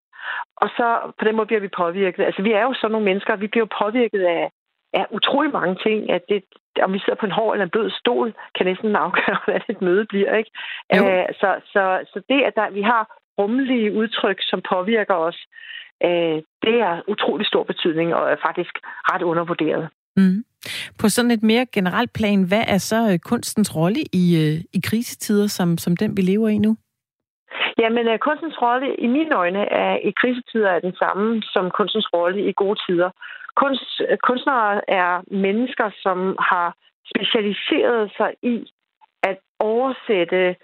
Og 0.57 0.69
så 0.77 0.87
på 1.19 1.25
den 1.25 1.35
måde 1.35 1.47
bliver 1.47 1.59
vi 1.59 1.77
påvirket. 1.77 2.23
Altså 2.23 2.41
vi 2.41 2.51
er 2.51 2.61
jo 2.61 2.73
sådan 2.73 2.91
nogle 2.91 3.05
mennesker, 3.05 3.35
vi 3.35 3.47
bliver 3.47 3.67
påvirket 3.81 4.21
af, 4.21 4.51
af 4.99 5.05
utrolig 5.17 5.51
mange 5.51 5.75
ting. 5.85 5.99
At 6.15 6.23
det, 6.29 6.43
om 6.85 6.93
vi 6.93 6.99
sidder 6.99 7.19
på 7.19 7.25
en 7.25 7.37
hård 7.39 7.53
eller 7.53 7.65
en 7.65 7.75
blød 7.75 7.89
stol, 8.01 8.33
kan 8.55 8.65
næsten 8.65 8.95
afgøre, 8.95 9.37
hvad 9.45 9.61
et 9.69 9.81
møde 9.81 10.05
bliver. 10.05 10.35
Ikke? 10.35 10.51
Æ, 10.93 10.97
øh, 10.97 11.25
så, 11.41 11.49
så, 11.73 11.83
så 12.11 12.21
det, 12.29 12.39
at 12.47 12.53
der, 12.55 12.69
vi 12.69 12.81
har 12.81 13.03
rummelige 13.39 13.93
udtryk, 13.93 14.39
som 14.41 14.61
påvirker 14.73 15.13
os, 15.13 15.37
øh, 16.03 16.37
det 16.65 16.75
er 16.89 17.01
utrolig 17.07 17.47
stor 17.47 17.63
betydning 17.63 18.15
og 18.15 18.31
er 18.31 18.35
faktisk 18.47 18.75
ret 19.11 19.21
undervurderet. 19.21 19.89
Mm. 20.17 20.43
På 20.99 21.09
sådan 21.09 21.31
et 21.31 21.43
mere 21.43 21.65
generelt 21.73 22.13
plan, 22.13 22.43
hvad 22.43 22.63
er 22.67 22.77
så 22.77 22.99
øh, 23.11 23.19
kunstens 23.19 23.75
rolle 23.75 24.01
i, 24.13 24.25
øh, 24.43 24.57
i 24.73 24.79
krisetider, 24.87 25.47
som, 25.47 25.77
som 25.77 25.97
den 25.97 26.17
vi 26.17 26.21
lever 26.21 26.49
i 26.49 26.57
nu? 26.57 26.77
Jamen, 27.79 28.05
kunstens 28.19 28.61
rolle 28.61 28.95
i 28.95 29.07
mine 29.07 29.35
øjne 29.35 29.63
er 29.83 29.95
i 30.09 30.11
krisetider 30.21 30.69
er 30.69 30.79
den 30.79 30.95
samme 30.95 31.41
som 31.53 31.71
kunstens 31.71 32.07
rolle 32.13 32.49
i 32.49 32.53
gode 32.55 32.79
tider. 32.87 33.09
Kunst, 33.55 34.01
øh, 34.09 34.17
kunstnere 34.17 34.89
er 34.89 35.21
mennesker, 35.27 35.89
som 36.03 36.37
har 36.39 36.75
specialiseret 37.15 38.11
sig 38.17 38.33
i 38.41 38.71
at 39.23 39.37
oversætte 39.59 40.55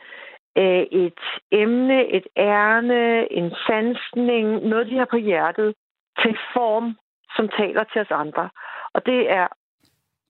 øh, 0.58 0.84
et 1.06 1.24
emne, 1.52 2.08
et 2.08 2.28
ærne, 2.38 3.32
en 3.32 3.52
sansning, 3.68 4.68
noget, 4.68 4.88
de 4.88 4.98
har 4.98 5.08
på 5.12 5.18
hjertet, 5.18 5.76
til 6.22 6.38
form, 6.54 6.98
som 7.36 7.50
taler 7.60 7.84
til 7.84 8.02
os 8.02 8.12
andre. 8.12 8.50
Og 8.94 9.06
det 9.06 9.32
er 9.32 9.48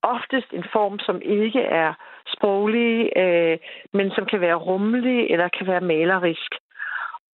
oftest 0.02 0.54
en 0.54 0.66
form, 0.74 1.00
som 1.00 1.22
ikke 1.22 1.62
er 1.62 1.94
sproglig, 2.28 3.10
øh, 3.16 3.58
men 3.94 4.12
som 4.12 4.26
kan 4.26 4.42
være 4.42 4.56
rummelig 4.56 5.30
eller 5.32 5.48
kan 5.58 5.68
være 5.68 5.82
malerisk. 5.82 6.52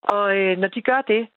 Og 0.01 0.37
øh, 0.37 0.57
når 0.57 0.67
de 0.67 0.81
gør 0.81 1.01
det, 1.01 1.27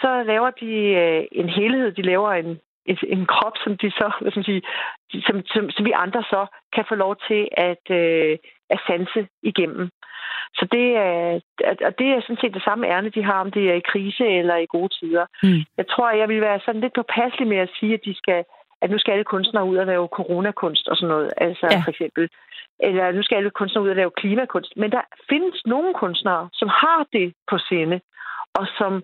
så 0.00 0.22
laver 0.22 0.50
de 0.50 0.72
øh, 1.02 1.24
en 1.32 1.48
helhed. 1.48 1.92
De 1.92 2.02
laver 2.02 2.32
en, 2.32 2.60
en, 2.90 2.98
en 3.16 3.26
krop, 3.26 3.56
som 3.64 3.76
de 3.82 3.90
så, 3.90 4.06
hvad 4.20 4.30
skal 4.30 4.40
man 4.40 4.50
sige, 4.52 4.62
som, 5.26 5.36
som, 5.52 5.70
som 5.70 5.84
vi 5.84 5.92
andre 6.04 6.22
så 6.22 6.46
kan 6.74 6.84
få 6.88 6.94
lov 6.94 7.16
til 7.28 7.48
at, 7.68 7.84
øh, 7.90 8.38
at 8.70 8.78
sanse 8.86 9.28
igennem. 9.42 9.90
Så 10.58 10.64
det 10.72 10.96
er, 10.96 11.40
og 11.88 11.92
det 11.98 12.08
er 12.08 12.20
sådan 12.20 12.40
set 12.40 12.54
det 12.54 12.62
samme 12.64 12.86
ærne, 12.86 13.10
de 13.10 13.22
har, 13.22 13.40
om 13.40 13.50
det 13.50 13.70
er 13.70 13.74
i 13.74 13.88
krise 13.90 14.26
eller 14.26 14.56
i 14.56 14.66
gode 14.66 14.92
tider. 14.98 15.26
Mm. 15.42 15.62
Jeg 15.76 15.86
tror, 15.88 16.10
jeg 16.10 16.28
vil 16.28 16.40
være 16.40 16.60
sådan 16.64 16.80
lidt 16.80 16.94
påpasselig 16.94 17.48
med 17.48 17.56
at 17.56 17.70
sige, 17.80 17.94
at 17.94 18.04
de 18.04 18.14
skal 18.14 18.44
at 18.82 18.90
nu 18.90 18.98
skal 18.98 19.12
alle 19.12 19.24
kunstnere 19.24 19.64
ud 19.64 19.76
og 19.76 19.86
lave 19.86 20.08
coronakunst 20.08 20.88
og 20.88 20.96
sådan 20.96 21.08
noget, 21.08 21.32
altså 21.36 21.66
ja. 21.70 21.80
for 21.84 21.90
eksempel. 21.90 22.28
Eller 22.80 23.12
nu 23.12 23.22
skal 23.22 23.36
alle 23.36 23.50
kunstnere 23.50 23.84
ud 23.84 23.90
og 23.90 23.96
lave 23.96 24.10
klimakunst. 24.10 24.72
Men 24.76 24.92
der 24.92 25.00
findes 25.28 25.66
nogle 25.66 25.94
kunstnere, 25.94 26.48
som 26.52 26.68
har 26.68 27.06
det 27.12 27.34
på 27.50 27.58
sinde, 27.58 28.00
og 28.54 28.66
som 28.78 29.02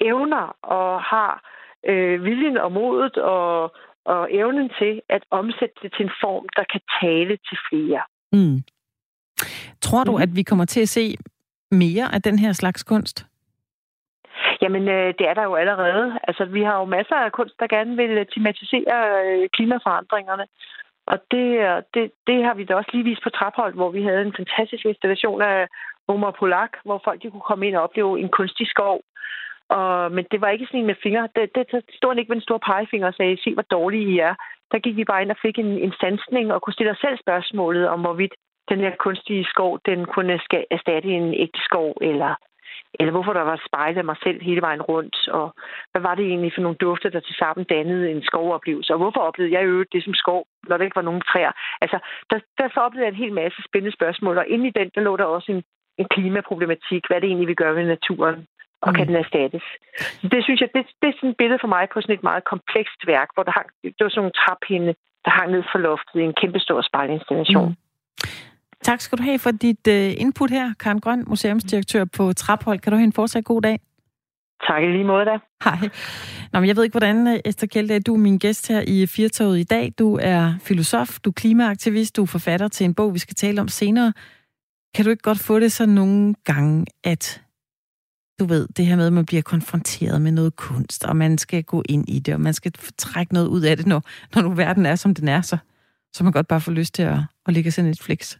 evner 0.00 0.56
og 0.62 1.02
har 1.02 1.42
øh, 1.86 2.24
viljen 2.24 2.56
og 2.56 2.72
modet 2.72 3.16
og, 3.16 3.74
og 4.04 4.28
evnen 4.30 4.70
til 4.78 5.02
at 5.08 5.22
omsætte 5.30 5.74
det 5.82 5.92
til 5.96 6.04
en 6.04 6.12
form, 6.20 6.46
der 6.56 6.64
kan 6.72 6.80
tale 7.02 7.38
til 7.48 7.58
flere. 7.70 8.02
Mm. 8.32 8.62
Tror 9.80 10.04
du, 10.04 10.12
mm. 10.16 10.22
at 10.22 10.30
vi 10.36 10.42
kommer 10.42 10.64
til 10.64 10.80
at 10.80 10.88
se 10.88 11.16
mere 11.70 12.14
af 12.14 12.22
den 12.22 12.38
her 12.38 12.52
slags 12.52 12.82
kunst? 12.82 13.26
Jamen, 14.62 14.88
øh, 14.88 15.14
det 15.18 15.28
er 15.28 15.34
der 15.34 15.42
jo 15.42 15.54
allerede. 15.54 16.18
Altså, 16.28 16.44
vi 16.44 16.62
har 16.62 16.78
jo 16.78 16.84
masser 16.84 17.14
af 17.14 17.32
kunst, 17.32 17.54
der 17.60 17.66
gerne 17.66 17.96
vil 17.96 18.26
tematisere 18.34 18.96
øh, 19.24 19.48
klimaforandringerne. 19.52 20.46
Og 21.06 21.18
det, 21.30 21.46
det, 21.94 22.10
det 22.26 22.44
har 22.44 22.54
vi 22.54 22.64
da 22.64 22.74
også 22.74 22.90
lige 22.92 23.04
vist 23.04 23.22
på 23.22 23.30
Traphold, 23.30 23.74
hvor 23.74 23.90
vi 23.90 24.02
havde 24.02 24.22
en 24.22 24.34
fantastisk 24.36 24.84
installation 24.84 25.42
af 25.42 25.68
Omar 26.08 26.34
Polak, 26.38 26.72
hvor 26.84 27.00
folk 27.04 27.22
de 27.22 27.30
kunne 27.30 27.48
komme 27.50 27.66
ind 27.66 27.76
og 27.76 27.82
opleve 27.82 28.20
en 28.20 28.28
kunstig 28.28 28.66
skov. 28.66 29.00
Og, 29.68 30.12
men 30.12 30.24
det 30.30 30.40
var 30.40 30.48
ikke 30.48 30.66
sådan 30.66 30.80
en 30.80 30.86
med 30.86 31.02
fingre. 31.02 31.28
Det, 31.36 31.56
det 31.56 31.84
stod 31.98 32.16
ikke 32.16 32.28
med 32.28 32.36
en 32.36 32.48
stor 32.48 32.58
pegefinger 32.58 33.06
og 33.06 33.14
sagde, 33.14 33.42
se 33.44 33.54
hvor 33.54 33.62
dårlige 33.62 34.08
I 34.12 34.18
er. 34.18 34.34
Der 34.72 34.78
gik 34.78 34.96
vi 34.96 35.04
bare 35.04 35.22
ind 35.22 35.30
og 35.30 35.42
fik 35.42 35.58
en, 35.58 35.78
en 35.86 35.92
sansning 36.00 36.52
og 36.52 36.62
kunne 36.62 36.72
stille 36.72 36.92
os 36.92 36.98
selv 36.98 37.18
spørgsmålet 37.18 37.88
om, 37.88 38.00
hvorvidt 38.00 38.34
den 38.70 38.80
her 38.80 38.94
kunstige 38.98 39.44
skov, 39.44 39.78
den 39.86 40.04
kunne 40.04 40.32
erstatte 40.70 41.08
en 41.08 41.34
ægte 41.34 41.60
skov, 41.68 41.96
eller, 42.00 42.34
eller 43.00 43.12
hvorfor 43.12 43.32
der 43.32 43.40
var 43.40 43.62
spejlet 43.68 43.98
af 43.98 44.04
mig 44.04 44.16
selv 44.22 44.42
hele 44.42 44.60
vejen 44.60 44.82
rundt, 44.82 45.28
og 45.28 45.54
hvad 45.90 46.02
var 46.02 46.14
det 46.14 46.26
egentlig 46.26 46.52
for 46.54 46.62
nogle 46.62 46.76
dufte, 46.76 47.10
der 47.10 47.20
til 47.20 47.34
sammen 47.34 47.64
dannede 47.64 48.10
en 48.10 48.22
skovoplevelse, 48.22 48.92
og 48.92 48.98
hvorfor 48.98 49.20
oplevede 49.20 49.54
jeg 49.54 49.64
øvrigt 49.64 49.92
det 49.92 50.04
som 50.04 50.14
skov, 50.14 50.46
når 50.68 50.76
der 50.76 50.84
ikke 50.84 50.96
var 50.96 51.08
nogen 51.08 51.20
træer. 51.20 51.52
Altså, 51.80 51.98
der, 52.30 52.38
der 52.58 52.68
så 52.74 52.80
oplevede 52.80 53.06
jeg 53.06 53.12
en 53.12 53.24
hel 53.24 53.32
masse 53.32 53.62
spændende 53.68 53.96
spørgsmål, 53.96 54.38
og 54.38 54.46
inde 54.48 54.66
i 54.68 54.76
den, 54.78 54.90
der 54.94 55.00
lå 55.00 55.16
der 55.16 55.24
også 55.24 55.52
en, 55.52 55.62
en 55.98 56.08
klimaproblematik, 56.14 57.02
hvad 57.06 57.20
det 57.20 57.26
egentlig 57.26 57.48
vi 57.48 57.54
gør 57.54 57.72
ved 57.72 57.84
naturen, 57.84 58.46
og 58.84 58.90
mm. 58.90 58.96
kan 58.96 59.06
den 59.08 59.16
erstattes. 59.24 59.64
Det 60.32 60.40
synes 60.46 60.60
jeg, 60.60 60.68
det, 60.74 60.82
det 61.00 61.08
er 61.08 61.16
sådan 61.16 61.30
et 61.30 61.40
billede 61.42 61.60
for 61.64 61.70
mig 61.76 61.84
på 61.92 62.00
sådan 62.00 62.16
et 62.18 62.28
meget 62.30 62.44
komplekst 62.52 63.00
værk, 63.12 63.28
hvor 63.34 63.42
der 63.42 63.52
hang, 63.58 63.68
det 63.98 64.02
var 64.04 64.08
sådan 64.10 64.20
nogle 64.22 64.38
traphinde, 64.42 64.92
der 65.24 65.30
hang 65.38 65.48
ned 65.54 65.62
for 65.72 65.78
loftet 65.86 66.16
i 66.20 66.24
en 66.30 66.36
kæmpe 66.40 66.60
stor 66.66 66.80
spejlinstallation. 66.90 67.68
Mm. 67.68 67.76
Tak 68.82 69.00
skal 69.00 69.18
du 69.18 69.22
have 69.22 69.38
for 69.38 69.50
dit 69.50 69.84
uh, 69.88 70.22
input 70.24 70.50
her, 70.50 70.74
Karen 70.80 71.00
Grøn, 71.00 71.24
museumsdirektør 71.26 72.04
på 72.16 72.32
Traphold. 72.32 72.78
Kan 72.78 72.90
du 72.92 72.96
have 72.96 73.04
en 73.04 73.12
fortsat 73.12 73.44
god 73.44 73.62
dag? 73.62 73.78
Tak 74.66 74.82
i 74.82 74.86
lige 74.86 75.04
måde 75.04 75.24
da. 75.24 75.38
Hej. 75.64 75.78
Nå, 76.52 76.60
men 76.60 76.68
jeg 76.68 76.76
ved 76.76 76.84
ikke, 76.84 76.98
hvordan, 76.98 77.28
øh, 77.28 77.40
Esther 77.44 77.66
Kjelde, 77.66 78.00
du 78.00 78.14
er 78.14 78.18
min 78.18 78.38
gæst 78.38 78.68
her 78.68 78.80
i 78.86 79.06
Firtoget 79.06 79.58
i 79.58 79.64
dag. 79.64 79.92
Du 79.98 80.18
er 80.22 80.54
filosof, 80.60 81.18
du 81.24 81.30
er 81.30 81.34
klimaaktivist, 81.34 82.16
du 82.16 82.22
er 82.22 82.26
forfatter 82.26 82.68
til 82.68 82.84
en 82.84 82.94
bog, 82.94 83.14
vi 83.14 83.18
skal 83.18 83.34
tale 83.34 83.60
om 83.60 83.68
senere. 83.68 84.12
Kan 84.94 85.04
du 85.04 85.10
ikke 85.10 85.22
godt 85.22 85.38
få 85.38 85.60
det 85.60 85.72
så 85.72 85.86
nogle 85.86 86.34
gange, 86.44 86.86
at 87.04 87.42
du 88.38 88.44
ved, 88.44 88.68
det 88.76 88.86
her 88.86 88.96
med, 88.96 89.06
at 89.06 89.12
man 89.12 89.26
bliver 89.26 89.42
konfronteret 89.42 90.22
med 90.22 90.32
noget 90.32 90.56
kunst, 90.56 91.04
og 91.04 91.16
man 91.16 91.38
skal 91.38 91.64
gå 91.64 91.82
ind 91.88 92.08
i 92.08 92.18
det, 92.18 92.34
og 92.34 92.40
man 92.40 92.54
skal 92.54 92.72
trække 92.98 93.34
noget 93.34 93.46
ud 93.46 93.62
af 93.62 93.76
det, 93.76 93.86
når, 93.86 94.02
når 94.34 94.42
nu 94.42 94.54
verden 94.54 94.86
er, 94.86 94.96
som 94.96 95.14
den 95.14 95.28
er, 95.28 95.40
så, 95.40 95.56
så 96.12 96.24
man 96.24 96.32
godt 96.32 96.48
bare 96.48 96.60
får 96.60 96.72
lyst 96.72 96.94
til 96.94 97.02
at, 97.02 97.18
at 97.46 97.54
ligge 97.54 97.70
se 97.70 97.82
netflix 97.82 98.36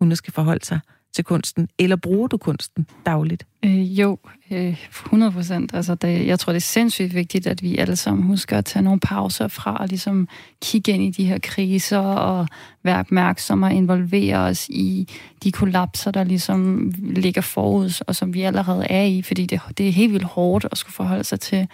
uden 0.00 0.12
at 0.12 0.18
skal 0.18 0.32
forholde 0.32 0.64
sig 0.64 0.80
til 1.12 1.24
kunsten? 1.24 1.68
Eller 1.78 1.96
bruger 1.96 2.26
du 2.28 2.36
kunsten 2.36 2.86
dagligt? 3.06 3.46
Øh, 3.64 4.00
jo, 4.00 4.18
øh, 4.50 4.86
100 4.90 5.32
procent. 5.32 5.74
Altså, 5.74 5.94
det, 5.94 6.26
jeg 6.26 6.38
tror, 6.38 6.52
det 6.52 6.56
er 6.56 6.60
sindssygt 6.60 7.14
vigtigt, 7.14 7.46
at 7.46 7.62
vi 7.62 7.76
alle 7.76 7.96
sammen 7.96 8.26
husker 8.26 8.58
at 8.58 8.64
tage 8.64 8.82
nogle 8.82 9.00
pauser 9.00 9.48
fra 9.48 9.76
og 9.76 9.88
ligesom 9.88 10.28
kigge 10.62 10.92
ind 10.92 11.02
i 11.02 11.10
de 11.10 11.24
her 11.24 11.38
kriser 11.42 11.98
og 11.98 12.46
være 12.82 12.98
opmærksomme 12.98 13.66
og 13.66 13.72
involvere 13.72 14.38
os 14.38 14.68
i 14.68 15.08
de 15.44 15.52
kollapser, 15.52 16.10
der 16.10 16.24
ligesom 16.24 16.92
ligger 16.98 17.42
forud, 17.42 18.02
og 18.06 18.16
som 18.16 18.34
vi 18.34 18.42
allerede 18.42 18.86
er 18.90 19.02
i, 19.02 19.22
fordi 19.22 19.46
det, 19.46 19.60
det 19.78 19.88
er 19.88 19.92
helt 19.92 20.12
vildt 20.12 20.26
hårdt 20.26 20.66
at 20.72 20.78
skulle 20.78 20.94
forholde 20.94 21.24
sig 21.24 21.40
til. 21.40 21.68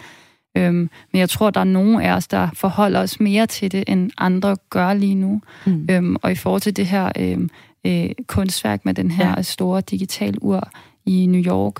Øhm, 0.57 0.89
men 1.11 1.19
jeg 1.19 1.29
tror, 1.29 1.49
der 1.49 1.59
er 1.59 1.63
nogen 1.63 2.01
af 2.01 2.11
os, 2.11 2.27
der 2.27 2.49
forholder 2.53 2.99
os 2.99 3.19
mere 3.19 3.45
til 3.45 3.71
det, 3.71 3.83
end 3.87 4.11
andre 4.17 4.55
gør 4.69 4.93
lige 4.93 5.15
nu. 5.15 5.41
Mm. 5.65 5.87
Øhm, 5.91 6.15
og 6.21 6.31
i 6.31 6.35
forhold 6.35 6.61
til 6.61 6.75
det 6.75 6.85
her 6.85 7.11
øhm, 7.17 7.49
øh, 7.87 8.09
kunstværk 8.27 8.85
med 8.85 8.93
den 8.93 9.11
her 9.11 9.33
ja. 9.37 9.41
store 9.41 9.81
digital 9.81 10.35
ur 10.41 10.69
i 11.05 11.25
New 11.25 11.41
York, 11.41 11.75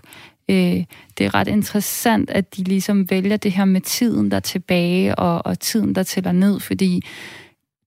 øh, 0.50 0.84
det 1.18 1.26
er 1.26 1.34
ret 1.34 1.48
interessant, 1.48 2.30
at 2.30 2.58
de 2.58 2.64
ligesom 2.64 3.10
vælger 3.10 3.38
det 3.38 3.52
her 3.52 3.66
med 3.66 3.82
tiden, 3.82 4.32
der 4.32 4.38
er 4.38 4.42
tilbage, 4.42 5.16
og, 5.16 5.46
og 5.46 5.60
tiden, 5.60 5.96
der 5.96 6.04
tæller 6.04 6.32
ned, 6.32 6.60
fordi 6.60 7.04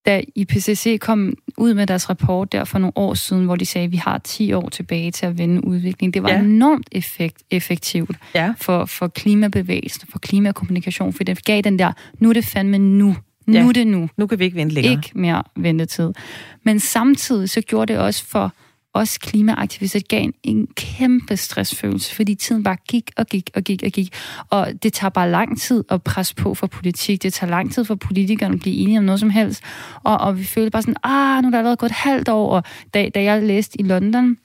da 0.06 0.22
IPCC 0.34 0.98
kom 1.00 1.34
ud 1.56 1.74
med 1.74 1.86
deres 1.86 2.10
rapport 2.10 2.52
der 2.52 2.64
for 2.64 2.78
nogle 2.78 2.92
år 2.96 3.14
siden, 3.14 3.44
hvor 3.44 3.56
de 3.56 3.66
sagde, 3.66 3.84
at 3.84 3.92
vi 3.92 3.96
har 3.96 4.18
10 4.18 4.52
år 4.52 4.68
tilbage 4.68 5.10
til 5.10 5.26
at 5.26 5.38
vende 5.38 5.64
udviklingen. 5.64 6.14
Det 6.14 6.22
var 6.22 6.30
ja. 6.30 6.38
enormt 6.38 6.88
effekt, 6.92 7.42
effektivt 7.50 8.16
ja. 8.34 8.52
for, 8.58 8.84
for 8.84 9.08
klimabevægelsen, 9.08 10.08
for 10.08 10.18
klimakommunikation, 10.18 11.12
for 11.12 11.24
det 11.24 11.44
gav 11.44 11.60
den 11.60 11.78
der, 11.78 11.92
nu 12.18 12.28
er 12.28 12.32
det 12.32 12.44
fandme 12.44 12.78
nu. 12.78 13.16
Nu 13.50 13.58
ja. 13.58 13.68
er 13.68 13.72
det 13.72 13.86
nu. 13.86 14.08
Nu 14.16 14.26
kan 14.26 14.38
vi 14.38 14.44
ikke 14.44 14.56
vente 14.56 14.74
længere. 14.74 14.92
Ikke 14.92 15.10
mere 15.14 15.42
ventetid. 15.56 16.12
Men 16.64 16.80
samtidig 16.80 17.50
så 17.50 17.60
gjorde 17.60 17.92
det 17.92 18.00
også 18.00 18.24
for 18.26 18.52
os 18.94 19.18
klimaaktivister 19.18 20.00
gav 20.08 20.22
en, 20.22 20.32
en 20.42 20.68
kæmpe 20.74 21.36
stressfølelse, 21.36 22.14
fordi 22.14 22.34
tiden 22.34 22.62
bare 22.62 22.76
gik 22.88 23.10
og 23.16 23.26
gik 23.26 23.50
og 23.54 23.62
gik 23.62 23.82
og 23.82 23.90
gik. 23.90 24.14
Og 24.50 24.72
det 24.82 24.92
tager 24.92 25.10
bare 25.10 25.30
lang 25.30 25.60
tid 25.60 25.84
at 25.90 26.02
presse 26.02 26.34
på 26.34 26.54
for 26.54 26.66
politik. 26.66 27.22
Det 27.22 27.32
tager 27.32 27.50
lang 27.50 27.72
tid 27.72 27.84
for 27.84 27.94
politikerne 27.94 28.54
at 28.54 28.60
blive 28.60 28.76
enige 28.76 28.98
om 28.98 29.04
noget 29.04 29.20
som 29.20 29.30
helst. 29.30 29.62
Og, 30.02 30.18
og 30.18 30.38
vi 30.38 30.44
følte 30.44 30.70
bare 30.70 30.82
sådan, 30.82 30.96
ah, 31.02 31.42
nu 31.42 31.48
er 31.48 31.50
der 31.50 31.58
allerede 31.58 31.76
gået 31.76 31.90
et 31.90 31.96
halvt 31.96 32.28
år. 32.28 32.50
Og 32.50 32.62
da, 32.94 33.08
da 33.14 33.22
jeg 33.22 33.42
læste 33.42 33.80
i 33.80 33.82
London, 33.82 34.36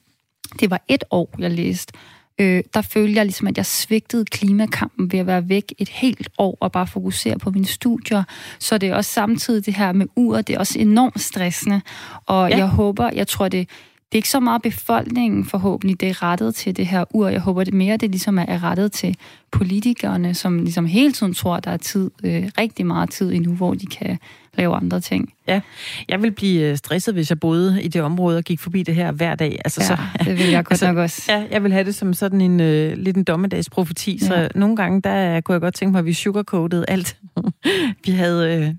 det 0.59 0.69
var 0.69 0.81
et 0.87 1.03
år, 1.11 1.35
jeg 1.39 1.51
læste, 1.51 1.93
øh, 2.39 2.63
der 2.73 2.81
følte 2.81 3.15
jeg 3.15 3.25
ligesom, 3.25 3.47
at 3.47 3.57
jeg 3.57 3.65
svigtede 3.65 4.25
klimakampen 4.25 5.11
ved 5.11 5.19
at 5.19 5.27
være 5.27 5.49
væk 5.49 5.73
et 5.77 5.89
helt 5.89 6.29
år 6.37 6.57
og 6.59 6.71
bare 6.71 6.87
fokusere 6.87 7.39
på 7.39 7.51
mine 7.51 7.65
studier. 7.65 8.23
Så 8.59 8.77
det 8.77 8.89
er 8.89 8.95
også 8.95 9.11
samtidig 9.11 9.65
det 9.65 9.73
her 9.73 9.91
med 9.91 10.05
uret, 10.15 10.47
det 10.47 10.55
er 10.55 10.59
også 10.59 10.79
enormt 10.79 11.21
stressende. 11.21 11.81
Og 12.25 12.49
ja. 12.49 12.57
jeg 12.57 12.67
håber, 12.67 13.09
jeg 13.13 13.27
tror, 13.27 13.47
det 13.47 13.69
det 14.15 14.17
er 14.17 14.19
ikke 14.19 14.29
så 14.29 14.39
meget 14.39 14.61
befolkningen 14.61 15.45
forhåbentlig, 15.45 15.99
det 15.99 16.09
er 16.09 16.23
rettet 16.23 16.55
til 16.55 16.77
det 16.77 16.87
her 16.87 17.05
ur. 17.09 17.27
Jeg 17.27 17.41
håber 17.41 17.63
det 17.63 17.73
mere, 17.73 17.97
det 17.97 18.11
ligesom 18.11 18.37
er 18.37 18.63
rettet 18.63 18.91
til 18.91 19.17
politikerne, 19.51 20.33
som 20.33 20.59
ligesom 20.59 20.85
hele 20.85 21.11
tiden 21.11 21.33
tror, 21.33 21.59
der 21.59 21.71
er 21.71 21.77
tid, 21.77 22.11
øh, 22.23 22.49
rigtig 22.57 22.85
meget 22.85 23.09
tid 23.09 23.33
endnu, 23.33 23.53
hvor 23.53 23.73
de 23.73 23.85
kan 23.85 24.19
lave 24.57 24.75
andre 24.75 24.99
ting. 24.99 25.33
Ja, 25.47 25.61
jeg 26.09 26.21
vil 26.21 26.31
blive 26.31 26.69
øh, 26.69 26.77
stresset, 26.77 27.13
hvis 27.13 27.29
jeg 27.29 27.39
boede 27.39 27.83
i 27.83 27.87
det 27.87 28.01
område 28.01 28.37
og 28.37 28.43
gik 28.43 28.59
forbi 28.59 28.83
det 28.83 28.95
her 28.95 29.11
hver 29.11 29.35
dag. 29.35 29.59
Altså, 29.65 29.81
ja, 29.81 29.87
så, 29.87 29.97
det 30.25 30.37
vil 30.37 30.49
jeg 30.49 30.65
godt 30.65 30.71
altså, 30.71 30.87
nok 30.87 30.97
også. 30.97 31.31
Ja, 31.31 31.45
jeg 31.51 31.63
vil 31.63 31.71
have 31.71 31.83
det 31.83 31.95
som 31.95 32.13
sådan 32.13 32.41
en 32.41 32.59
øh, 32.59 32.97
lidt 32.97 33.17
en 33.17 33.23
dommedagsprofeti, 33.23 34.19
ja. 34.21 34.27
så 34.27 34.49
nogle 34.55 34.75
gange, 34.75 35.01
der 35.01 35.41
kunne 35.41 35.53
jeg 35.53 35.61
godt 35.61 35.75
tænke 35.75 35.91
mig, 35.91 35.99
at 35.99 36.05
vi 36.05 36.13
sugarcoatede 36.13 36.85
alt. 36.87 37.17
vi 38.05 38.11
havde 38.11 38.55
øh, 38.55 38.73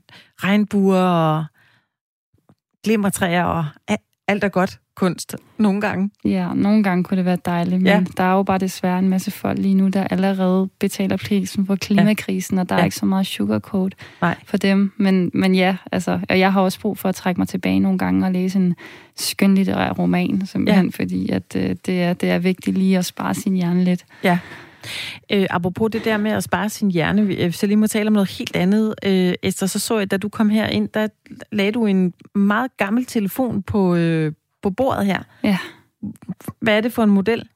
regnbuer 0.44 1.00
og 1.00 1.44
glimmertræer 2.84 3.44
og 3.44 3.64
alt 4.28 4.44
er 4.44 4.48
godt 4.48 4.78
kunst 4.96 5.36
nogle 5.58 5.80
gange. 5.80 6.10
Ja, 6.24 6.54
nogle 6.54 6.82
gange 6.82 7.04
kunne 7.04 7.16
det 7.16 7.24
være 7.24 7.38
dejligt, 7.44 7.82
men 7.82 7.86
ja. 7.86 8.04
der 8.16 8.24
er 8.24 8.32
jo 8.32 8.42
bare 8.42 8.58
desværre 8.58 8.98
en 8.98 9.08
masse 9.08 9.30
folk 9.30 9.58
lige 9.58 9.74
nu, 9.74 9.88
der 9.88 10.04
allerede 10.04 10.68
betaler 10.78 11.16
prisen 11.16 11.66
for 11.66 11.76
klimakrisen, 11.76 12.56
ja. 12.56 12.60
og 12.60 12.68
der 12.68 12.74
ja. 12.74 12.80
er 12.80 12.84
ikke 12.84 12.96
så 12.96 13.06
meget 13.06 13.26
sugarcoat 13.26 13.94
Nej. 14.20 14.36
for 14.44 14.56
dem. 14.56 14.92
Men, 14.96 15.30
men 15.34 15.54
ja, 15.54 15.76
altså, 15.92 16.20
og 16.28 16.38
jeg 16.38 16.52
har 16.52 16.60
også 16.60 16.80
brug 16.80 16.98
for 16.98 17.08
at 17.08 17.14
trække 17.14 17.40
mig 17.40 17.48
tilbage 17.48 17.80
nogle 17.80 17.98
gange 17.98 18.26
og 18.26 18.32
læse 18.32 18.58
en 18.58 18.74
skønlitterær 19.16 19.92
roman, 19.92 20.46
simpelthen, 20.46 20.84
ja. 20.84 21.02
fordi 21.02 21.30
at, 21.30 21.56
øh, 21.56 21.76
det, 21.86 22.02
er, 22.02 22.12
det 22.12 22.30
er 22.30 22.38
vigtigt 22.38 22.78
lige 22.78 22.98
at 22.98 23.04
spare 23.04 23.34
sin 23.34 23.54
hjerne 23.54 23.84
lidt. 23.84 24.04
Ja. 24.24 24.38
Øh, 25.33 25.46
apropos 25.51 25.90
det 25.92 26.05
der 26.05 26.16
med 26.16 26.31
at 26.31 26.44
spare 26.44 26.68
sin 26.68 26.90
hjerne, 26.90 27.22
hvis 27.22 27.62
jeg 27.62 27.68
lige 27.68 27.77
må 27.77 27.87
tale 27.87 28.07
om 28.07 28.12
noget 28.12 28.31
helt 28.31 28.57
andet, 28.57 28.94
øh, 29.05 29.35
Esther, 29.42 29.66
så 29.66 29.79
så 29.79 29.99
jeg, 29.99 30.11
da 30.11 30.16
du 30.16 30.29
kom 30.29 30.49
her 30.49 30.66
ind, 30.66 30.88
der 30.88 31.09
lagde 31.53 31.72
du 31.72 31.87
en 31.87 32.12
meget 32.35 32.77
gammel 32.77 33.05
telefon 33.05 33.62
på, 33.62 33.94
øh, 33.94 34.33
på 34.62 34.70
bordet 34.70 35.07
her. 35.07 35.22
Ja. 35.44 35.59
Hvad 36.61 36.77
er 36.77 36.81
det 36.81 36.92
for 36.92 37.03
en 37.03 37.11
model? 37.11 37.49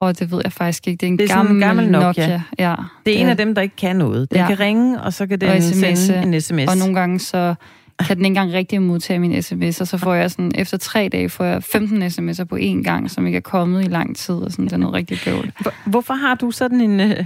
Og 0.00 0.18
det 0.18 0.30
ved 0.30 0.40
jeg 0.44 0.52
faktisk 0.52 0.88
ikke. 0.88 1.00
Det 1.00 1.06
er 1.06 1.10
en, 1.10 1.18
det 1.18 1.30
er 1.30 1.34
gammel, 1.34 1.54
en 1.54 1.60
gammel 1.60 1.90
Nokia. 1.90 2.06
Nokia. 2.06 2.42
Ja, 2.58 2.74
det 3.06 3.16
er 3.16 3.20
en 3.20 3.28
af 3.28 3.36
dem, 3.36 3.54
der 3.54 3.62
ikke 3.62 3.76
kan 3.76 3.96
noget. 3.96 4.30
Den 4.30 4.38
ja. 4.38 4.46
kan 4.46 4.60
ringe, 4.60 5.00
og 5.00 5.12
så 5.12 5.26
kan 5.26 5.40
den 5.40 5.62
sende 5.62 6.22
en 6.22 6.40
sms. 6.40 6.70
Og 6.70 6.76
nogle 6.76 6.94
gange 6.94 7.18
så 7.18 7.54
kan 8.06 8.16
den 8.16 8.24
ikke 8.24 8.28
engang 8.28 8.52
rigtig 8.52 8.82
modtage 8.82 9.18
min 9.18 9.42
sms, 9.42 9.80
og 9.80 9.88
så 9.88 9.98
får 9.98 10.14
jeg 10.14 10.30
sådan, 10.30 10.52
efter 10.54 10.76
tre 10.76 11.08
dage 11.08 11.28
får 11.28 11.44
jeg 11.44 11.64
15 11.64 12.02
sms'er 12.02 12.44
på 12.44 12.56
én 12.56 12.82
gang, 12.82 13.10
som 13.10 13.26
ikke 13.26 13.36
er 13.36 13.40
kommet 13.40 13.84
i 13.84 13.88
lang 13.88 14.16
tid, 14.16 14.34
og 14.34 14.50
sådan, 14.52 14.64
det 14.64 14.72
er 14.72 14.76
noget 14.76 14.94
rigtig 14.94 15.18
bøvl. 15.24 15.52
Hvorfor 15.86 16.14
har 16.14 16.34
du 16.34 16.50
sådan 16.50 16.80
en, 16.80 17.00
øh, 17.00 17.24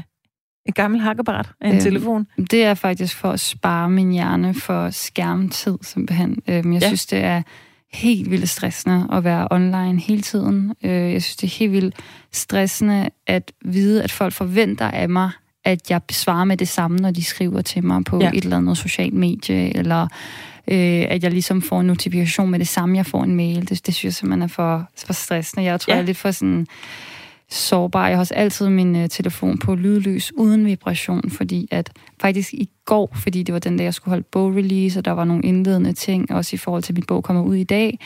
en 0.67 0.73
gammel 0.75 1.01
hakkeapparat 1.01 1.51
af 1.61 1.69
en 1.69 1.75
øhm, 1.75 1.83
telefon? 1.83 2.27
Det 2.51 2.65
er 2.65 2.75
faktisk 2.75 3.17
for 3.17 3.31
at 3.31 3.41
spare 3.41 3.91
min 3.91 4.11
hjerne 4.11 4.55
for 4.55 4.91
skærmtid, 4.91 5.79
simpelthen. 5.83 6.43
Øhm, 6.49 6.73
jeg 6.73 6.83
ja. 6.83 6.87
synes, 6.87 7.07
det 7.07 7.19
er 7.19 7.43
helt 7.93 8.31
vildt 8.31 8.49
stressende 8.49 9.09
at 9.12 9.25
være 9.25 9.49
online 9.51 10.01
hele 10.01 10.23
tiden. 10.23 10.75
Øh, 10.85 10.91
jeg 10.91 11.23
synes, 11.23 11.37
det 11.37 11.47
er 11.47 11.59
helt 11.59 11.73
vildt 11.73 11.95
stressende 12.33 13.09
at 13.27 13.53
vide, 13.65 14.03
at 14.03 14.12
folk 14.12 14.33
forventer 14.33 14.91
af 14.91 15.09
mig, 15.09 15.31
at 15.66 15.90
jeg 15.90 16.02
besvarer 16.02 16.44
med 16.44 16.57
det 16.57 16.68
samme, 16.68 16.98
når 16.98 17.11
de 17.11 17.24
skriver 17.24 17.62
til 17.62 17.85
mig 17.85 18.05
på 18.05 18.20
ja. 18.20 18.31
et 18.35 18.44
eller 18.44 18.57
andet 18.57 18.79
socialt 18.79 19.14
medie, 19.14 19.76
eller 19.76 20.02
øh, 20.68 21.05
at 21.09 21.22
jeg 21.22 21.31
ligesom 21.31 21.62
får 21.62 21.81
en 21.81 21.87
notifikation 21.87 22.50
med 22.50 22.59
det 22.59 22.68
samme, 22.68 22.96
jeg 22.96 23.07
får 23.07 23.24
en 23.24 23.37
mail. 23.37 23.68
Det, 23.68 23.87
det 23.87 23.94
synes 23.94 24.05
jeg 24.05 24.14
simpelthen 24.14 24.42
er 24.42 24.46
for, 24.46 24.88
for 25.07 25.12
stressende. 25.12 25.64
Jeg 25.64 25.81
tror, 25.81 25.92
ja. 25.92 25.96
jeg 25.96 26.02
er 26.02 26.07
lidt 26.07 26.16
for 26.16 26.31
sådan 26.31 26.66
sårbar. 27.50 28.09
Jeg 28.09 28.16
har 28.16 28.20
også 28.20 28.35
altid 28.35 28.68
min 28.68 28.96
uh, 28.96 29.09
telefon 29.11 29.59
på 29.59 29.74
lydløs 29.74 30.33
uden 30.37 30.66
vibration, 30.66 31.31
fordi 31.31 31.68
at 31.70 31.90
faktisk 32.20 32.52
i 32.52 32.68
går, 32.85 33.12
fordi 33.14 33.42
det 33.42 33.52
var 33.52 33.59
den 33.59 33.76
dag, 33.76 33.85
jeg 33.85 33.94
skulle 33.94 34.12
holde 34.12 34.26
bogrelease, 34.33 35.00
og 35.00 35.05
der 35.05 35.12
var 35.12 35.24
nogle 35.24 35.42
indledende 35.42 35.92
ting, 35.92 36.33
også 36.33 36.57
i 36.57 36.59
forhold 36.59 36.83
til, 36.83 36.92
at 36.92 36.96
min 36.96 37.05
bog 37.09 37.24
kommer 37.24 37.42
ud 37.42 37.55
i 37.55 37.64
dag, 37.64 37.98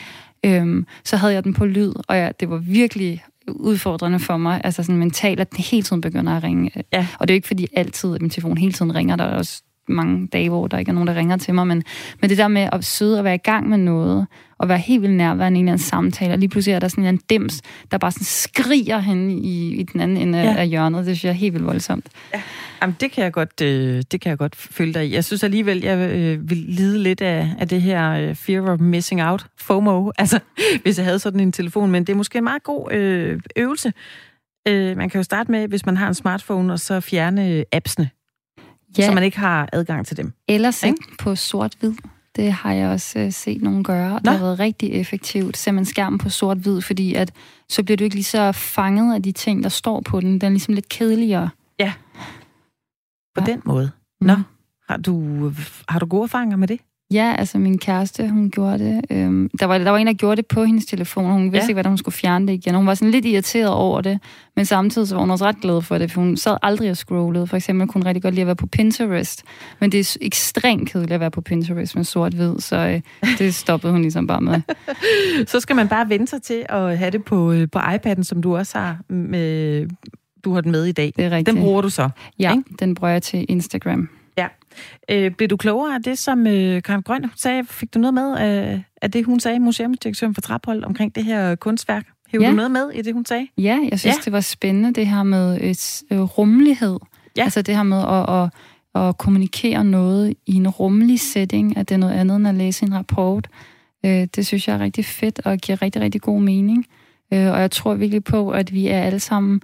øhm, 0.43 0.85
så 1.03 1.17
havde 1.17 1.33
jeg 1.33 1.43
den 1.43 1.53
på 1.53 1.65
lyd, 1.65 1.93
og 2.07 2.15
ja, 2.15 2.29
det 2.39 2.49
var 2.49 2.57
virkelig 2.57 3.23
udfordrende 3.47 4.19
for 4.19 4.37
mig, 4.37 4.61
altså 4.63 4.83
sådan 4.83 4.97
mentalt, 4.97 5.39
at 5.39 5.51
den 5.51 5.63
hele 5.63 5.83
tiden 5.83 6.01
begynder 6.01 6.37
at 6.37 6.43
ringe. 6.43 6.71
Ja. 6.93 7.07
Og 7.19 7.27
det 7.27 7.33
er 7.33 7.35
jo 7.35 7.37
ikke 7.37 7.47
fordi 7.47 7.67
altid, 7.73 8.15
at 8.15 8.21
min 8.21 8.29
telefon 8.29 8.57
hele 8.57 8.73
tiden 8.73 8.95
ringer, 8.95 9.15
der 9.15 9.23
er 9.23 9.37
også 9.37 9.63
mange 9.91 10.27
dage, 10.27 10.49
hvor 10.49 10.67
der 10.67 10.77
ikke 10.77 10.89
er 10.89 10.93
nogen, 10.93 11.07
der 11.07 11.15
ringer 11.15 11.37
til 11.37 11.53
mig, 11.53 11.67
men, 11.67 11.83
men 12.21 12.29
det 12.29 12.37
der 12.37 12.47
med 12.47 12.69
at 12.71 12.85
sidde 12.85 13.17
og 13.17 13.23
være 13.23 13.35
i 13.35 13.43
gang 13.43 13.69
med 13.69 13.77
noget, 13.77 14.27
og 14.61 14.69
være 14.69 14.77
helt 14.77 15.01
vildt 15.01 15.15
nærværende 15.15 15.57
i 15.57 15.59
en 15.59 15.65
eller 15.65 15.71
anden 15.71 15.85
samtale, 15.85 16.33
og 16.33 16.39
lige 16.39 16.49
pludselig 16.49 16.73
er 16.73 16.79
der 16.79 16.87
sådan 16.87 17.05
en 17.05 17.19
dims, 17.29 17.61
der 17.91 17.97
bare 17.97 18.11
sådan 18.11 18.25
skriger 18.25 18.99
hen 18.99 19.31
i, 19.31 19.73
i 19.73 19.83
den 19.83 20.01
anden 20.01 20.17
ende 20.17 20.39
ja. 20.39 20.55
af 20.55 20.67
hjørnet, 20.67 21.05
det 21.05 21.17
synes 21.17 21.23
jeg 21.23 21.29
er 21.29 21.33
helt 21.33 21.53
vildt 21.53 21.65
voldsomt. 21.65 22.05
Ja. 22.33 22.41
Jamen, 22.81 22.95
det 22.99 23.11
kan 23.11 23.23
jeg 23.23 23.33
godt, 23.33 23.61
øh, 23.61 24.03
det 24.11 24.21
kan 24.21 24.29
jeg 24.29 24.37
godt 24.37 24.55
følge 24.55 24.93
dig 24.93 25.07
i. 25.07 25.13
Jeg 25.13 25.25
synes 25.25 25.43
alligevel, 25.43 25.81
jeg 25.81 25.97
øh, 25.97 26.49
vil 26.49 26.57
lide 26.57 26.99
lidt 26.99 27.21
af, 27.21 27.49
af 27.59 27.67
det 27.67 27.81
her 27.81 28.11
øh, 28.11 28.35
fear 28.35 28.61
of 28.61 28.79
missing 28.79 29.23
out, 29.23 29.45
FOMO, 29.57 30.11
altså 30.17 30.39
hvis 30.81 30.97
jeg 30.97 31.05
havde 31.05 31.19
sådan 31.19 31.39
en 31.39 31.51
telefon, 31.51 31.91
men 31.91 32.03
det 32.03 32.13
er 32.13 32.17
måske 32.17 32.37
en 32.37 32.43
meget 32.43 32.63
god 32.63 32.91
øh, 32.91 33.39
øvelse. 33.55 33.93
Øh, 34.67 34.97
man 34.97 35.09
kan 35.09 35.19
jo 35.19 35.23
starte 35.23 35.51
med, 35.51 35.67
hvis 35.67 35.85
man 35.85 35.97
har 35.97 36.07
en 36.07 36.13
smartphone, 36.13 36.73
og 36.73 36.79
så 36.79 36.99
fjerne 36.99 37.65
appsene 37.71 38.09
ja. 38.97 39.05
så 39.05 39.11
man 39.11 39.23
ikke 39.23 39.39
har 39.39 39.69
adgang 39.73 40.05
til 40.05 40.17
dem. 40.17 40.33
Eller 40.47 40.71
sæt 40.71 40.93
på 41.19 41.35
sort-hvid. 41.35 41.93
Det 42.35 42.51
har 42.51 42.73
jeg 42.73 42.89
også 42.89 43.19
øh, 43.19 43.31
set 43.31 43.61
nogen 43.61 43.83
gøre. 43.83 44.11
Nå. 44.11 44.19
Det 44.19 44.39
har 44.39 44.45
været 44.45 44.59
rigtig 44.59 44.91
effektivt. 44.91 45.57
Ser 45.57 45.71
man 45.71 45.85
skærmen 45.85 46.19
på 46.19 46.29
sort-hvid, 46.29 46.81
fordi 46.81 47.13
at, 47.13 47.31
så 47.69 47.83
bliver 47.83 47.97
du 47.97 48.03
ikke 48.03 48.15
lige 48.15 48.23
så 48.23 48.51
fanget 48.51 49.15
af 49.15 49.23
de 49.23 49.31
ting, 49.31 49.63
der 49.63 49.69
står 49.69 50.01
på 50.01 50.21
den. 50.21 50.41
Den 50.41 50.45
er 50.45 50.49
ligesom 50.49 50.73
lidt 50.73 50.89
kedeligere. 50.89 51.49
Ja. 51.79 51.93
På 53.35 53.41
ja. 53.47 53.51
den 53.51 53.61
måde. 53.65 53.91
Nå. 54.21 54.35
Mm. 54.35 54.43
Har 54.89 54.97
du, 54.97 55.51
har 55.89 55.99
du 55.99 56.05
gode 56.05 56.23
erfaringer 56.23 56.57
med 56.57 56.67
det? 56.67 56.79
Ja, 57.11 57.35
altså 57.37 57.57
min 57.57 57.77
kæreste, 57.77 58.29
hun 58.29 58.49
gjorde 58.49 58.79
det. 58.79 59.05
Øhm, 59.09 59.49
der, 59.59 59.65
var, 59.65 59.77
der 59.77 59.89
var 59.89 59.97
en, 59.97 60.07
der 60.07 60.13
gjorde 60.13 60.35
det 60.35 60.45
på 60.45 60.63
hendes 60.63 60.85
telefon. 60.85 61.31
Hun 61.31 61.43
vidste 61.43 61.57
ja. 61.57 61.63
ikke, 61.63 61.73
hvordan 61.73 61.89
hun 61.89 61.97
skulle 61.97 62.15
fjerne 62.15 62.47
det 62.47 62.53
igen. 62.53 62.75
Hun 62.75 62.87
var 62.87 62.93
sådan 62.93 63.11
lidt 63.11 63.25
irriteret 63.25 63.69
over 63.69 64.01
det, 64.01 64.19
men 64.55 64.65
samtidig 64.65 65.07
så 65.07 65.15
var 65.15 65.21
hun 65.21 65.31
også 65.31 65.45
ret 65.45 65.61
glad 65.61 65.81
for 65.81 65.97
det, 65.97 66.11
for 66.11 66.21
hun 66.21 66.37
sad 66.37 66.57
aldrig 66.61 66.89
og 66.89 66.97
scrollede. 66.97 67.47
For 67.47 67.57
eksempel 67.57 67.87
kunne 67.87 67.99
hun 67.99 68.07
rigtig 68.07 68.23
godt 68.23 68.33
lide 68.33 68.41
at 68.41 68.47
være 68.47 68.55
på 68.55 68.67
Pinterest, 68.67 69.43
men 69.79 69.91
det 69.91 69.99
er 69.99 70.17
ekstremt 70.21 70.89
kedeligt 70.89 71.13
at 71.13 71.19
være 71.19 71.31
på 71.31 71.41
Pinterest 71.41 71.95
med 71.95 72.03
sort-hvid, 72.03 72.59
så 72.59 72.77
øh, 72.77 73.01
det 73.37 73.55
stoppede 73.55 73.93
hun 73.93 74.01
ligesom 74.01 74.27
bare 74.27 74.41
med. 74.41 74.61
så 75.51 75.59
skal 75.59 75.75
man 75.75 75.87
bare 75.87 76.09
vente 76.09 76.27
sig 76.27 76.41
til 76.41 76.65
at 76.69 76.97
have 76.97 77.11
det 77.11 77.23
på, 77.23 77.51
øh, 77.51 77.67
på 77.71 77.79
iPad'en, 77.79 78.23
som 78.23 78.41
du 78.41 78.57
også 78.57 78.77
har 78.77 78.97
med, 79.09 79.87
du 80.45 80.53
har 80.53 80.61
den 80.61 80.71
med 80.71 80.85
i 80.85 80.91
dag. 80.91 81.13
Det 81.15 81.25
er 81.25 81.29
rigtigt. 81.29 81.55
Den 81.55 81.63
bruger 81.63 81.81
du 81.81 81.89
så? 81.89 82.09
Ja, 82.39 82.51
ikke? 82.51 82.63
den 82.79 82.95
bruger 82.95 83.11
jeg 83.11 83.23
til 83.23 83.45
Instagram. 83.49 84.09
Øh, 85.09 85.31
blev 85.31 85.49
du 85.49 85.57
klogere 85.57 85.95
af 85.95 86.03
det, 86.03 86.17
som 86.17 86.47
øh, 86.47 86.81
Karen 86.83 87.01
Grøn 87.01 87.31
sagde? 87.35 87.65
Fik 87.65 87.93
du 87.93 87.99
noget 87.99 88.13
med 88.13 88.37
af, 88.37 88.83
af 89.01 89.11
det, 89.11 89.25
hun 89.25 89.39
sagde, 89.39 89.59
museumsdirektøren 89.59 90.33
for 90.33 90.41
Traphold, 90.41 90.83
omkring 90.83 91.15
det 91.15 91.23
her 91.23 91.55
kunstværk? 91.55 92.07
Hævde 92.31 92.45
ja. 92.45 92.51
du 92.51 92.55
noget 92.55 92.71
med 92.71 92.89
i 92.93 93.01
det, 93.01 93.13
hun 93.13 93.25
sagde? 93.25 93.47
Ja, 93.57 93.79
jeg 93.91 93.99
synes, 93.99 94.15
ja. 94.15 94.21
det 94.25 94.33
var 94.33 94.39
spændende, 94.39 94.93
det 94.93 95.07
her 95.07 95.23
med 95.23 95.57
et, 95.61 96.03
øh, 96.11 96.19
rummelighed. 96.21 96.99
Ja. 97.37 97.43
Altså 97.43 97.61
det 97.61 97.75
her 97.75 97.83
med 97.83 97.97
at, 97.97 98.43
at, 98.43 98.49
at 99.07 99.17
kommunikere 99.17 99.83
noget 99.83 100.33
i 100.45 100.55
en 100.55 100.67
rummelig 100.69 101.19
setting, 101.19 101.77
at 101.77 101.89
det 101.89 101.95
er 101.95 101.99
noget 101.99 102.13
andet 102.13 102.35
end 102.35 102.47
at 102.47 102.55
læse 102.55 102.85
en 102.85 102.93
rapport. 102.93 103.47
Øh, 104.05 104.27
det 104.35 104.45
synes 104.45 104.67
jeg 104.67 104.75
er 104.75 104.79
rigtig 104.79 105.05
fedt 105.05 105.41
og 105.45 105.57
giver 105.57 105.81
rigtig, 105.81 106.01
rigtig 106.01 106.21
god 106.21 106.41
mening. 106.41 106.85
Øh, 107.33 107.51
og 107.51 107.61
jeg 107.61 107.71
tror 107.71 107.93
virkelig 107.93 108.23
på, 108.23 108.49
at 108.49 108.73
vi 108.73 108.87
er 108.87 109.01
alle 109.01 109.19
sammen 109.19 109.61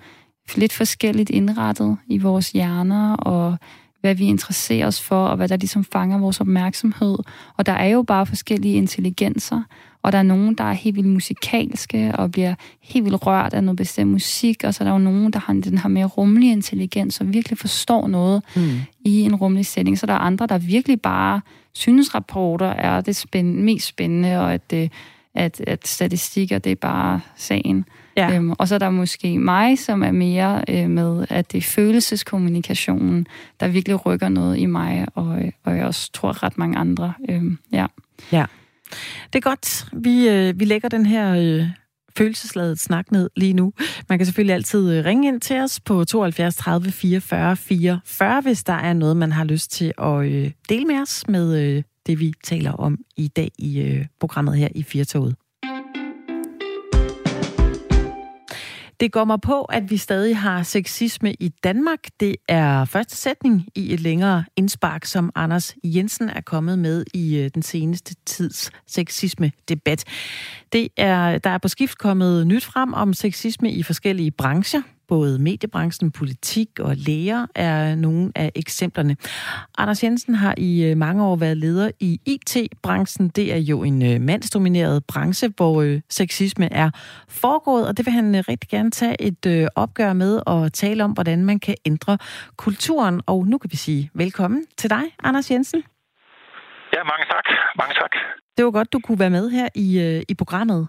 lidt 0.55 0.73
forskelligt 0.73 1.29
indrettet 1.29 1.97
i 2.07 2.17
vores 2.17 2.51
hjerner, 2.51 3.13
og 3.13 3.57
hvad 4.01 4.15
vi 4.15 4.25
interesserer 4.25 4.87
os 4.87 5.01
for, 5.01 5.25
og 5.25 5.35
hvad 5.35 5.47
der 5.47 5.57
ligesom 5.57 5.83
fanger 5.83 6.17
vores 6.17 6.41
opmærksomhed. 6.41 7.17
Og 7.57 7.65
der 7.65 7.71
er 7.71 7.87
jo 7.87 8.03
bare 8.03 8.25
forskellige 8.25 8.75
intelligenser, 8.75 9.61
og 10.03 10.11
der 10.11 10.17
er 10.17 10.23
nogen, 10.23 10.55
der 10.55 10.63
er 10.63 10.73
helt 10.73 10.95
vildt 10.95 11.09
musikalske 11.09 12.11
og 12.15 12.31
bliver 12.31 12.55
helt 12.81 13.05
vildt 13.05 13.25
rørt 13.25 13.53
af 13.53 13.63
noget 13.63 13.77
bestemt 13.77 14.11
musik, 14.11 14.63
og 14.63 14.73
så 14.73 14.83
er 14.83 14.85
der 14.85 14.93
jo 14.93 14.99
nogen, 14.99 15.33
der 15.33 15.39
har 15.39 15.53
den 15.53 15.77
her 15.77 15.89
mere 15.89 16.05
rummelige 16.05 16.51
intelligens 16.51 17.21
og 17.21 17.33
virkelig 17.33 17.57
forstår 17.57 18.07
noget 18.07 18.43
mm. 18.55 18.69
i 19.05 19.21
en 19.21 19.35
rummelig 19.35 19.65
setting. 19.65 19.99
Så 19.99 20.05
der 20.05 20.13
er 20.13 20.17
andre, 20.17 20.47
der 20.47 20.57
virkelig 20.57 21.01
bare 21.01 21.41
synes, 21.73 22.15
rapporter 22.15 22.67
er 22.67 23.01
det 23.01 23.15
spændende, 23.15 23.63
mest 23.63 23.87
spændende, 23.87 24.39
og 24.39 24.53
at, 24.53 24.71
det, 24.71 24.91
at, 25.35 25.61
at 25.67 25.87
statistikker, 25.87 26.57
det 26.57 26.71
er 26.71 26.75
bare 26.75 27.21
sagen. 27.35 27.85
Ja. 28.17 28.35
Øhm, 28.35 28.51
og 28.51 28.67
så 28.67 28.75
er 28.75 28.79
der 28.79 28.89
måske 28.89 29.39
mig, 29.39 29.79
som 29.79 30.03
er 30.03 30.11
mere 30.11 30.63
øh, 30.69 30.89
med, 30.89 31.25
at 31.29 31.51
det 31.51 31.57
er 31.57 31.61
følelseskommunikationen, 31.61 33.27
der 33.59 33.67
virkelig 33.67 34.05
rykker 34.05 34.29
noget 34.29 34.57
i 34.57 34.65
mig, 34.65 35.05
og, 35.15 35.39
og 35.63 35.77
jeg 35.77 35.85
også 35.85 36.11
tror 36.11 36.43
ret 36.43 36.57
mange 36.57 36.77
andre. 36.77 37.13
Øhm, 37.29 37.57
ja. 37.71 37.85
ja. 38.31 38.45
Det 39.33 39.45
er 39.45 39.49
godt. 39.49 39.85
Vi, 39.93 40.29
øh, 40.29 40.59
vi 40.59 40.65
lægger 40.65 40.89
den 40.89 41.05
her 41.05 41.35
øh, 41.35 41.69
følelsesladet 42.17 42.79
snak 42.79 43.11
ned 43.11 43.29
lige 43.35 43.53
nu. 43.53 43.73
Man 44.09 44.19
kan 44.19 44.25
selvfølgelig 44.25 44.53
altid 44.53 44.93
øh, 44.93 45.05
ringe 45.05 45.27
ind 45.27 45.41
til 45.41 45.59
os 45.59 45.79
på 45.79 46.03
72 46.03 46.55
30 46.55 46.91
44 46.91 47.55
44, 47.55 48.41
hvis 48.41 48.63
der 48.63 48.73
er 48.73 48.93
noget, 48.93 49.17
man 49.17 49.31
har 49.31 49.43
lyst 49.43 49.71
til 49.71 49.93
at 49.97 50.25
øh, 50.25 50.51
dele 50.69 50.85
med 50.85 51.01
os 51.01 51.27
med 51.27 51.59
øh, 51.59 51.83
det, 52.07 52.19
vi 52.19 52.33
taler 52.43 52.71
om 52.71 52.97
i 53.17 53.27
dag 53.27 53.51
i 53.57 53.81
øh, 53.81 54.05
programmet 54.19 54.57
her 54.57 54.67
i 54.75 54.83
Firtoget. 54.83 55.35
Det 58.99 59.11
går 59.11 59.23
mig 59.23 59.41
på, 59.41 59.61
at 59.63 59.89
vi 59.89 59.97
stadig 59.97 60.37
har 60.37 60.63
sexisme 60.63 61.33
i 61.33 61.49
Danmark. 61.63 61.99
Det 62.19 62.35
er 62.47 62.85
første 62.85 63.15
sætning 63.15 63.67
i 63.75 63.93
et 63.93 63.99
længere 63.99 64.45
indspark, 64.55 65.05
som 65.05 65.31
Anders 65.35 65.75
Jensen 65.83 66.29
er 66.29 66.41
kommet 66.41 66.79
med 66.79 67.05
i 67.13 67.37
øh, 67.37 67.49
den 67.53 67.61
seneste 67.61 68.15
tids 68.25 68.71
sexisme-debat. 68.87 70.03
Det 70.73 70.89
er, 70.97 71.37
der 71.37 71.49
er 71.49 71.57
på 71.57 71.67
skift 71.67 71.97
kommet 71.97 72.47
nyt 72.47 72.65
frem 72.65 72.93
om 72.93 73.13
sexisme 73.13 73.71
i 73.71 73.83
forskellige 73.83 74.31
brancher. 74.31 74.81
Både 75.07 75.39
mediebranchen, 75.39 76.11
politik 76.11 76.79
og 76.79 76.95
læger 76.95 77.45
er 77.55 77.95
nogle 77.95 78.31
af 78.35 78.51
eksemplerne. 78.55 79.17
Anders 79.77 80.03
Jensen 80.03 80.35
har 80.35 80.53
i 80.57 80.83
øh, 80.83 80.97
mange 80.97 81.23
år 81.23 81.35
været 81.35 81.57
leder 81.57 81.91
i 81.99 82.19
IT-branchen. 82.25 83.29
Det 83.29 83.53
er 83.53 83.57
jo 83.57 83.83
en 83.83 84.05
øh, 84.13 84.21
mandsdomineret 84.21 85.05
branche, 85.05 85.49
hvor 85.57 85.81
øh, 85.81 86.01
sexisme 86.09 86.73
er 86.73 86.89
foregået, 87.29 87.87
og 87.87 87.97
det 87.97 88.05
vil 88.05 88.13
han 88.13 88.47
rigtig 88.47 88.69
gerne 88.69 88.91
tage 88.91 89.21
et 89.21 89.69
opgør 89.75 90.13
med 90.13 90.41
og 90.45 90.73
tale 90.73 91.03
om, 91.03 91.11
hvordan 91.11 91.45
man 91.45 91.59
kan 91.59 91.75
ændre 91.85 92.17
kulturen. 92.57 93.21
Og 93.25 93.47
nu 93.47 93.57
kan 93.57 93.71
vi 93.71 93.77
sige 93.77 94.09
velkommen 94.13 94.65
til 94.77 94.89
dig, 94.89 95.03
Anders 95.23 95.51
Jensen. 95.51 95.83
Ja, 96.93 97.03
mange 97.03 97.25
tak. 97.29 97.45
Mange 97.77 97.93
tak. 97.93 98.11
Det 98.57 98.65
var 98.65 98.71
godt, 98.71 98.93
du 98.93 98.99
kunne 98.99 99.19
være 99.19 99.29
med 99.29 99.49
her 99.49 99.69
i, 99.75 100.23
i 100.29 100.33
programmet. 100.33 100.87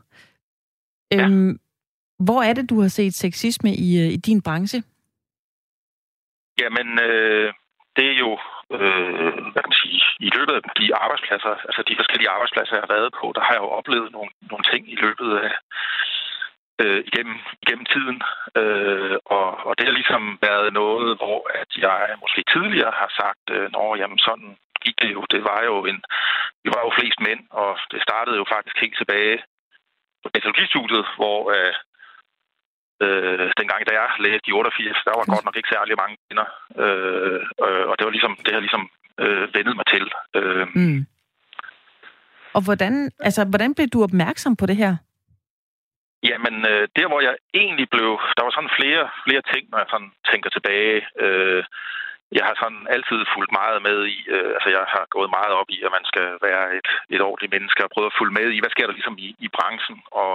Ja. 1.11 1.23
Øhm, 1.23 1.59
hvor 2.27 2.41
er 2.43 2.53
det, 2.53 2.71
du 2.71 2.81
har 2.81 2.89
set 2.89 3.15
sexisme 3.15 3.71
i, 3.87 3.89
øh, 4.03 4.09
i 4.17 4.17
din 4.17 4.43
branche? 4.43 4.83
Jamen, 6.61 6.89
øh, 7.09 7.53
det 7.97 8.07
er 8.13 8.17
jo, 8.25 8.33
øh, 8.77 9.33
hvad 9.53 9.63
kan 9.63 9.73
man 9.73 9.83
sige, 9.85 10.03
i 10.27 10.31
løbet 10.37 10.55
af 10.59 10.63
de 10.81 10.87
arbejdspladser, 11.05 11.53
altså 11.69 11.83
de 11.89 11.99
forskellige 12.01 12.33
arbejdspladser, 12.35 12.75
jeg 12.75 12.85
har 12.87 12.95
været 12.97 13.11
på, 13.21 13.27
der 13.37 13.43
har 13.47 13.53
jeg 13.55 13.63
jo 13.65 13.71
oplevet 13.79 14.13
nogle, 14.13 14.31
nogle 14.51 14.65
ting 14.73 14.83
i 14.95 14.97
løbet 15.05 15.31
af, 15.45 15.53
øh, 16.83 17.01
igennem, 17.09 17.39
igennem 17.63 17.87
tiden. 17.95 18.19
Øh, 18.61 19.17
og, 19.37 19.49
og 19.67 19.73
det 19.79 19.85
har 19.87 19.95
ligesom 20.01 20.39
været 20.49 20.73
noget, 20.81 21.09
hvor 21.21 21.41
at 21.61 21.71
jeg 21.87 22.17
måske 22.23 22.43
tidligere 22.55 22.95
har 23.01 23.11
sagt, 23.21 23.45
øh, 23.57 23.67
Nå, 23.77 23.85
jamen 24.01 24.19
sådan 24.29 24.51
gik 24.85 24.97
det 25.03 25.11
jo. 25.17 25.23
Det 25.35 25.41
var 25.51 25.61
jo 25.71 25.77
en, 25.91 25.99
vi 26.65 26.69
var 26.75 26.83
jo 26.85 26.91
flest 26.99 27.21
mænd, 27.27 27.43
og 27.51 27.71
det 27.93 28.01
startede 28.03 28.37
jo 28.41 28.47
faktisk 28.55 28.77
helt 28.81 28.97
tilbage 28.99 29.39
på 30.23 30.29
metodologistudiet, 30.35 31.07
hvor 31.19 31.39
øh, 31.57 31.75
Øh, 33.05 33.47
dengang, 33.61 33.81
da 33.87 33.93
jeg 34.01 34.09
læste 34.27 34.49
i 34.49 34.53
88, 34.53 34.97
der 35.07 35.13
var 35.19 35.33
godt 35.35 35.45
nok 35.45 35.57
ikke 35.57 35.75
særlig 35.75 35.95
mange 36.03 36.17
kvinder. 36.25 36.49
Øh, 36.83 37.41
øh, 37.65 37.85
og 37.91 37.95
det 37.97 38.05
var 38.07 38.15
ligesom, 38.17 38.35
det 38.45 38.53
har 38.55 38.63
ligesom 38.67 38.85
øh, 39.23 39.45
vendet 39.57 39.75
mig 39.77 39.87
til. 39.95 40.05
Øh. 40.39 40.67
Mm. 40.75 41.01
Og 42.57 42.63
hvordan, 42.65 42.95
altså, 43.29 43.43
hvordan 43.53 43.75
blev 43.75 43.89
du 43.89 44.03
opmærksom 44.03 44.57
på 44.57 44.67
det 44.67 44.77
her? 44.77 44.93
Jamen, 46.23 46.57
øh, 46.73 46.89
der 46.97 47.07
hvor 47.09 47.21
jeg 47.21 47.35
egentlig 47.63 47.89
blev... 47.95 48.11
Der 48.37 48.43
var 48.45 48.53
sådan 48.55 48.77
flere, 48.79 49.03
flere 49.25 49.43
ting, 49.53 49.65
når 49.71 49.79
jeg 49.79 49.89
sådan 49.91 50.13
tænker 50.31 50.51
tilbage. 50.51 50.99
Øh, 51.25 51.65
jeg 52.37 52.45
har 52.49 52.55
sådan 52.63 52.83
altid 52.95 53.21
fulgt 53.35 53.53
meget 53.61 53.79
med 53.89 53.99
i... 54.17 54.19
Øh, 54.35 54.51
altså, 54.57 54.69
jeg 54.77 54.85
har 54.95 55.05
gået 55.17 55.31
meget 55.39 55.53
op 55.61 55.69
i, 55.77 55.79
at 55.87 55.95
man 55.97 56.05
skal 56.11 56.29
være 56.47 56.65
et, 56.79 56.89
et 57.15 57.23
ordentligt 57.29 57.55
menneske 57.57 57.85
og 57.85 57.91
prøve 57.95 58.11
at 58.11 58.19
følge 58.19 58.37
med 58.39 58.47
i, 58.53 58.61
hvad 58.61 58.75
sker 58.75 58.87
der 58.87 58.99
ligesom 58.99 59.17
i, 59.27 59.29
i 59.47 59.49
branchen. 59.57 59.99
Og 60.23 60.33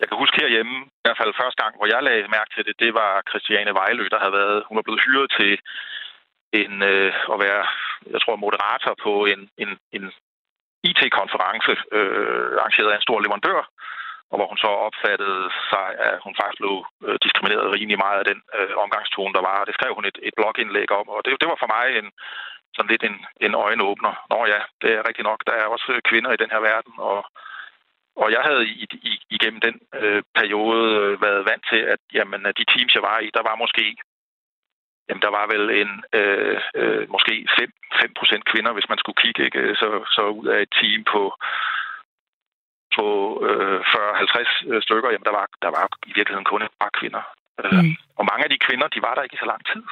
jeg 0.00 0.06
kan 0.08 0.18
huske 0.22 0.40
herhjemme, 0.40 0.76
i 0.84 1.02
hvert 1.04 1.20
fald 1.20 1.40
første 1.42 1.62
gang, 1.62 1.72
hvor 1.76 1.88
jeg 1.92 2.02
lagde 2.02 2.34
mærke 2.36 2.50
til 2.54 2.64
det, 2.68 2.74
det 2.84 2.94
var 3.00 3.22
Christiane 3.30 3.74
Vejlø, 3.80 4.04
der 4.10 4.18
havde 4.22 4.38
været, 4.40 4.64
hun 4.68 4.76
var 4.76 4.86
blevet 4.86 5.04
hyret 5.06 5.30
til 5.38 5.52
en, 6.62 6.72
øh, 6.82 7.12
at 7.32 7.38
være, 7.46 7.62
jeg 8.14 8.20
tror, 8.20 8.36
moderator 8.36 8.94
på 9.06 9.12
en, 9.32 9.40
en, 9.62 9.70
en 9.96 10.04
IT-konference, 10.90 11.72
øh, 11.98 12.48
arrangeret 12.60 12.90
af 12.90 12.96
en 12.96 13.06
stor 13.06 13.20
leverandør, 13.20 13.60
og 14.30 14.36
hvor 14.38 14.48
hun 14.52 14.58
så 14.64 14.70
opfattede 14.86 15.44
sig, 15.70 15.88
at 16.08 16.16
hun 16.24 16.34
faktisk 16.40 16.60
blev 16.62 16.76
øh, 17.06 17.18
diskrimineret 17.24 17.74
rimelig 17.76 17.98
meget 18.04 18.18
af 18.22 18.26
den 18.30 18.40
øh, 18.58 18.72
omgangstone, 18.84 19.34
der 19.36 19.42
var. 19.50 19.64
Det 19.64 19.74
skrev 19.74 19.92
hun 19.94 20.06
et, 20.10 20.18
et 20.28 20.34
blogindlæg 20.38 20.90
om, 21.00 21.06
og 21.14 21.20
det, 21.24 21.30
det 21.40 21.48
var 21.52 21.58
for 21.60 21.70
mig 21.76 21.86
en, 21.98 22.08
sådan 22.76 22.92
lidt 22.92 23.04
en, 23.08 23.16
en 23.46 23.54
øjenåbner. 23.64 24.12
Nå 24.32 24.38
ja, 24.52 24.60
det 24.82 24.90
er 24.92 25.06
rigtigt 25.08 25.28
nok. 25.30 25.40
Der 25.48 25.54
er 25.62 25.66
også 25.74 26.00
kvinder 26.10 26.30
i 26.32 26.40
den 26.42 26.50
her 26.54 26.60
verden, 26.70 26.94
og 27.10 27.18
og 28.22 28.28
jeg 28.32 28.42
havde 28.48 28.64
i, 28.66 28.86
i, 29.10 29.12
igennem 29.30 29.60
den 29.60 29.76
øh, 30.00 30.22
periode 30.34 30.82
øh, 31.00 31.22
været 31.22 31.46
vant 31.50 31.64
til, 31.72 31.80
at 31.94 32.00
jamen, 32.14 32.40
de 32.58 32.64
teams, 32.72 32.94
jeg 32.94 33.02
var 33.02 33.18
i, 33.18 33.30
der 33.34 33.42
var 33.48 33.56
måske 33.56 33.96
jamen, 35.08 35.22
der 35.26 35.32
var 35.38 35.46
vel 35.54 35.64
en 35.82 35.90
øh, 36.20 36.60
øh, 36.80 37.10
måske 37.14 37.34
5, 37.58 37.72
5% 37.92 38.40
kvinder, 38.50 38.72
hvis 38.72 38.88
man 38.88 38.98
skulle 38.98 39.22
kigge, 39.22 39.44
ikke? 39.44 39.74
Så, 39.80 39.88
så 40.16 40.22
ud 40.40 40.46
af 40.46 40.62
et 40.62 40.72
team 40.80 41.04
på, 41.12 41.22
på 42.96 43.06
øh, 43.48 43.80
40-50 43.80 44.70
øh, 44.70 44.82
stykker, 44.82 45.10
jamen, 45.10 45.28
der 45.28 45.36
var, 45.38 45.46
der 45.62 45.70
var 45.78 45.84
i 46.10 46.12
virkeligheden 46.18 46.50
kun 46.50 46.62
et 46.62 46.78
par 46.80 46.90
kvinder. 46.98 47.22
Øh, 47.64 47.82
mm. 47.84 47.94
Og 48.18 48.24
mange 48.30 48.44
af 48.44 48.50
de 48.50 48.64
kvinder, 48.66 48.88
de 48.88 49.02
var 49.06 49.14
der 49.14 49.22
ikke 49.22 49.38
i 49.38 49.44
så 49.44 49.48
lang 49.52 49.62
tid. 49.72 49.82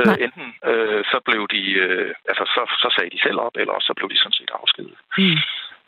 Øh, 0.00 0.16
enten 0.24 0.46
øh, 0.70 1.04
så 1.12 1.18
blev 1.28 1.42
de, 1.54 1.62
øh, 1.84 2.14
altså 2.30 2.44
så, 2.54 2.62
så 2.82 2.88
sagde 2.96 3.10
de 3.14 3.22
selv 3.26 3.38
op, 3.46 3.56
eller 3.62 3.76
så 3.80 3.92
blev 3.96 4.08
de 4.10 4.18
sådan 4.18 4.38
set 4.38 4.50
afskedet. 4.60 4.96
Mm. 5.18 5.38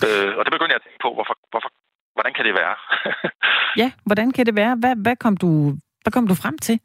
Øh, 0.06 0.30
og 0.38 0.42
det 0.44 0.52
begyndte 0.52 0.72
jeg 0.74 0.80
at 0.80 0.86
tænke 0.86 1.02
på, 1.06 1.10
hvorfor, 1.16 1.36
hvorfor, 1.52 1.70
hvordan 2.14 2.32
kan 2.34 2.44
det 2.48 2.54
være? 2.62 2.76
ja, 3.82 3.88
hvordan 4.08 4.28
kan 4.32 4.46
det 4.46 4.56
være? 4.62 4.74
Hvad, 4.82 4.94
hvad, 5.04 5.16
kom 5.24 5.36
du, 5.36 5.50
hvad 6.02 6.12
kom 6.12 6.26
du 6.28 6.34
frem 6.42 6.56
til? 6.58 6.76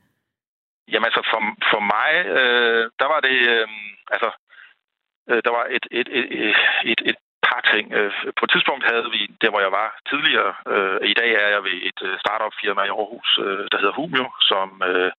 Jamen 0.91 1.07
altså, 1.09 1.21
for, 1.31 1.41
for 1.71 1.81
mig, 1.93 2.11
øh, 2.37 2.83
der 3.01 3.07
var 3.13 3.19
det, 3.27 3.37
øh, 3.53 3.67
altså, 4.15 4.29
øh, 5.29 5.41
der 5.45 5.51
var 5.57 5.65
et, 5.75 5.85
et, 5.99 6.07
et, 6.19 6.55
et, 6.91 7.01
et 7.09 7.17
par 7.47 7.61
ting. 7.73 7.85
Øh, 7.97 8.11
på 8.37 8.43
et 8.45 8.51
tidspunkt 8.51 8.83
havde 8.91 9.07
vi, 9.15 9.21
der 9.41 9.49
hvor 9.49 9.61
jeg 9.65 9.73
var 9.81 9.89
tidligere, 10.09 10.51
øh, 10.73 10.97
i 11.11 11.13
dag 11.19 11.29
er 11.43 11.49
jeg 11.55 11.63
ved 11.67 11.77
et 11.89 11.99
øh, 12.07 12.13
startup-firma 12.23 12.81
i 12.83 12.93
Aarhus, 12.99 13.29
øh, 13.45 13.63
der 13.71 13.77
hedder 13.81 13.97
Humio, 13.99 14.27
som 14.49 14.67
øh, 14.89 15.11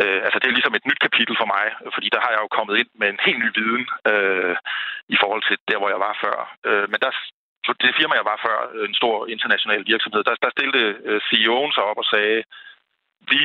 Øh, 0.00 0.20
altså 0.26 0.38
det 0.38 0.48
er 0.48 0.56
ligesom 0.58 0.74
et 0.74 0.86
nyt 0.88 1.00
kapitel 1.06 1.34
for 1.40 1.48
mig, 1.54 1.66
fordi 1.94 2.08
der 2.14 2.20
har 2.24 2.30
jeg 2.32 2.40
jo 2.42 2.56
kommet 2.56 2.74
ind 2.80 2.90
med 3.00 3.08
en 3.08 3.20
helt 3.26 3.40
ny 3.44 3.50
viden 3.58 3.84
øh, 4.12 4.56
i 5.14 5.16
forhold 5.22 5.42
til 5.48 5.56
der, 5.68 5.78
hvor 5.78 5.90
jeg 5.94 6.00
var 6.06 6.14
før. 6.24 6.36
Øh, 6.68 6.86
men 6.90 6.98
der, 7.04 7.10
det 7.84 7.98
firma, 7.98 8.14
jeg 8.20 8.30
var 8.32 8.38
før, 8.46 8.58
en 8.88 8.94
stor 9.00 9.16
international 9.34 9.82
virksomhed, 9.92 10.22
der, 10.24 10.34
der 10.44 10.50
stillede 10.56 10.90
øh, 11.08 11.20
CEO'en 11.28 11.72
sig 11.74 11.84
op 11.90 11.98
og 12.02 12.08
sagde, 12.14 12.42
vi 13.32 13.42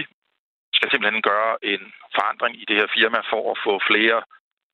skal 0.77 0.89
simpelthen 0.89 1.21
gøre 1.31 1.51
en 1.71 1.83
forandring 2.15 2.53
i 2.61 2.65
det 2.69 2.75
her 2.79 2.87
firma 2.97 3.19
for 3.31 3.41
at 3.51 3.57
få 3.65 3.73
flere 3.89 4.19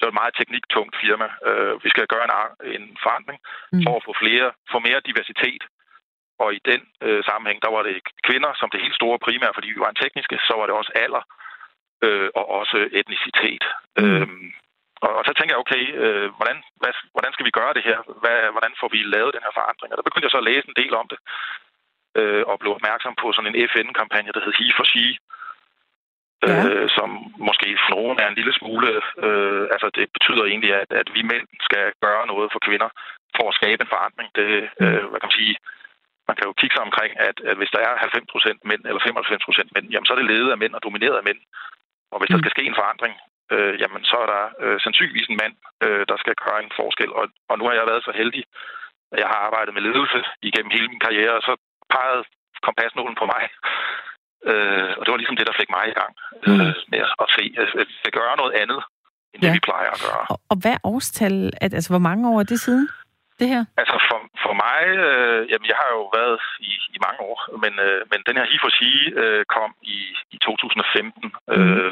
det 0.03 0.07
er 0.07 0.15
et 0.15 0.21
meget 0.23 0.37
tekniktungt 0.39 0.95
firma. 1.03 1.27
Øh, 1.49 1.73
vi 1.83 1.89
skal 1.93 2.05
gøre 2.13 2.25
en, 2.27 2.33
en 2.75 2.85
forandring 3.03 3.39
mm. 3.73 3.83
for 3.85 3.93
at 3.97 4.05
få 4.07 4.13
flere, 4.23 4.47
få 4.71 4.77
mere 4.87 5.05
diversitet. 5.09 5.63
Og 6.43 6.49
i 6.57 6.59
den 6.69 6.81
øh, 7.05 7.21
sammenhæng, 7.29 7.59
der 7.65 7.71
var 7.75 7.83
det 7.87 7.95
kvinder 8.27 8.51
som 8.59 8.69
det 8.69 8.83
helt 8.85 8.99
store 9.01 9.19
primære, 9.25 9.55
fordi 9.57 9.69
vi 9.75 9.83
var 9.83 9.91
en 9.91 10.01
tekniske, 10.03 10.37
så 10.47 10.53
var 10.59 10.65
det 10.65 10.75
også 10.79 10.91
alder 11.03 11.23
øh, 12.05 12.29
og 12.39 12.45
også 12.59 12.77
etnicitet. 12.99 13.63
Mm. 13.97 14.03
Øhm, 14.03 14.47
og, 15.05 15.11
og 15.17 15.23
så 15.27 15.31
tænker 15.33 15.53
jeg, 15.53 15.63
okay, 15.65 15.83
øh, 16.03 16.27
hvordan, 16.37 16.57
hvad, 16.81 16.93
hvordan 17.15 17.33
skal 17.33 17.47
vi 17.47 17.57
gøre 17.59 17.73
det 17.77 17.83
her? 17.89 17.97
Hvad, 18.21 18.37
hvordan 18.55 18.73
får 18.79 18.89
vi 18.95 18.99
lavet 19.15 19.35
den 19.35 19.45
her 19.45 19.53
forandring? 19.59 19.89
Og 19.91 19.97
der 19.97 20.07
begyndte 20.07 20.25
jeg 20.27 20.35
så 20.35 20.41
at 20.43 20.49
læse 20.51 20.67
en 20.69 20.79
del 20.81 20.93
om 21.01 21.07
det, 21.11 21.19
øh, 22.19 22.43
og 22.49 22.59
blev 22.61 22.71
opmærksom 22.77 23.13
på 23.21 23.27
sådan 23.31 23.49
en 23.51 23.69
FN-kampagne, 23.73 24.33
der 24.35 24.43
hed 24.43 24.53
He 24.59 24.67
for 24.77 24.85
She, 24.91 25.05
ja. 26.47 26.55
øh, 26.67 26.87
som 26.97 27.09
måske 27.47 27.67
for 27.83 27.89
nogen 27.95 28.17
er 28.19 28.27
en 28.29 28.39
lille 28.39 28.53
smule... 28.59 28.87
Øh, 29.25 29.63
altså, 29.73 29.87
det 29.97 30.05
betyder 30.15 30.43
egentlig, 30.45 30.71
at, 30.81 30.89
at 31.01 31.07
vi 31.15 31.21
mænd 31.31 31.47
skal 31.67 31.85
gøre 32.05 32.27
noget 32.31 32.47
for 32.53 32.59
kvinder 32.67 32.89
for 33.35 33.45
at 33.49 33.57
skabe 33.59 33.81
en 33.81 33.93
forandring. 33.93 34.29
Det, 34.39 34.49
mm. 34.79 34.85
øh, 34.85 35.03
hvad 35.09 35.19
kan 35.19 35.29
man 35.29 35.39
sige, 35.41 35.55
man 36.27 36.35
kan 36.37 36.47
jo 36.47 36.53
kigge 36.59 36.75
sig 36.75 36.83
omkring, 36.89 37.11
at, 37.27 37.37
at 37.49 37.55
hvis 37.59 37.73
der 37.75 37.81
er 37.87 37.93
90 37.97 38.63
mænd 38.69 38.81
eller 38.89 39.01
95 39.03 39.73
mænd, 39.75 39.85
jamen, 39.91 40.05
så 40.05 40.13
er 40.13 40.19
det 40.19 40.31
ledet 40.31 40.51
af 40.51 40.57
mænd 40.57 40.73
og 40.77 40.83
domineret 40.83 41.17
af 41.17 41.27
mænd. 41.29 41.39
Og 42.13 42.17
hvis 42.19 42.29
mm. 42.29 42.33
der 42.33 42.41
skal 42.41 42.55
ske 42.55 42.69
en 42.69 42.79
forandring, 42.81 43.13
øh, 43.53 43.73
jamen 43.81 44.01
så 44.11 44.17
er 44.23 44.27
der 44.33 44.43
øh, 44.63 44.77
sandsynligvis 44.83 45.27
en 45.29 45.39
mand, 45.43 45.55
øh, 45.85 46.03
der 46.11 46.17
skal 46.23 46.35
gøre 46.43 46.59
en 46.63 46.75
forskel. 46.79 47.09
Og, 47.19 47.25
og 47.49 47.55
nu 47.57 47.63
har 47.67 47.73
jeg 47.77 47.89
været 47.91 48.07
så 48.07 48.13
heldig, 48.21 48.43
at 49.13 49.19
jeg 49.21 49.29
har 49.33 49.39
arbejdet 49.47 49.73
med 49.73 49.85
ledelse 49.87 50.19
igennem 50.47 50.71
hele 50.75 50.87
min 50.93 51.05
karriere, 51.05 51.33
og 51.39 51.43
så 51.47 51.53
pegede 51.93 52.23
kompasnålen 52.67 53.15
på 53.21 53.25
mig. 53.33 53.43
Øh, 54.51 54.91
og 54.97 55.01
det 55.03 55.11
var 55.11 55.21
ligesom 55.21 55.37
det, 55.39 55.47
der 55.49 55.59
fik 55.61 55.71
mig 55.77 55.85
i 55.89 55.97
gang 55.99 56.11
øh, 56.47 56.67
mm. 56.67 56.73
med 56.91 57.01
at 57.23 57.27
se, 57.37 57.43
at, 57.61 57.67
at 58.07 58.13
gøre 58.19 58.35
noget 58.41 58.53
andet, 58.61 58.81
end 59.33 59.39
ja. 59.41 59.47
det 59.47 59.55
vi 59.57 59.67
plejer 59.69 59.89
at 59.95 60.01
gøre. 60.07 60.25
Og, 60.33 60.39
og 60.51 60.57
hvad 60.63 60.77
årstal, 60.83 61.35
at, 61.65 61.71
altså 61.77 61.89
hvor 61.93 62.05
mange 62.09 62.23
år 62.31 62.39
er 62.39 62.47
det 62.51 62.59
siden? 62.59 62.87
Det 63.43 63.49
her? 63.53 63.63
Altså 63.81 63.95
for, 64.07 64.19
for 64.43 64.53
mig, 64.65 64.81
øh, 65.05 65.41
jamen 65.51 65.67
jeg 65.71 65.77
har 65.81 65.89
jo 65.97 66.03
været 66.19 66.39
i, 66.71 66.73
i 66.95 66.97
mange 67.05 67.19
år, 67.29 67.37
men, 67.63 67.73
øh, 67.85 67.99
men 68.11 68.19
den 68.27 68.35
her 68.39 68.45
HIFO 68.51 68.69
øh, 69.21 69.43
kom 69.55 69.71
i, 69.95 69.97
i 70.35 70.37
2015. 70.37 71.23
Mm. 71.23 71.53
Øh, 71.53 71.91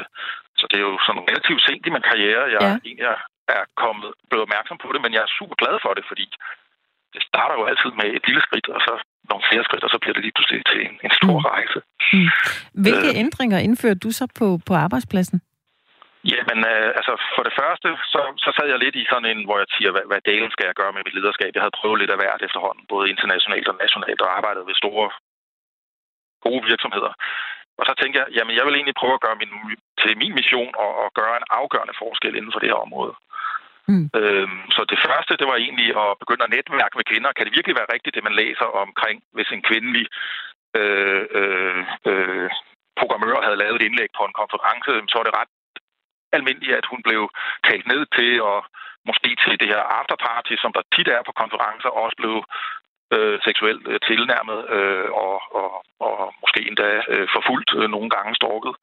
så 0.58 0.64
det 0.70 0.76
er 0.78 0.86
jo 0.90 0.96
sådan 1.06 1.26
relativt 1.30 1.62
sent 1.66 1.84
i 1.88 1.94
min 1.94 2.08
karriere, 2.10 2.52
jeg 2.54 2.62
ja. 2.64 2.70
egentlig 2.70 3.06
er, 3.12 3.18
er 3.56 3.62
kommet, 3.82 4.08
blevet 4.28 4.46
opmærksom 4.46 4.78
på 4.82 4.88
det, 4.92 5.00
men 5.04 5.12
jeg 5.16 5.22
er 5.26 5.36
super 5.38 5.56
glad 5.62 5.76
for 5.84 5.92
det, 5.96 6.04
fordi 6.10 6.26
det 7.14 7.22
starter 7.30 7.54
jo 7.58 7.64
altid 7.70 7.90
med 8.00 8.08
et 8.16 8.24
lille 8.28 8.42
skridt, 8.46 8.68
og 8.76 8.80
så 8.86 8.92
nogle 9.30 9.44
flere 9.50 9.64
skridt, 9.68 9.84
og 9.86 9.90
så 9.94 9.98
bliver 10.02 10.14
det 10.16 10.22
lige 10.26 10.36
pludselig 10.36 10.60
til 10.70 10.80
en, 10.86 10.94
en 11.06 11.12
stor 11.20 11.36
mm. 11.38 11.46
rejse. 11.52 11.78
Mm. 12.12 12.28
Hvilke 12.84 13.08
øh, 13.12 13.22
ændringer 13.24 13.58
indførte 13.68 14.00
du 14.06 14.10
så 14.20 14.24
på, 14.38 14.46
på 14.68 14.72
arbejdspladsen? 14.84 15.38
Jamen, 16.32 16.58
øh, 16.72 16.88
altså 16.98 17.12
for 17.36 17.42
det 17.48 17.54
første, 17.60 17.88
så, 18.12 18.20
så 18.44 18.50
sad 18.56 18.66
jeg 18.70 18.78
lidt 18.78 18.96
i 18.96 19.10
sådan 19.10 19.30
en, 19.32 19.44
hvor 19.46 19.58
jeg 19.62 19.68
siger, 19.76 19.90
hvad, 19.94 20.04
hvad 20.10 20.20
delen 20.30 20.50
skal 20.52 20.66
jeg 20.66 20.78
gøre 20.80 20.92
med 20.92 21.02
mit 21.04 21.16
lederskab? 21.18 21.50
Jeg 21.54 21.62
havde 21.64 21.78
prøvet 21.80 22.00
lidt 22.00 22.14
af 22.14 22.20
hvert 22.20 22.42
efterhånden, 22.46 22.84
både 22.92 23.10
internationalt 23.12 23.68
og 23.68 23.76
nationalt, 23.84 24.20
og 24.24 24.30
arbejdet 24.36 24.66
ved 24.68 24.74
store, 24.82 25.08
gode 26.46 26.62
virksomheder. 26.70 27.12
Og 27.78 27.84
så 27.88 27.92
tænkte 28.00 28.16
jeg, 28.20 28.26
jamen 28.36 28.54
jeg 28.58 28.64
vil 28.66 28.76
egentlig 28.76 29.00
prøve 29.00 29.16
at 29.16 29.24
gøre 29.26 29.40
min, 29.42 29.52
til 30.02 30.12
min 30.22 30.34
mission 30.38 30.72
og, 30.84 30.92
og 31.02 31.08
gøre 31.20 31.34
en 31.40 31.50
afgørende 31.60 31.98
forskel 32.02 32.34
inden 32.36 32.52
for 32.52 32.60
det 32.60 32.70
her 32.72 32.84
område. 32.86 33.14
Mm. 33.90 34.06
Øhm, 34.20 34.60
så 34.74 34.80
det 34.92 34.98
første, 35.06 35.32
det 35.40 35.46
var 35.50 35.56
egentlig 35.56 35.88
at 36.02 36.18
begynde 36.22 36.46
at 36.46 36.54
netværke 36.56 36.96
med 36.98 37.08
kvinder. 37.10 37.32
Kan 37.32 37.46
det 37.46 37.56
virkelig 37.58 37.76
være 37.80 37.92
rigtigt, 37.94 38.14
det 38.16 38.24
man 38.28 38.38
læser 38.42 38.68
omkring, 38.84 39.16
hvis 39.34 39.50
en 39.50 39.62
kvindelig 39.68 40.06
øh, 40.80 41.24
øh, 41.40 41.80
øh, 42.10 42.50
programmør 43.00 43.38
havde 43.46 43.60
lavet 43.62 43.76
et 43.78 43.86
indlæg 43.88 44.10
på 44.18 44.24
en 44.28 44.38
konference, 44.40 44.90
så 45.12 45.16
er 45.18 45.26
det 45.26 45.38
ret 45.40 45.52
almindeligt, 46.32 46.78
at 46.80 46.86
hun 46.92 47.00
blev 47.08 47.22
talt 47.68 47.86
ned 47.92 48.02
til, 48.16 48.42
og 48.50 48.58
måske 49.08 49.30
til 49.44 49.60
det 49.60 49.68
her 49.72 49.82
afterparty, 49.98 50.54
som 50.62 50.72
der 50.76 50.82
tit 50.94 51.08
er 51.08 51.22
på 51.26 51.32
konferencer, 51.42 51.88
også 52.02 52.16
blev 52.22 52.34
øh, 53.14 53.36
seksuelt 53.46 53.84
øh, 53.92 54.00
tilnærmet 54.08 54.58
øh, 54.76 55.08
og, 55.24 55.36
og, 55.60 55.70
og 56.06 56.34
måske 56.42 56.60
endda 56.68 56.90
øh, 57.14 57.28
forfulgt 57.36 57.70
øh, 57.78 57.88
nogle 57.94 58.10
gange 58.14 58.38
stalket. 58.40 58.74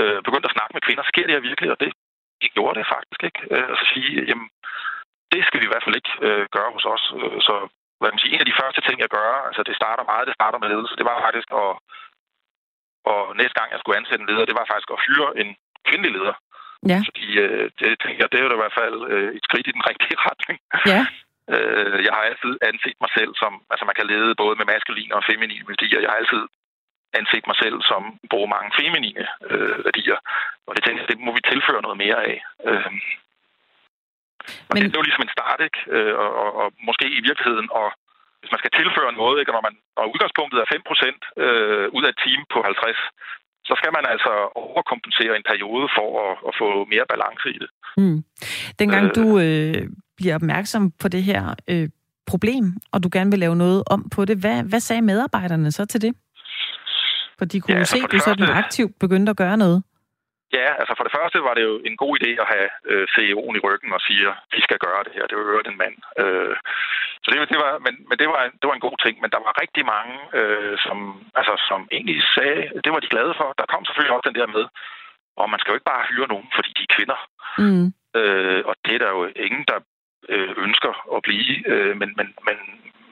Øh, 0.00 0.18
begyndte 0.26 0.48
at 0.48 0.56
snakke 0.56 0.74
med 0.74 0.84
kvinder. 0.86 1.04
Sker 1.04 1.26
det 1.26 1.34
her 1.36 1.48
virkelig? 1.50 1.70
Og 1.74 1.80
det, 1.80 1.92
gjorde 2.56 2.78
det 2.78 2.92
faktisk 2.94 3.20
ikke. 3.28 3.40
Øh, 3.54 3.70
så 3.78 3.84
sige, 3.92 4.10
jamen, 4.30 4.48
det 5.32 5.42
skal 5.44 5.60
vi 5.60 5.66
i 5.66 5.72
hvert 5.72 5.86
fald 5.86 6.00
ikke 6.00 6.14
øh, 6.26 6.44
gøre 6.56 6.70
hos 6.76 6.86
os. 6.94 7.04
Øh, 7.20 7.38
så 7.46 7.54
hvad 7.98 8.10
man 8.12 8.22
sige, 8.22 8.34
en 8.34 8.44
af 8.44 8.48
de 8.50 8.60
første 8.60 8.80
ting, 8.86 8.96
jeg 9.00 9.10
gør, 9.16 9.30
altså 9.48 9.62
det 9.68 9.76
starter 9.80 10.04
meget, 10.10 10.28
det 10.28 10.38
starter 10.38 10.58
med 10.58 10.68
ledelse, 10.72 10.98
det 11.00 11.06
var 11.10 11.24
faktisk 11.26 11.48
at, 11.62 11.72
og 13.12 13.20
næste 13.40 13.56
gang, 13.58 13.68
jeg 13.70 13.80
skulle 13.80 13.98
ansætte 13.98 14.22
en 14.22 14.30
leder, 14.30 14.44
det 14.50 14.58
var 14.60 14.70
faktisk 14.72 14.90
at 14.94 15.02
fyre 15.06 15.28
en 15.42 15.50
kvindelig 15.88 16.12
leder. 16.18 16.36
Ja. 16.92 17.00
Fordi 17.08 17.26
øh, 17.44 17.64
det 17.80 17.88
tænker 18.04 18.26
det 18.26 18.38
er 18.38 18.44
jo 18.44 18.56
i 18.58 18.62
hvert 18.62 18.78
fald 18.80 18.96
øh, 19.12 19.28
et 19.36 19.44
skridt 19.48 19.66
i 19.68 19.76
den 19.76 19.86
rigtige 19.90 20.18
retning. 20.28 20.58
Ja. 20.92 21.02
Øh, 21.56 21.98
jeg 22.06 22.12
har 22.16 22.24
altid 22.30 22.52
anset 22.70 22.96
mig 23.04 23.10
selv 23.18 23.32
som, 23.42 23.52
altså 23.72 23.84
man 23.86 23.98
kan 23.98 24.06
lede 24.12 24.40
både 24.42 24.54
med 24.60 24.66
maskuline 24.74 25.14
og 25.16 25.22
feminine 25.30 25.64
værdier. 25.70 26.00
Jeg 26.00 26.10
har 26.10 26.20
altid 26.22 26.42
anset 27.20 27.44
mig 27.50 27.56
selv 27.62 27.78
som 27.90 28.02
bruger 28.30 28.54
mange 28.56 28.70
feminine 28.80 29.24
øh, 29.50 29.78
værdier. 29.86 30.18
Og 30.66 30.72
det 30.74 30.82
tænker 30.84 31.00
jeg, 31.00 31.10
det 31.12 31.18
må 31.26 31.30
vi 31.36 31.42
tilføre 31.52 31.84
noget 31.86 31.98
mere 32.04 32.18
af. 32.30 32.36
Øh, 32.68 32.90
Men... 34.70 34.76
det, 34.82 34.90
det 34.90 34.98
var 34.98 35.08
ligesom 35.08 35.26
en 35.26 35.36
start, 35.36 35.60
ikke? 35.68 35.80
Øh, 35.96 36.14
og, 36.22 36.30
og, 36.42 36.50
og 36.62 36.66
måske 36.88 37.06
i 37.18 37.20
virkeligheden, 37.28 37.68
og 37.80 37.88
hvis 38.40 38.52
man 38.54 38.62
skal 38.62 38.74
tilføre 38.80 39.12
noget, 39.20 39.36
ikke? 39.40 39.52
når 39.56 39.66
man 39.68 39.76
og 40.00 40.04
udgangspunktet 40.12 40.58
er 40.60 40.66
5% 40.66 41.44
øh, 41.44 41.86
ud 41.96 42.02
af 42.04 42.10
et 42.12 42.20
team 42.24 42.40
på 42.52 42.58
50, 42.62 42.98
så 43.68 43.74
skal 43.78 43.92
man 43.96 44.04
altså 44.12 44.32
overkompensere 44.54 45.36
en 45.36 45.46
periode 45.50 45.86
for 45.96 46.08
at, 46.26 46.34
at 46.48 46.52
få 46.60 46.68
mere 46.92 47.06
balance 47.12 47.46
i 47.56 47.58
det. 47.62 47.70
Mm. 48.02 48.18
Dengang 48.78 49.04
øh, 49.06 49.14
du 49.18 49.26
øh, 49.44 49.82
bliver 50.16 50.34
opmærksom 50.34 50.82
på 51.02 51.08
det 51.08 51.22
her 51.22 51.54
øh, 51.72 51.88
problem, 52.26 52.64
og 52.92 53.02
du 53.02 53.08
gerne 53.12 53.30
vil 53.30 53.40
lave 53.40 53.56
noget 53.56 53.82
om 53.86 54.08
på 54.14 54.24
det, 54.24 54.36
hvad, 54.38 54.62
hvad 54.62 54.80
sagde 54.80 55.02
medarbejderne 55.02 55.72
så 55.72 55.84
til 55.86 56.02
det? 56.02 56.12
For 57.38 57.44
de 57.44 57.60
kunne 57.60 57.74
ja, 57.74 57.78
altså 57.78 57.96
se, 57.96 58.04
at 58.04 58.12
du 58.12 58.18
sådan 58.18 58.48
aktivt 58.48 58.92
begyndte 59.00 59.30
at 59.30 59.36
gøre 59.36 59.56
noget. 59.56 59.82
Ja, 60.58 60.68
altså 60.80 60.92
for 60.96 61.04
det 61.04 61.16
første 61.16 61.38
var 61.48 61.54
det 61.54 61.64
jo 61.68 61.74
en 61.88 61.96
god 62.02 62.12
idé 62.18 62.30
at 62.42 62.50
have 62.54 62.68
øh, 62.90 63.06
CEO'en 63.14 63.56
i 63.56 63.64
ryggen 63.66 63.92
og 63.96 64.00
sige, 64.06 64.22
at 64.30 64.36
vi 64.54 64.60
skal 64.66 64.78
gøre 64.86 65.04
det 65.06 65.12
her. 65.16 65.26
Det 65.26 65.36
var 65.36 65.70
en 65.72 65.82
mand. 65.84 65.96
Øh, 66.22 66.56
så 67.22 67.26
det, 67.30 67.38
det 67.52 67.58
var, 67.64 67.72
men, 67.86 67.94
men 68.08 68.16
det, 68.20 68.28
var, 68.32 68.40
det 68.60 68.66
var 68.68 68.76
en 68.76 68.86
god 68.88 68.96
ting. 69.04 69.14
Men 69.22 69.30
der 69.34 69.40
var 69.46 69.60
rigtig 69.62 69.84
mange, 69.94 70.14
øh, 70.40 70.74
som, 70.86 70.98
altså, 71.38 71.54
som 71.68 71.80
egentlig 71.96 72.18
sagde, 72.36 72.62
det 72.84 72.90
var 72.92 73.00
de 73.00 73.12
glade 73.14 73.34
for. 73.40 73.48
Der 73.58 73.70
kom 73.72 73.84
selvfølgelig 73.84 74.14
også 74.14 74.28
den 74.30 74.40
der 74.40 74.48
med, 74.56 74.64
og 75.40 75.46
man 75.50 75.58
skal 75.58 75.70
jo 75.70 75.78
ikke 75.78 75.92
bare 75.92 76.08
hyre 76.10 76.32
nogen, 76.32 76.48
fordi 76.56 76.70
de 76.78 76.86
er 76.86 76.94
kvinder. 76.96 77.20
Mm. 77.64 77.86
Øh, 78.18 78.62
og 78.68 78.74
det 78.84 78.94
er 78.94 79.00
der 79.04 79.10
jo 79.16 79.22
ingen, 79.46 79.64
der 79.70 79.78
øh, 80.34 80.52
ønsker 80.64 80.92
at 81.16 81.20
blive. 81.28 81.54
Øh, 81.72 81.94
men, 82.00 82.08
men, 82.18 82.28
men, 82.46 82.58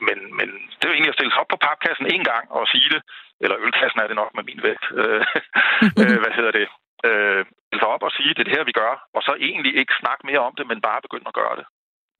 men, 0.06 0.18
men 0.38 0.48
det 0.76 0.84
er 0.84 0.90
jo 0.90 0.96
egentlig 0.96 1.14
at 1.14 1.18
stille 1.18 1.32
sig 1.32 1.42
op 1.42 1.52
på 1.52 1.62
papkassen 1.66 2.06
en 2.14 2.24
gang 2.30 2.44
og 2.56 2.62
sige 2.72 2.88
det, 2.94 3.02
eller 3.42 3.56
ølkassen 3.64 4.00
er 4.00 4.06
det 4.06 4.16
nok 4.20 4.32
med 4.34 4.44
min 4.48 4.60
vægt. 4.66 4.84
Øh, 5.00 5.22
øh, 6.00 6.18
hvad 6.22 6.34
hedder 6.38 6.54
det? 6.60 6.68
Øh, 7.08 7.44
sig 7.80 7.88
op 7.94 8.02
og 8.02 8.12
sige, 8.16 8.34
det 8.34 8.40
er 8.40 8.48
det 8.48 8.56
her, 8.56 8.70
vi 8.70 8.78
gør, 8.82 8.92
og 9.16 9.22
så 9.26 9.32
egentlig 9.48 9.72
ikke 9.80 10.00
snakke 10.00 10.26
mere 10.30 10.42
om 10.48 10.54
det, 10.58 10.66
men 10.66 10.86
bare 10.88 11.04
begynde 11.06 11.28
at 11.30 11.38
gøre 11.40 11.56
det. 11.60 11.66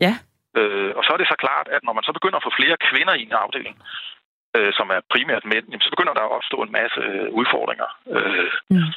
Ja. 0.06 0.14
Øh, 0.58 0.92
og 0.96 1.02
så 1.04 1.10
er 1.12 1.18
det 1.20 1.28
så 1.32 1.38
klart, 1.44 1.66
at 1.76 1.82
når 1.84 1.92
man 1.92 2.04
så 2.08 2.12
begynder 2.12 2.38
at 2.38 2.46
få 2.46 2.52
flere 2.60 2.76
kvinder 2.88 3.14
i 3.14 3.22
en 3.22 3.40
afdeling, 3.44 3.76
øh, 4.56 4.72
som 4.78 4.86
er 4.96 5.00
primært 5.12 5.44
mænd, 5.52 5.66
jamen, 5.68 5.86
så 5.86 5.90
begynder 5.94 6.14
der 6.14 6.24
at 6.24 6.36
opstå 6.38 6.56
en 6.62 6.72
masse 6.78 7.00
øh, 7.00 7.28
udfordringer. 7.40 7.88
Øh, 8.16 8.50
mm. 8.70 8.90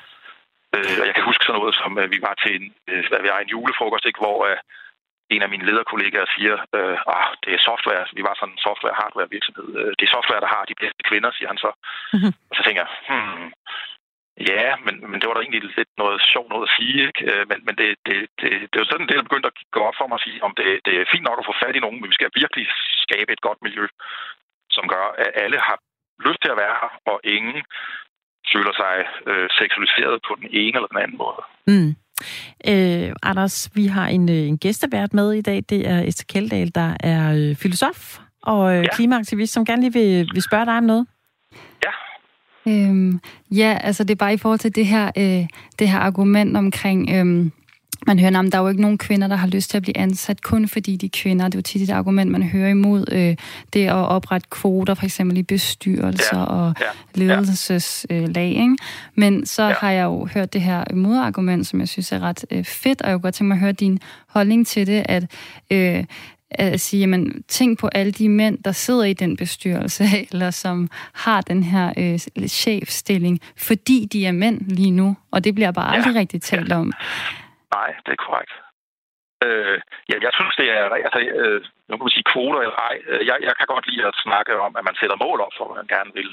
øh, 0.75 0.95
og 1.01 1.05
jeg 1.07 1.15
kan 1.15 1.27
huske 1.29 1.45
sådan 1.45 1.59
noget, 1.59 1.75
som 1.81 1.91
øh, 2.01 2.11
vi 2.13 2.19
var 2.27 2.35
til 2.43 2.51
en, 2.57 2.65
øh, 2.89 3.23
vi 3.23 3.29
var 3.33 3.39
en 3.39 3.53
julefrokost, 3.53 4.05
ikke, 4.05 4.23
hvor 4.25 4.37
øh, 4.49 4.57
en 5.29 5.41
af 5.45 5.49
mine 5.49 5.65
lederkollegaer 5.65 6.27
siger, 6.35 6.55
øh, 6.77 6.97
ah, 7.17 7.27
det 7.43 7.51
er 7.53 7.67
software, 7.69 8.05
vi 8.17 8.23
var 8.27 8.35
sådan 8.35 8.53
en 8.53 8.65
software-hardware 8.67 9.33
virksomhed, 9.35 9.67
øh, 9.79 9.91
det 9.97 10.03
er 10.05 10.15
software, 10.17 10.43
der 10.45 10.51
har 10.55 10.63
de 10.65 10.79
bedste 10.83 11.01
kvinder, 11.09 11.31
siger 11.31 11.49
han 11.51 11.57
så. 11.65 11.71
Mm-hmm. 12.13 12.33
Og 12.49 12.53
så 12.55 12.61
tænker 12.63 12.81
jeg, 12.85 12.91
hmm, 13.09 13.47
Ja, 14.51 14.67
men, 14.85 14.95
men 15.09 15.17
det 15.19 15.27
var 15.27 15.35
da 15.35 15.41
egentlig 15.41 15.63
lidt 15.77 15.93
noget 16.03 16.17
sjovt 16.31 16.49
noget 16.49 16.67
at 16.67 16.75
sige. 16.77 16.97
Ikke? 17.07 17.21
Øh, 17.29 17.43
men, 17.49 17.59
men 17.65 17.73
det, 17.79 17.89
det, 18.07 18.17
det, 18.39 18.49
det 18.69 18.75
er 18.75 18.83
jo 18.83 18.91
sådan, 18.91 19.07
det 19.07 19.15
er 19.15 19.29
begyndt 19.29 19.49
at 19.51 19.57
gå 19.75 19.81
op 19.89 19.97
for 19.97 20.07
mig 20.07 20.17
at 20.19 20.25
sige, 20.25 20.39
om 20.47 20.53
det, 20.59 20.67
det 20.85 20.93
er 20.95 21.11
fint 21.13 21.25
nok 21.27 21.39
at 21.39 21.47
få 21.49 21.55
fat 21.63 21.75
i 21.75 21.83
nogen, 21.83 21.99
men 21.99 22.09
vi 22.11 22.17
skal 22.17 22.37
virkelig 22.41 22.65
skabe 23.05 23.29
et 23.33 23.45
godt 23.47 23.59
miljø, 23.65 23.85
som 24.75 24.85
gør, 24.93 25.05
at 25.23 25.29
alle 25.43 25.59
har 25.67 25.77
lyst 26.27 26.39
til 26.41 26.53
at 26.53 26.59
være 26.63 26.75
her, 26.81 26.91
og 27.11 27.17
ingen 27.35 27.59
føler 28.53 28.73
sig 28.81 28.95
øh, 29.29 29.47
seksualiseret 29.59 30.15
på 30.27 30.33
den 30.39 30.47
ene 30.61 30.75
eller 30.77 30.91
den 30.93 31.01
anden 31.03 31.17
måde. 31.23 31.41
Mm. 31.71 31.91
Øh, 32.71 33.09
Anders, 33.29 33.71
vi 33.75 33.85
har 33.95 34.07
en, 34.07 34.29
øh, 34.29 34.43
en 34.51 34.57
gæstevært 34.57 35.13
med 35.13 35.33
i 35.33 35.41
dag. 35.41 35.59
Det 35.69 35.81
er 35.93 35.99
Esther 36.09 36.27
Keldahl, 36.33 36.75
der 36.75 36.89
er 36.99 37.23
øh, 37.39 37.55
filosof 37.55 38.19
og 38.43 38.75
øh, 38.75 38.83
ja. 38.83 38.95
klimaaktivist, 38.95 39.53
som 39.53 39.65
gerne 39.65 39.81
lige 39.81 39.93
vil, 39.93 40.29
vil 40.33 40.43
spørge 40.49 40.65
dig 40.65 40.77
om 40.77 40.83
noget. 40.83 41.07
Ja. 41.85 41.91
Øhm, 42.67 43.19
ja, 43.51 43.77
altså 43.81 44.03
det 44.03 44.11
er 44.11 44.15
bare 44.15 44.33
i 44.33 44.37
forhold 44.37 44.59
til 44.59 44.75
det 44.75 44.85
her, 44.85 45.11
øh, 45.17 45.47
det 45.79 45.89
her 45.89 45.99
argument 45.99 46.57
omkring... 46.57 47.09
Øh, 47.09 47.51
man 48.07 48.19
hører, 48.19 48.39
at 48.39 48.51
der 48.51 48.57
er 48.57 48.61
jo 48.61 48.67
ikke 48.67 48.81
nogen 48.81 48.97
kvinder, 48.97 49.27
der 49.27 49.35
har 49.35 49.47
lyst 49.47 49.69
til 49.69 49.77
at 49.77 49.83
blive 49.83 49.97
ansat, 49.97 50.41
kun 50.41 50.67
fordi 50.67 50.95
de 50.95 51.05
er 51.05 51.09
kvinder. 51.13 51.45
Det 51.45 51.55
er 51.55 51.57
jo 51.57 51.61
tit 51.61 51.81
et 51.81 51.89
argument, 51.89 52.31
man 52.31 52.43
hører 52.43 52.69
imod 52.69 53.05
øh, 53.11 53.35
det 53.73 53.85
at 53.85 53.93
oprette 53.93 54.47
kvoter, 54.49 54.93
for 54.93 55.05
eksempel 55.05 55.37
i 55.37 55.43
bestyrelser 55.43 56.37
ja. 56.37 56.43
og 56.43 56.73
ja. 56.81 56.85
ledelseslag. 57.15 58.49
Ikke? 58.49 58.77
Men 59.15 59.45
så 59.45 59.63
ja. 59.63 59.73
har 59.73 59.91
jeg 59.91 60.03
jo 60.03 60.27
hørt 60.33 60.53
det 60.53 60.61
her 60.61 60.83
modargument, 60.93 61.67
som 61.67 61.79
jeg 61.79 61.87
synes 61.87 62.11
er 62.11 62.19
ret 62.19 62.45
øh, 62.51 62.63
fedt, 62.63 63.01
og 63.01 63.09
jeg 63.09 63.15
kunne 63.15 63.21
godt 63.21 63.35
tænke 63.35 63.47
mig 63.47 63.55
at 63.55 63.59
høre 63.59 63.71
din 63.71 63.99
holdning 64.27 64.67
til 64.67 64.87
det, 64.87 65.05
at 65.05 65.23
øh, 65.71 66.03
at 66.51 66.79
sige, 66.79 66.99
jamen, 66.99 67.43
tænk 67.43 67.79
på 67.79 67.87
alle 67.87 68.11
de 68.11 68.29
mænd, 68.29 68.63
der 68.63 68.71
sidder 68.71 69.03
i 69.03 69.13
den 69.13 69.37
bestyrelse, 69.37 70.03
eller 70.31 70.51
som 70.51 70.89
har 71.13 71.41
den 71.41 71.63
her 71.63 71.87
øh, 71.97 72.47
chefstilling, 72.47 73.39
fordi 73.67 74.07
de 74.13 74.25
er 74.25 74.31
mænd 74.31 74.61
lige 74.61 74.91
nu, 74.91 75.17
og 75.31 75.43
det 75.43 75.55
bliver 75.55 75.71
bare 75.71 75.95
aldrig 75.95 76.13
ja. 76.13 76.19
rigtig 76.19 76.41
talt 76.41 76.71
om. 76.71 76.93
Nej, 77.75 77.89
det 78.05 78.11
er 78.11 78.21
korrekt. 78.27 78.53
Øh, 79.45 79.77
ja, 80.09 80.15
jeg 80.25 80.33
synes, 80.37 80.55
det 80.61 80.67
er... 80.77 80.83
Altså, 81.07 81.19
øh, 81.19 81.61
nu 81.87 81.93
kan 81.95 82.05
man 82.05 82.17
sige 82.17 82.31
kvoter 82.33 82.59
eller 82.65 82.79
ej. 82.89 82.95
Øh, 83.09 83.21
jeg, 83.29 83.37
jeg 83.47 83.53
kan 83.57 83.67
godt 83.73 83.87
lide 83.89 84.07
at 84.07 84.21
snakke 84.25 84.53
om, 84.65 84.71
at 84.79 84.83
man 84.89 84.95
sætter 84.99 85.23
mål 85.25 85.39
op 85.45 85.55
for, 85.57 85.65
hvad 85.65 85.77
man 85.81 85.93
gerne 85.95 86.11
vil. 86.19 86.31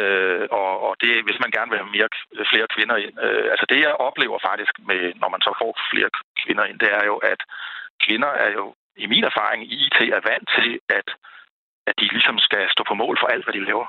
Øh, 0.00 0.46
og, 0.60 0.72
og 0.86 0.92
det, 1.02 1.12
hvis 1.26 1.40
man 1.42 1.50
gerne 1.56 1.70
vil 1.70 1.80
have 1.80 1.94
mere, 1.96 2.10
flere 2.52 2.68
kvinder 2.74 2.96
ind. 3.04 3.14
Øh, 3.26 3.46
altså 3.52 3.66
det, 3.70 3.78
jeg 3.86 4.02
oplever 4.08 4.38
faktisk, 4.48 4.74
med, 4.88 5.02
når 5.22 5.28
man 5.34 5.42
så 5.46 5.52
får 5.60 5.72
flere 5.92 6.10
kvinder 6.42 6.64
ind, 6.64 6.78
det 6.84 6.90
er 6.98 7.04
jo, 7.10 7.16
at 7.32 7.40
kvinder 8.04 8.32
er 8.44 8.50
jo 8.58 8.64
i 9.04 9.06
min 9.06 9.24
erfaring, 9.24 9.60
IT 9.72 9.98
er 10.16 10.22
vant 10.30 10.48
til, 10.56 10.70
at, 10.98 11.08
at 11.88 11.94
de 12.00 12.06
ligesom 12.16 12.38
skal 12.38 12.70
stå 12.74 12.82
på 12.88 12.94
mål 12.94 13.16
for 13.20 13.26
alt, 13.26 13.44
hvad 13.44 13.54
de 13.54 13.64
laver. 13.64 13.86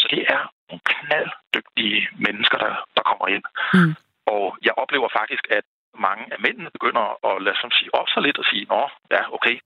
Så 0.00 0.06
det 0.10 0.22
er 0.36 0.42
nogle 0.68 0.82
knalddygtige 0.94 2.08
mennesker, 2.26 2.58
der, 2.58 2.74
der 2.96 3.02
kommer 3.10 3.26
ind. 3.34 3.44
Mm. 3.74 3.94
Og 4.26 4.44
jeg 4.66 4.74
oplever 4.82 5.08
faktisk, 5.18 5.44
at 5.50 5.64
mange 6.06 6.24
af 6.34 6.38
mændene 6.40 6.70
begynder 6.76 7.04
at 7.30 7.42
lade 7.42 7.58
som 7.60 7.70
sige 7.70 7.94
op 7.94 8.08
så 8.08 8.20
lidt 8.20 8.38
og 8.38 8.44
sige, 8.50 8.64
nå, 8.64 8.82
ja, 9.10 9.22
okay, 9.36 9.56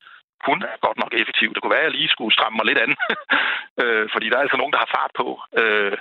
hun 0.46 0.62
er 0.62 0.76
godt 0.86 0.98
nok 0.98 1.14
effektiv. 1.14 1.48
Det 1.54 1.62
kunne 1.62 1.76
være, 1.76 1.86
at 1.86 1.90
jeg 1.90 1.98
lige 1.98 2.14
skulle 2.14 2.36
stramme 2.36 2.56
mig 2.56 2.66
lidt 2.66 2.82
an, 2.84 2.92
øh, 3.82 4.08
fordi 4.12 4.26
der 4.28 4.36
er 4.36 4.44
altså 4.46 4.56
nogen, 4.56 4.72
der 4.72 4.84
har 4.84 4.94
fart 4.98 5.12
på. 5.20 5.28
Øh, 5.60 5.98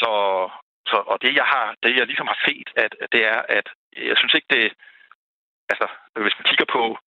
så, 0.00 0.12
så, 0.90 0.96
og 1.12 1.16
det 1.22 1.34
jeg, 1.40 1.46
har, 1.54 1.74
det, 1.82 1.96
jeg 1.96 2.06
ligesom 2.06 2.26
har 2.26 2.38
set, 2.46 2.68
at, 2.76 2.92
det 3.12 3.22
er, 3.32 3.40
at 3.48 3.66
jeg 4.10 4.16
synes 4.16 4.34
ikke, 4.34 4.50
det... 4.56 4.72
Altså, 5.72 5.86
hvis 6.24 6.38
man 6.38 6.48
kigger 6.50 6.68
på 6.76 6.98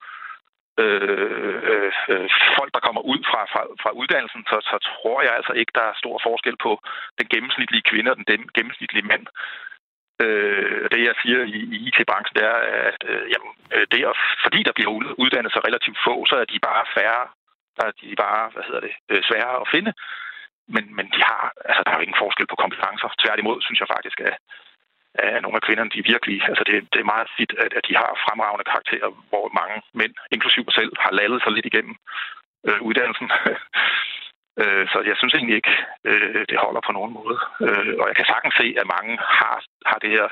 øh, 0.83 1.91
øh, 2.11 2.29
folk, 2.57 2.71
der 2.75 2.85
kommer 2.87 3.01
ud 3.13 3.21
fra, 3.29 3.41
fra, 3.53 3.61
fra 3.81 3.91
uddannelsen, 3.99 4.41
så, 4.51 4.57
så 4.71 4.77
tror 4.87 5.21
jeg 5.21 5.33
altså 5.35 5.53
ikke, 5.53 5.71
der 5.79 5.85
er 5.87 6.01
stor 6.01 6.17
forskel 6.27 6.57
på 6.65 6.71
den 7.19 7.27
gennemsnitlige 7.33 7.87
kvinde 7.89 8.11
og 8.11 8.17
den 8.17 8.49
gennemsnitlige 8.57 9.09
mand. 9.11 9.25
Øh, 10.23 10.81
det 10.91 11.01
jeg 11.09 11.15
siger 11.21 11.39
i, 11.57 11.59
i 11.75 11.77
IT-branchen, 11.87 12.35
det 12.37 12.45
er, 12.53 12.59
at 12.89 13.01
øh, 13.11 13.23
jamen, 13.33 13.51
øh, 13.75 13.85
det 13.91 13.99
er, 14.01 14.13
fordi 14.45 14.59
der 14.67 14.73
bliver 14.75 14.91
uddannet 15.23 15.51
så 15.53 15.59
relativt 15.67 15.99
få, 16.07 16.15
så 16.29 16.35
er 16.41 16.47
de 16.53 16.59
bare 16.69 16.83
færre, 16.97 17.23
der 17.77 17.85
er 17.87 17.93
de 18.01 18.15
bare, 18.25 18.43
hvad 18.53 18.63
hedder 18.67 18.83
det, 18.87 18.93
øh, 19.11 19.21
sværere 19.27 19.61
at 19.63 19.71
finde. 19.75 19.93
Men, 20.75 20.85
men 20.97 21.05
de 21.15 21.21
har, 21.29 21.43
altså, 21.69 21.81
der 21.83 21.91
er 21.91 21.97
jo 21.97 22.05
ingen 22.05 22.23
forskel 22.23 22.47
på 22.47 22.61
kompetencer. 22.63 23.09
Tværtimod 23.23 23.57
synes 23.61 23.79
jeg 23.79 23.93
faktisk, 23.95 24.19
at, 24.19 24.35
at 25.19 25.41
nogle 25.41 25.59
af 25.59 25.65
kvinderne, 25.67 25.93
de 25.95 26.09
virkelig, 26.13 26.37
altså 26.49 26.63
det, 26.67 26.75
det 26.93 26.99
er 26.99 27.13
meget 27.13 27.29
fedt, 27.37 27.53
at, 27.63 27.71
at 27.77 27.83
de 27.87 27.93
har 28.01 28.09
fremragende 28.25 28.69
karakterer, 28.71 29.09
hvor 29.31 29.47
mange 29.59 29.77
mænd, 29.99 30.13
inklusive 30.35 30.65
mig 30.67 30.75
selv, 30.79 30.91
har 31.03 31.11
lallet 31.19 31.39
sig 31.41 31.51
lidt 31.53 31.69
igennem 31.71 31.95
øh, 32.67 32.81
uddannelsen. 32.87 33.29
Øh, 34.63 34.85
så 34.91 34.97
jeg 35.09 35.15
synes 35.17 35.33
egentlig 35.33 35.55
ikke, 35.55 35.75
øh, 36.09 36.45
det 36.49 36.63
holder 36.65 36.81
på 36.85 36.91
nogen 36.91 37.13
måde. 37.19 37.37
Øh, 37.65 37.93
og 37.99 38.05
jeg 38.09 38.15
kan 38.15 38.31
sagtens 38.31 38.55
se, 38.61 38.67
at 38.81 38.91
mange 38.95 39.13
har, 39.39 39.57
har 39.89 39.99
det 40.03 40.09
her, 40.15 40.27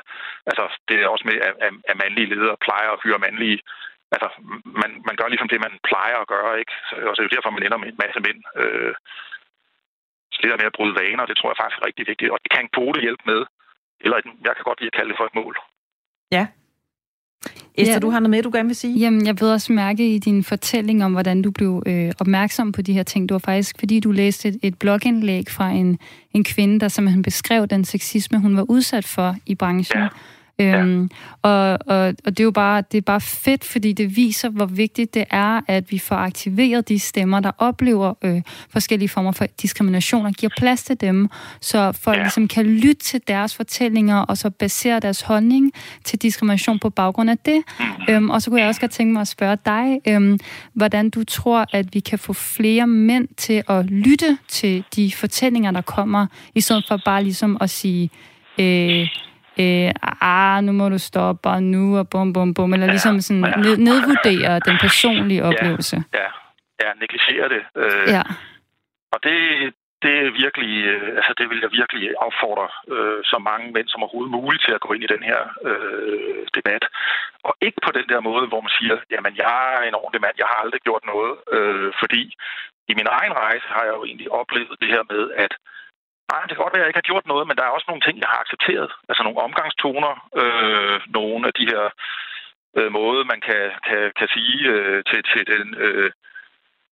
altså 0.50 0.64
det 0.88 0.96
er 0.96 1.08
også 1.08 1.24
med, 1.30 1.36
at, 1.48 1.54
at 1.90 1.96
mandlige 2.02 2.30
ledere 2.32 2.56
plejer 2.66 2.90
at 2.90 3.00
hyre 3.04 3.18
mandlige 3.18 3.58
altså, 4.14 4.28
man, 4.82 4.90
man 5.08 5.16
gør 5.16 5.28
ligesom 5.28 5.50
det, 5.50 5.60
man 5.66 5.74
plejer 5.90 6.16
at 6.20 6.30
gøre, 6.34 6.52
ikke? 6.60 6.74
Så, 6.88 6.94
og 7.08 7.12
så 7.12 7.18
er 7.20 7.26
det 7.26 7.36
derfor, 7.36 7.50
man 7.50 7.66
ender 7.66 7.78
med 7.82 7.88
en 7.88 8.02
masse 8.04 8.20
mænd. 8.26 8.40
Øh, 8.62 8.94
så 10.32 10.38
det 10.40 10.50
der 10.50 10.60
med 10.62 10.70
at 10.70 10.76
bryde 10.78 10.98
vaner, 11.00 11.26
det 11.26 11.36
tror 11.36 11.50
jeg 11.50 11.60
faktisk 11.60 11.78
er 11.80 11.86
rigtig 11.88 12.06
vigtigt. 12.12 12.32
Og 12.34 12.38
det 12.42 12.50
kan 12.50 12.64
en 12.64 12.74
kvote 12.76 13.00
hjælpe 13.06 13.24
med. 13.32 13.40
Eller 14.00 14.16
jeg 14.46 14.52
kan 14.56 14.64
godt 14.64 14.80
lide 14.80 14.90
at 14.92 14.96
kalde 14.98 15.10
det 15.10 15.18
for 15.18 15.26
et 15.30 15.34
mål. 15.34 15.54
Ja, 16.32 16.46
Esther, 17.78 17.94
ja. 17.94 17.98
du 17.98 18.10
har 18.10 18.20
noget 18.20 18.30
med, 18.30 18.42
du 18.42 18.50
gerne 18.54 18.68
vil 18.68 18.76
sige? 18.76 18.98
Jamen, 18.98 19.26
jeg 19.26 19.40
ved 19.40 19.52
også 19.52 19.72
mærke 19.72 20.14
i 20.14 20.18
din 20.18 20.44
fortælling 20.44 21.04
om, 21.04 21.12
hvordan 21.12 21.42
du 21.42 21.50
blev 21.50 21.82
øh, 21.86 22.12
opmærksom 22.20 22.72
på 22.72 22.82
de 22.82 22.92
her 22.92 23.02
ting. 23.02 23.28
Det 23.28 23.32
var 23.32 23.38
faktisk, 23.38 23.78
fordi 23.78 24.00
du 24.00 24.10
læste 24.10 24.48
et, 24.48 24.58
et 24.62 24.78
blogindlæg 24.78 25.44
fra 25.50 25.70
en, 25.70 25.98
en 26.32 26.44
kvinde, 26.44 26.80
der 26.80 26.88
simpelthen 26.88 27.22
beskrev 27.22 27.66
den 27.66 27.84
sexisme, 27.84 28.40
hun 28.40 28.56
var 28.56 28.66
udsat 28.68 29.04
for 29.04 29.36
i 29.46 29.54
branchen. 29.54 30.02
Ja. 30.02 30.08
Øhm, 30.58 31.10
og, 31.42 31.78
og, 31.86 32.14
og 32.24 32.26
det 32.26 32.40
er 32.40 32.44
jo 32.44 32.50
bare, 32.50 32.82
det 32.92 32.98
er 32.98 33.02
bare 33.02 33.20
fedt, 33.20 33.64
fordi 33.64 33.92
det 33.92 34.16
viser, 34.16 34.48
hvor 34.48 34.66
vigtigt 34.66 35.14
det 35.14 35.24
er, 35.30 35.60
at 35.68 35.90
vi 35.90 35.98
får 35.98 36.16
aktiveret 36.16 36.88
de 36.88 36.98
stemmer, 36.98 37.40
der 37.40 37.50
oplever 37.58 38.14
øh, 38.22 38.42
forskellige 38.70 39.08
former 39.08 39.32
for 39.32 39.46
diskrimination, 39.62 40.26
og 40.26 40.32
giver 40.32 40.50
plads 40.56 40.82
til 40.82 41.00
dem, 41.00 41.28
så 41.60 41.92
folk 41.92 42.16
ja. 42.16 42.22
ligesom 42.22 42.48
kan 42.48 42.66
lytte 42.66 43.02
til 43.02 43.20
deres 43.28 43.54
fortællinger, 43.54 44.18
og 44.18 44.38
så 44.38 44.50
basere 44.50 45.00
deres 45.00 45.20
holdning 45.20 45.72
til 46.04 46.22
diskrimination 46.22 46.78
på 46.78 46.90
baggrund 46.90 47.30
af 47.30 47.38
det. 47.38 47.62
Mm. 47.80 47.84
Øhm, 48.08 48.30
og 48.30 48.42
så 48.42 48.50
kunne 48.50 48.60
jeg 48.60 48.68
også 48.68 48.80
godt 48.80 48.92
tænke 48.92 49.12
mig 49.12 49.20
at 49.20 49.28
spørge 49.28 49.58
dig, 49.66 50.00
øhm, 50.08 50.38
hvordan 50.72 51.10
du 51.10 51.24
tror, 51.24 51.66
at 51.72 51.94
vi 51.94 52.00
kan 52.00 52.18
få 52.18 52.32
flere 52.32 52.86
mænd 52.86 53.28
til 53.36 53.62
at 53.68 53.86
lytte 53.86 54.38
til 54.48 54.84
de 54.96 55.12
fortællinger, 55.12 55.70
der 55.70 55.80
kommer, 55.80 56.26
i 56.54 56.60
stedet 56.60 56.84
for 56.88 57.00
bare 57.04 57.22
ligesom 57.22 57.56
at 57.60 57.70
sige... 57.70 58.10
Øh, 58.58 59.08
øh, 59.62 59.90
ah, 60.20 60.64
nu 60.64 60.72
må 60.72 60.88
du 60.88 60.98
stoppe, 60.98 61.48
og 61.48 61.62
nu, 61.62 61.98
og 61.98 62.08
bum, 62.08 62.32
bum, 62.32 62.54
bum, 62.54 62.72
eller 62.72 62.86
ja, 62.86 62.92
ligesom 62.92 63.20
sådan 63.20 63.44
ja. 63.44 63.56
ned, 63.56 63.76
nedvurdere 63.76 64.60
den 64.68 64.76
personlige 64.80 65.44
oplevelse. 65.44 65.96
Ja, 66.14 66.18
ja, 66.18 66.28
ja 66.82 66.92
negligere 67.00 67.48
det. 67.48 67.62
Øh, 67.76 68.08
ja. 68.14 68.22
Og 69.12 69.18
det, 69.22 69.38
det 70.04 70.14
er 70.24 70.38
virkelig, 70.44 70.74
øh, 70.94 71.08
altså 71.18 71.32
det 71.38 71.46
vil 71.50 71.60
jeg 71.64 71.70
virkelig 71.80 72.04
opfordre 72.26 72.68
øh, 72.94 73.20
så 73.30 73.38
mange 73.48 73.66
mænd 73.72 73.88
som 73.88 74.02
overhovedet 74.02 74.36
muligt 74.38 74.64
til 74.64 74.72
at 74.74 74.84
gå 74.84 74.92
ind 74.92 75.04
i 75.04 75.12
den 75.14 75.22
her 75.30 75.40
øh, 75.68 76.46
debat. 76.56 76.84
Og 77.48 77.54
ikke 77.66 77.80
på 77.86 77.90
den 77.98 78.06
der 78.12 78.20
måde, 78.20 78.46
hvor 78.50 78.60
man 78.60 78.76
siger, 78.78 78.96
jamen 79.10 79.32
jeg 79.36 79.58
er 79.76 79.82
en 79.88 79.98
ordentlig 80.00 80.22
mand, 80.24 80.36
jeg 80.42 80.48
har 80.50 80.58
aldrig 80.64 80.80
gjort 80.80 81.04
noget, 81.12 81.32
øh, 81.56 81.92
fordi 82.00 82.22
i 82.90 82.94
min 82.98 83.08
egen 83.18 83.32
rejse 83.32 83.66
har 83.74 83.84
jeg 83.88 83.94
jo 83.98 84.04
egentlig 84.04 84.28
oplevet 84.40 84.76
det 84.82 84.88
her 84.94 85.02
med, 85.12 85.22
at 85.44 85.52
Nej, 86.30 86.42
det 86.46 86.52
kan 86.54 86.64
godt 86.64 86.74
være, 86.74 86.82
at 86.82 86.86
jeg 86.86 86.92
ikke 86.92 87.02
har 87.02 87.10
gjort 87.10 87.26
noget, 87.32 87.44
men 87.46 87.56
der 87.56 87.64
er 87.64 87.76
også 87.76 87.88
nogle 87.88 88.04
ting, 88.04 88.16
jeg 88.18 88.30
har 88.32 88.40
accepteret. 88.44 88.90
Altså 89.08 89.22
nogle 89.22 89.44
omgangstoner, 89.46 90.12
øh, 90.42 90.98
nogle 91.18 91.42
af 91.48 91.54
de 91.58 91.66
her 91.72 91.84
øh, 92.78 92.90
måder, 92.98 93.24
man 93.32 93.40
kan, 93.48 93.64
kan, 93.88 94.02
kan 94.18 94.28
sige 94.36 94.58
øh, 94.74 95.00
til, 95.08 95.20
til 95.32 95.42
den... 95.52 95.66
Øh, 95.84 96.10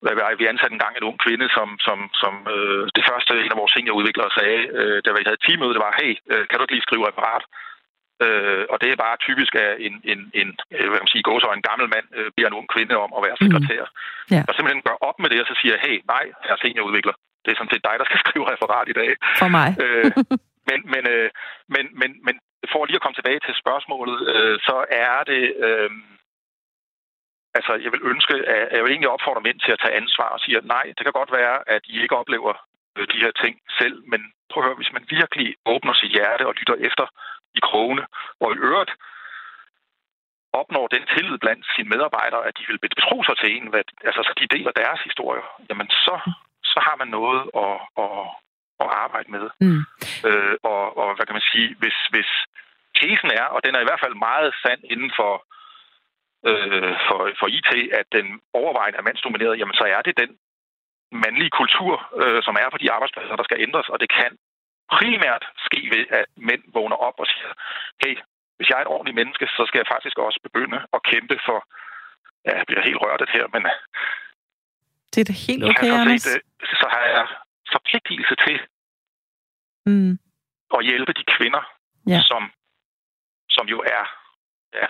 hvad 0.05 0.37
vi 0.41 0.47
ansatte 0.53 0.74
en 0.74 0.85
gang 0.85 0.95
en 0.97 1.09
ung 1.11 1.18
kvinde, 1.24 1.47
som, 1.57 1.68
som, 1.87 1.99
som 2.22 2.35
øh, 2.55 2.82
det 2.97 3.05
første 3.11 3.32
en 3.45 3.55
af 3.55 3.61
vores 3.61 3.72
seniorudviklere 3.74 4.37
sagde, 4.39 4.61
øh, 4.78 4.99
da 5.05 5.09
vi 5.11 5.26
havde 5.26 5.39
et 5.41 5.45
teammøde, 5.47 5.74
det 5.76 5.87
var, 5.87 5.99
hey, 6.01 6.12
øh, 6.32 6.45
kan 6.47 6.57
du 6.57 6.62
ikke 6.64 6.76
lige 6.76 6.89
skrive 6.89 7.09
reparat? 7.11 7.45
Øh, 8.24 8.64
og 8.72 8.76
det 8.82 8.89
er 8.91 9.03
bare 9.07 9.22
typisk, 9.26 9.53
at 9.64 9.72
en, 9.87 9.95
en, 10.12 10.20
en, 10.41 10.49
øh, 10.76 10.87
hvad 10.89 10.99
kan 10.99 11.05
man 11.07 11.14
sige, 11.14 11.26
gås 11.28 11.45
en 11.59 11.68
gammel 11.70 11.87
mand 11.95 12.07
øh, 12.18 12.28
bliver 12.35 12.49
en 12.49 12.59
ung 12.59 12.68
kvinde 12.74 12.95
om 13.05 13.11
at 13.16 13.24
være 13.26 13.41
sekretær. 13.45 13.82
Mm. 13.87 14.32
Yeah. 14.32 14.45
Og 14.49 14.53
simpelthen 14.55 14.87
gør 14.89 14.97
op 15.09 15.18
med 15.22 15.28
det, 15.32 15.41
og 15.43 15.47
så 15.51 15.57
siger, 15.61 15.85
hey, 15.87 15.97
nej, 16.12 16.24
jeg 16.45 16.53
er 16.55 16.61
seniorudvikler. 16.62 17.14
Det 17.45 17.51
er 17.51 17.59
sådan 17.59 17.72
set 17.72 17.86
dig, 17.88 17.97
der 17.99 18.07
skal 18.09 18.20
skrive 18.24 18.51
referat 18.53 18.88
i 18.88 18.99
dag. 19.01 19.11
For 19.42 19.49
mig. 19.57 19.68
øh, 19.84 20.11
men, 20.70 20.80
men, 20.92 21.03
øh, 21.14 21.30
men, 21.74 21.84
men, 22.01 22.11
men 22.26 22.34
for 22.72 22.84
lige 22.84 22.99
at 23.01 23.05
komme 23.05 23.18
tilbage 23.18 23.40
til 23.47 23.55
spørgsmålet, 23.62 24.18
øh, 24.34 24.57
så 24.68 24.76
er 24.90 25.18
det... 25.32 25.45
Øh, 25.66 25.90
altså, 27.59 27.72
jeg 27.84 27.90
vil 27.95 28.03
ønske, 28.12 28.34
at 28.55 28.76
jeg 28.76 28.82
vil 28.82 28.92
egentlig 28.92 29.14
opfordre 29.16 29.47
mænd 29.47 29.59
til 29.61 29.72
at 29.72 29.80
tage 29.82 29.99
ansvar 30.03 30.28
og 30.34 30.40
sige, 30.40 30.57
at 30.57 30.64
nej, 30.74 30.86
det 30.97 31.03
kan 31.05 31.18
godt 31.20 31.32
være, 31.40 31.57
at 31.74 31.82
I 31.92 32.03
ikke 32.03 32.16
oplever 32.22 32.55
øh, 32.97 33.07
de 33.12 33.22
her 33.24 33.32
ting 33.42 33.55
selv, 33.78 33.97
men 34.12 34.20
prøv 34.51 34.61
at 34.62 34.66
høre, 34.66 34.80
hvis 34.80 34.97
man 34.97 35.05
virkelig 35.16 35.49
åbner 35.72 35.95
sit 35.95 36.12
hjerte 36.16 36.47
og 36.47 36.55
lytter 36.61 36.76
efter 36.88 37.07
i 37.59 37.61
krogene, 37.68 38.05
og 38.40 38.49
i 38.55 38.59
øvrigt 38.68 38.92
opnår 40.61 40.86
den 40.95 41.05
tillid 41.14 41.38
blandt 41.45 41.64
sine 41.74 41.88
medarbejdere, 41.92 42.47
at 42.49 42.57
de 42.59 42.64
vil 42.68 42.84
betro 42.86 43.16
sig 43.28 43.36
til 43.38 43.49
en, 43.57 43.66
hvad, 43.72 43.84
altså 44.09 44.20
så 44.26 44.32
de 44.40 44.53
deler 44.57 44.72
deres 44.82 45.01
historier, 45.09 45.47
jamen 45.68 45.88
så, 46.07 46.16
så 46.75 46.81
har 46.87 46.97
man 47.03 47.09
noget 47.18 47.43
at, 47.64 47.77
at, 48.05 48.25
at 48.85 48.89
arbejde 49.05 49.31
med. 49.37 49.45
Mm. 49.64 49.83
Øh, 50.29 50.57
og, 50.72 50.83
og 51.01 51.09
hvad 51.14 51.27
kan 51.27 51.39
man 51.39 51.51
sige, 51.53 51.68
hvis, 51.81 51.99
hvis 52.14 52.31
tesen 53.01 53.31
er, 53.41 53.47
og 53.55 53.61
den 53.64 53.75
er 53.75 53.81
i 53.83 53.89
hvert 53.89 54.03
fald 54.05 54.25
meget 54.29 54.51
sand 54.62 54.81
inden 54.93 55.12
for, 55.18 55.33
øh, 56.51 56.93
for, 57.07 57.18
for 57.41 57.47
IT, 57.57 57.70
at 58.01 58.07
den 58.16 58.27
overvejende 58.61 58.99
er 58.99 59.09
mandsdomineret, 59.09 59.59
jamen 59.59 59.77
så 59.81 59.85
er 59.97 60.03
det 60.03 60.20
den 60.22 60.31
mandlige 61.25 61.57
kultur, 61.61 61.95
øh, 62.22 62.41
som 62.47 62.55
er 62.62 62.68
på 62.70 62.79
de 62.83 62.93
arbejdspladser, 62.93 63.37
der 63.37 63.49
skal 63.49 63.62
ændres, 63.66 63.89
og 63.89 64.01
det 64.01 64.11
kan 64.18 64.33
primært 64.97 65.45
ske 65.66 65.81
ved, 65.95 66.05
at 66.18 66.27
mænd 66.37 66.62
vågner 66.77 66.97
op 67.09 67.16
og 67.22 67.27
siger, 67.33 67.53
hey, 68.03 68.14
hvis 68.57 68.68
jeg 68.68 68.77
er 68.77 68.85
et 68.85 68.95
ordentligt 68.95 69.18
menneske, 69.20 69.47
så 69.57 69.62
skal 69.66 69.79
jeg 69.79 69.93
faktisk 69.95 70.18
også 70.18 70.41
begynde 70.43 70.79
at 70.97 71.05
kæmpe 71.11 71.37
for, 71.47 71.59
ja, 72.47 72.53
jeg 72.59 72.66
bliver 72.66 72.87
helt 72.89 73.03
rørt 73.03 73.31
her, 73.37 73.47
men 73.55 73.62
det 75.15 75.21
er 75.21 75.29
da 75.33 75.37
helt 75.47 75.65
okay, 75.65 75.89
så 75.89 75.95
Anders. 75.95 76.23
Det, 76.23 76.41
så 76.81 76.87
har 76.95 77.05
jeg 77.17 77.27
forpligtelse 77.73 78.35
til 78.45 78.57
mm. 79.87 80.19
at 80.77 80.81
hjælpe 80.89 81.12
de 81.12 81.25
kvinder, 81.37 81.62
ja. 82.07 82.21
som, 82.31 82.43
som 83.51 83.67
jo 83.69 83.79
er 83.81 84.05
ja, 84.81 84.87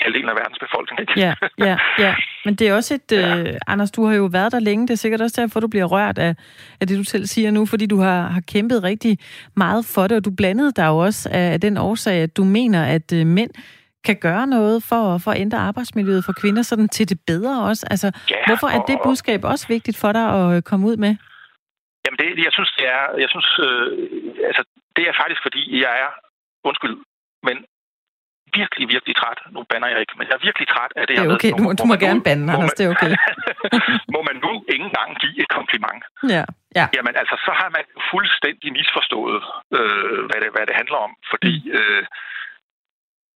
halvdelen 0.00 0.28
af 0.28 0.36
verdens 0.36 0.58
befolkning. 0.58 1.00
Ikke? 1.00 1.12
Ja, 1.16 1.34
ja, 1.58 1.76
ja. 1.98 2.14
Men 2.44 2.54
det 2.54 2.68
er 2.68 2.74
også 2.74 2.94
et... 2.94 3.12
Ja. 3.20 3.38
Øh, 3.38 3.58
Anders, 3.66 3.90
du 3.90 4.04
har 4.04 4.14
jo 4.14 4.24
været 4.24 4.52
der 4.52 4.60
længe. 4.60 4.86
Det 4.86 4.92
er 4.92 5.02
sikkert 5.04 5.20
også 5.20 5.40
derfor, 5.40 5.60
du 5.60 5.68
bliver 5.68 5.84
rørt 5.84 6.18
af, 6.18 6.34
af 6.80 6.86
det, 6.86 6.98
du 6.98 7.04
selv 7.04 7.26
siger 7.26 7.50
nu, 7.50 7.66
fordi 7.66 7.86
du 7.86 7.98
har, 8.00 8.28
har 8.28 8.40
kæmpet 8.40 8.82
rigtig 8.82 9.18
meget 9.56 9.84
for 9.94 10.06
det, 10.06 10.16
og 10.16 10.24
du 10.24 10.30
blandede 10.36 10.72
dig 10.72 10.86
jo 10.86 10.98
også 10.98 11.28
af, 11.32 11.52
af 11.52 11.60
den 11.60 11.76
årsag, 11.76 12.22
at 12.22 12.36
du 12.36 12.44
mener, 12.44 12.84
at 12.84 13.12
øh, 13.12 13.26
mænd 13.26 13.50
kan 14.04 14.16
gøre 14.20 14.46
noget 14.46 14.82
for, 14.90 15.18
for 15.24 15.30
at 15.30 15.40
ændre 15.40 15.58
arbejdsmiljøet 15.58 16.24
for 16.24 16.32
kvinder 16.40 16.62
sådan 16.62 16.88
til 16.88 17.08
det 17.08 17.18
bedre 17.26 17.62
også? 17.68 17.86
Altså, 17.90 18.08
ja, 18.30 18.36
hvorfor 18.46 18.68
er 18.76 18.82
det 18.90 18.98
budskab 19.04 19.40
også 19.44 19.68
vigtigt 19.68 19.96
for 20.02 20.12
dig 20.12 20.26
at 20.38 20.56
øh, 20.56 20.62
komme 20.62 20.86
ud 20.86 20.96
med? 20.96 21.12
Jamen, 22.04 22.18
det, 22.20 22.44
jeg 22.46 22.52
synes, 22.56 22.70
det 22.78 22.86
er, 22.96 23.02
jeg 23.24 23.28
synes, 23.34 23.48
øh, 23.66 23.86
altså, 24.48 24.62
det 24.96 25.04
er 25.08 25.14
faktisk, 25.20 25.42
fordi 25.46 25.62
jeg 25.84 25.92
er, 26.04 26.10
undskyld, 26.68 26.96
men 27.46 27.56
virkelig, 28.60 28.84
virkelig 28.94 29.14
træt. 29.20 29.38
Nu 29.54 29.60
banner 29.70 29.88
jeg 29.92 30.00
ikke, 30.04 30.14
men 30.18 30.26
jeg 30.28 30.34
er 30.38 30.44
virkelig 30.48 30.68
træt 30.74 30.92
af 30.98 31.04
det 31.06 31.14
Det 31.16 31.24
er 31.26 31.34
okay, 31.36 31.52
du, 31.58 31.64
du 31.80 31.84
må 31.90 31.94
gerne 32.06 32.20
bande, 32.26 32.44
Anders, 32.54 32.74
det 32.78 32.84
er 32.86 32.90
okay. 32.96 33.12
må 34.14 34.20
man 34.28 34.36
nu 34.44 34.52
ikke 34.72 34.84
engang 34.90 35.10
give 35.22 35.34
et 35.42 35.48
kompliment? 35.58 36.02
Ja. 36.34 36.44
ja. 36.78 36.86
Jamen 36.96 37.14
altså, 37.22 37.34
så 37.46 37.52
har 37.60 37.70
man 37.76 37.84
fuldstændig 38.12 38.68
misforstået, 38.78 39.38
øh, 39.78 40.18
hvad, 40.28 40.38
det, 40.42 40.48
hvad 40.54 40.64
det 40.68 40.74
handler 40.80 40.98
om. 41.06 41.12
Fordi 41.32 41.54
mm. 41.64 41.78
Øh, 41.78 42.02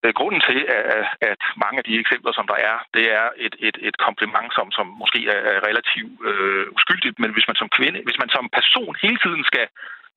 Øh, 0.04 0.12
grunden 0.18 0.42
til, 0.48 0.60
at, 0.68 1.06
at 1.30 1.42
mange 1.64 1.78
af 1.80 1.84
de 1.84 2.00
eksempler, 2.02 2.32
som 2.32 2.46
der 2.52 2.58
er, 2.70 2.76
det 2.96 3.04
er 3.20 3.26
et, 3.46 3.54
et, 3.68 3.76
et 3.88 3.96
kompliment, 4.06 4.50
som, 4.56 4.66
som 4.76 4.86
måske 5.02 5.20
er 5.28 5.60
relativt 5.68 6.12
øh, 6.28 6.66
uskyldigt, 6.76 7.18
men 7.22 7.30
hvis 7.34 7.48
man 7.50 7.56
som 7.60 7.68
kvinde, 7.76 7.98
hvis 8.06 8.20
man 8.22 8.30
som 8.36 8.54
person 8.58 8.96
hele 9.02 9.18
tiden 9.24 9.44
skal, 9.50 9.66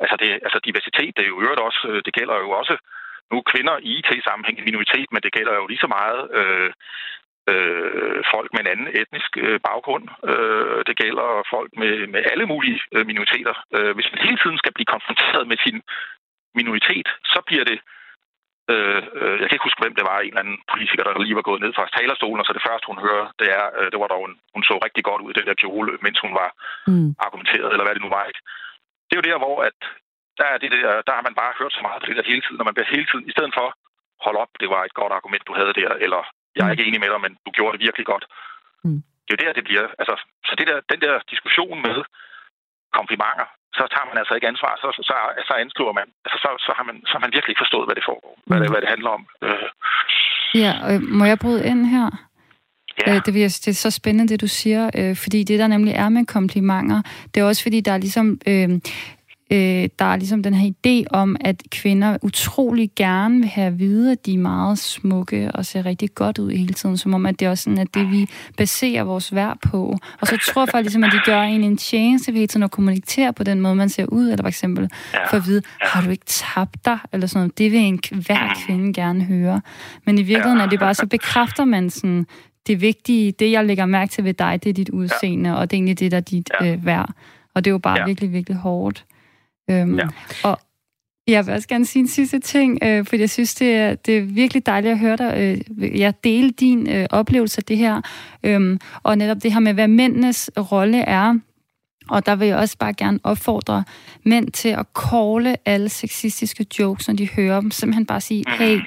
altså, 0.03 0.15
det, 0.21 0.29
altså 0.45 0.59
diversitet, 0.67 1.11
det 1.17 1.23
er 1.23 1.31
jo 1.33 1.41
øvrigt 1.43 1.65
også, 1.69 1.81
øh, 1.89 2.01
det 2.05 2.13
gælder 2.19 2.35
jo 2.43 2.49
også 2.61 2.75
nu 3.31 3.37
kvinder 3.51 3.75
i 3.87 3.89
IT-sammenhæng 3.99 4.57
en 4.59 4.65
minoritet, 4.69 5.09
men 5.11 5.21
det 5.25 5.31
gælder 5.37 5.53
jo 5.55 5.67
lige 5.67 5.83
så 5.85 5.89
meget 5.97 6.21
øh, 6.39 6.71
øh, 7.51 8.23
folk 8.33 8.49
med 8.53 8.61
en 8.61 8.71
anden 8.73 8.87
etnisk 9.01 9.31
øh, 9.37 9.59
baggrund. 9.69 10.05
Øh, 10.31 10.79
det 10.87 10.95
gælder 11.03 11.27
folk 11.53 11.71
med, 11.81 12.07
med 12.13 12.21
alle 12.31 12.45
mulige 12.45 12.79
øh, 12.95 13.05
minoriteter. 13.11 13.55
Øh, 13.75 13.91
hvis 13.95 14.11
man 14.11 14.23
hele 14.25 14.39
tiden 14.43 14.57
skal 14.57 14.73
blive 14.73 14.93
konfronteret 14.95 15.47
med 15.47 15.57
sin 15.65 15.81
minoritet, 16.59 17.07
så 17.33 17.39
bliver 17.47 17.63
det 17.63 17.79
Øh, 17.79 17.96
øh, 18.73 19.01
jeg 19.41 19.47
kan 19.47 19.55
ikke 19.55 19.67
huske, 19.69 19.83
hvem 19.83 19.97
det 19.97 20.05
var, 20.09 20.17
en 20.19 20.31
eller 20.31 20.43
anden 20.43 20.59
politiker, 20.73 21.03
der 21.03 21.23
lige 21.23 21.39
var 21.39 21.49
gået 21.49 21.63
ned 21.63 21.73
fra 21.77 21.93
talerstolen, 21.97 22.41
og 22.41 22.45
så 22.45 22.53
det 22.57 22.67
første, 22.67 22.89
hun 22.91 23.03
hører, 23.07 23.25
det 23.39 23.47
er, 23.59 23.65
øh, 23.79 23.87
det 23.91 23.99
var 24.01 24.09
dog, 24.13 24.23
en, 24.25 24.35
hun 24.55 24.63
så 24.69 24.75
rigtig 24.85 25.03
godt 25.09 25.21
ud 25.25 25.31
i 25.31 25.37
det 25.37 25.47
der 25.47 25.61
kjole, 25.61 25.91
mens 26.05 26.19
hun 26.25 26.33
var 26.41 26.49
mm. 26.91 27.09
argumenteret, 27.25 27.69
eller 27.71 27.85
hvad 27.85 27.95
det 27.95 28.05
nu 28.05 28.11
var. 28.17 28.25
Ikke? 28.31 28.41
Det 29.07 29.13
er 29.13 29.21
jo 29.21 29.29
der, 29.29 29.37
hvor 29.43 29.57
at, 29.69 29.77
der, 30.39 30.47
er 30.53 30.57
det 30.63 30.71
der, 30.75 31.01
der 31.07 31.13
har 31.17 31.23
man 31.27 31.35
bare 31.41 31.57
hørt 31.59 31.73
så 31.75 31.81
meget 31.87 32.01
på 32.01 32.07
det 32.07 32.17
der 32.17 32.31
hele 32.31 32.41
tiden, 32.43 32.57
når 32.59 32.69
man 32.69 32.75
bliver 32.75 32.93
hele 32.95 33.07
tiden, 33.09 33.25
i 33.29 33.35
stedet 33.35 33.53
for, 33.57 33.67
hold 34.25 34.37
op, 34.43 34.51
det 34.61 34.69
var 34.73 34.81
et 34.83 34.97
godt 34.99 35.13
argument, 35.17 35.47
du 35.47 35.53
havde 35.59 35.73
der, 35.81 35.91
eller 36.05 36.21
jeg 36.55 36.63
er 36.63 36.67
mm. 36.67 36.75
ikke 36.75 36.87
enig 36.87 36.99
med 37.03 37.09
dig, 37.13 37.21
men 37.25 37.33
du 37.45 37.49
gjorde 37.57 37.73
det 37.73 37.85
virkelig 37.85 38.05
godt. 38.13 38.25
Mm. 38.83 39.01
Det 39.23 39.31
er 39.31 39.37
jo 39.37 39.43
der, 39.45 39.53
det 39.57 39.63
bliver. 39.69 39.87
Altså, 40.01 40.15
så 40.47 40.53
det 40.59 40.67
der, 40.67 40.77
den 40.91 40.99
der 41.05 41.13
diskussion 41.33 41.77
med 41.87 41.97
komplimenter, 42.97 43.47
så 43.79 43.83
tager 43.93 44.07
man 44.09 44.17
altså 44.21 44.33
ikke 44.35 44.49
ansvar, 44.53 44.71
så, 44.83 44.87
så, 45.09 45.15
så 45.47 45.53
anskriver 45.63 45.93
man. 45.99 46.07
Altså, 46.25 46.37
så, 46.43 46.49
så, 46.65 46.71
har 46.77 46.85
man, 46.89 46.95
så 47.09 47.13
har 47.15 47.21
man 47.25 47.31
virkelig 47.35 47.51
ikke 47.53 47.63
forstået, 47.65 47.87
hvad 47.87 47.95
det 47.99 48.07
foregår, 48.09 48.33
hvad, 48.47 48.57
det, 48.61 48.69
hvad 48.73 48.81
det 48.83 48.89
handler 48.95 49.11
om. 49.17 49.23
Øh. 49.47 49.67
Ja, 50.63 50.71
og 50.85 50.91
må 51.19 51.23
jeg 51.31 51.39
bryde 51.43 51.63
ind 51.71 51.81
her? 51.95 52.07
Ja. 52.99 53.15
Øh, 53.15 53.21
det, 53.25 53.33
det 53.65 53.67
er 53.67 53.73
så 53.87 53.91
spændende, 53.91 54.31
det 54.31 54.41
du 54.41 54.47
siger, 54.47 54.83
øh, 54.99 55.15
fordi 55.23 55.39
det, 55.43 55.59
der 55.59 55.67
nemlig 55.67 55.93
er 55.93 56.09
med 56.09 56.25
komplimenter, 56.25 57.01
det 57.31 57.41
er 57.41 57.45
også 57.45 57.63
fordi, 57.63 57.79
der 57.81 57.91
er 57.91 57.97
ligesom 57.97 58.27
øh, 58.47 58.69
øh, 59.51 59.89
der 59.99 60.05
er 60.05 60.15
ligesom 60.15 60.43
den 60.43 60.53
her 60.53 60.71
idé 60.71 61.07
om, 61.09 61.35
at 61.41 61.63
kvinder 61.71 62.17
utrolig 62.21 62.91
gerne 62.95 63.39
vil 63.39 63.47
have 63.47 63.67
at 63.67 63.79
vide, 63.79 64.11
at 64.11 64.25
de 64.25 64.33
er 64.33 64.37
meget 64.37 64.79
smukke 64.79 65.51
og 65.51 65.65
ser 65.65 65.85
rigtig 65.85 66.15
godt 66.15 66.39
ud 66.39 66.51
hele 66.51 66.73
tiden, 66.73 66.97
som 66.97 67.13
om 67.13 67.25
at 67.25 67.39
det 67.39 67.45
er 67.45 67.49
også 67.49 67.63
sådan, 67.63 67.79
at 67.79 67.93
det 67.93 68.11
vi 68.11 68.29
baserer 68.57 69.03
vores 69.03 69.35
værd 69.35 69.57
på. 69.61 69.97
Og 70.21 70.27
så 70.27 70.37
tror 70.47 70.65
faktisk, 70.65 70.83
ligesom, 70.83 71.03
at 71.03 71.11
de 71.11 71.19
gør 71.25 71.41
en 71.41 71.63
en 71.63 71.77
tjeneste 71.77 72.31
ved 72.31 72.39
hele 72.39 72.47
tiden 72.47 72.63
at 72.63 72.71
kommunikere 72.71 73.33
på 73.33 73.43
den 73.43 73.61
måde, 73.61 73.75
man 73.75 73.89
ser 73.89 74.05
ud, 74.05 74.25
eller 74.25 74.43
for 74.43 74.47
eksempel 74.47 74.89
ja. 75.13 75.25
for 75.27 75.37
at 75.37 75.45
vide, 75.45 75.61
har 75.81 76.01
du 76.01 76.09
ikke 76.09 76.25
tabt 76.25 76.85
dig, 76.85 76.99
eller 77.13 77.27
sådan 77.27 77.39
noget. 77.39 77.57
Det 77.57 77.71
vil 77.71 77.79
en 77.79 77.99
hver 78.11 78.65
kvinde 78.65 78.93
gerne 78.93 79.23
høre. 79.23 79.61
Men 80.05 80.17
i 80.17 80.21
virkeligheden 80.21 80.61
er 80.61 80.69
det 80.69 80.79
bare, 80.79 80.93
så 80.93 81.05
bekræfter 81.05 81.65
man 81.65 81.89
sådan, 81.89 82.25
det 82.67 82.81
vigtige, 82.81 83.31
det 83.31 83.51
jeg 83.51 83.65
lægger 83.65 83.85
mærke 83.85 84.11
til 84.11 84.23
ved 84.23 84.33
dig, 84.33 84.59
det 84.63 84.69
er 84.69 84.73
dit 84.73 84.89
udseende, 84.89 85.57
og 85.57 85.71
det 85.71 85.77
er 85.77 85.77
egentlig 85.77 85.99
det, 85.99 86.11
der 86.11 86.17
er 86.17 86.21
dit 86.21 86.49
øh, 86.61 86.85
værd. 86.85 87.09
Og 87.53 87.65
det 87.65 87.71
er 87.71 87.73
jo 87.73 87.77
bare 87.77 87.99
ja. 87.99 88.05
virkelig, 88.05 88.33
virkelig 88.33 88.57
hårdt. 88.57 89.05
Øhm, 89.69 89.99
ja. 89.99 90.07
Og 90.43 90.59
jeg 91.27 91.45
vil 91.45 91.53
også 91.53 91.67
gerne 91.67 91.85
sige 91.85 92.01
en 92.01 92.07
sidste 92.07 92.39
ting, 92.39 92.79
øh, 92.83 93.05
for 93.05 93.15
jeg 93.15 93.29
synes, 93.29 93.55
det 93.55 93.75
er, 93.75 93.95
det 93.95 94.17
er 94.17 94.21
virkelig 94.21 94.65
dejligt 94.65 94.91
at 94.91 94.99
høre 94.99 95.17
dig 95.17 95.33
øh, 95.77 95.99
jeg 95.99 96.13
dele 96.23 96.51
din 96.51 96.89
øh, 96.89 97.07
oplevelse 97.09 97.59
af 97.59 97.63
det 97.63 97.77
her, 97.77 98.01
øh, 98.43 98.79
og 99.03 99.17
netop 99.17 99.43
det 99.43 99.53
her 99.53 99.59
med, 99.59 99.73
hvad 99.73 99.87
mændenes 99.87 100.49
rolle 100.57 100.97
er 100.97 101.39
og 102.09 102.25
der 102.25 102.35
vil 102.35 102.47
jeg 102.47 102.57
også 102.57 102.77
bare 102.77 102.93
gerne 102.93 103.19
opfordre 103.23 103.83
mænd 104.23 104.51
til 104.51 104.69
at 104.69 104.93
kåle 104.93 105.55
alle 105.65 105.89
sexistiske 105.89 106.65
jokes, 106.79 107.07
når 107.07 107.15
de 107.15 107.29
hører 107.29 107.61
dem. 107.61 107.71
Simpelthen 107.71 108.05
bare 108.05 108.21
sige, 108.21 108.43
hey, 108.47 108.79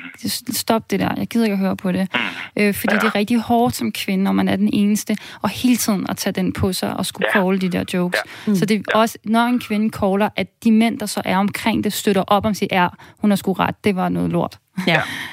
stop 0.51 0.91
det 0.91 1.01
der, 1.01 1.15
jeg 1.17 1.27
gider 1.27 1.45
ikke 1.45 1.53
at 1.53 1.59
høre 1.59 1.77
på 1.77 1.93
det. 1.93 2.09
Øh, 2.57 2.75
fordi 2.75 2.95
det 2.95 3.05
er 3.05 3.15
rigtig 3.15 3.39
hårdt 3.39 3.75
som 3.75 3.93
kvinde, 3.93 4.25
når 4.25 4.33
man 4.33 4.49
er 4.49 4.57
den 4.57 4.71
eneste, 4.73 5.17
og 5.43 5.49
hele 5.49 5.77
tiden 5.77 6.07
at 6.09 6.17
tage 6.17 6.33
den 6.33 6.53
på 6.53 6.73
sig 6.73 6.97
og 6.97 7.07
skulle 7.07 7.27
ja. 7.35 7.41
kåle 7.41 7.59
de 7.59 7.69
der 7.69 7.85
jokes. 7.95 8.21
Ja. 8.47 8.55
Så 8.55 8.65
det 8.67 8.85
er 8.89 8.99
også, 8.99 9.19
når 9.25 9.47
en 9.47 9.61
kvinde 9.61 9.91
kåler, 9.91 10.29
at 10.37 10.65
de 10.65 10.73
mænd, 10.73 10.99
der 10.99 11.07
så 11.07 11.23
er 11.25 11.37
omkring 11.37 11.85
det, 11.85 11.93
støtter 11.93 12.23
op 12.23 12.47
om 12.47 12.55
sig, 12.55 12.69
ja, 12.73 12.89
hun 13.19 13.31
har 13.31 13.37
sgu 13.37 13.53
ret, 13.53 13.85
det 13.85 13.97
var 13.97 14.09
noget 14.09 14.31
lort. 14.31 14.59
Ja. 14.87 14.93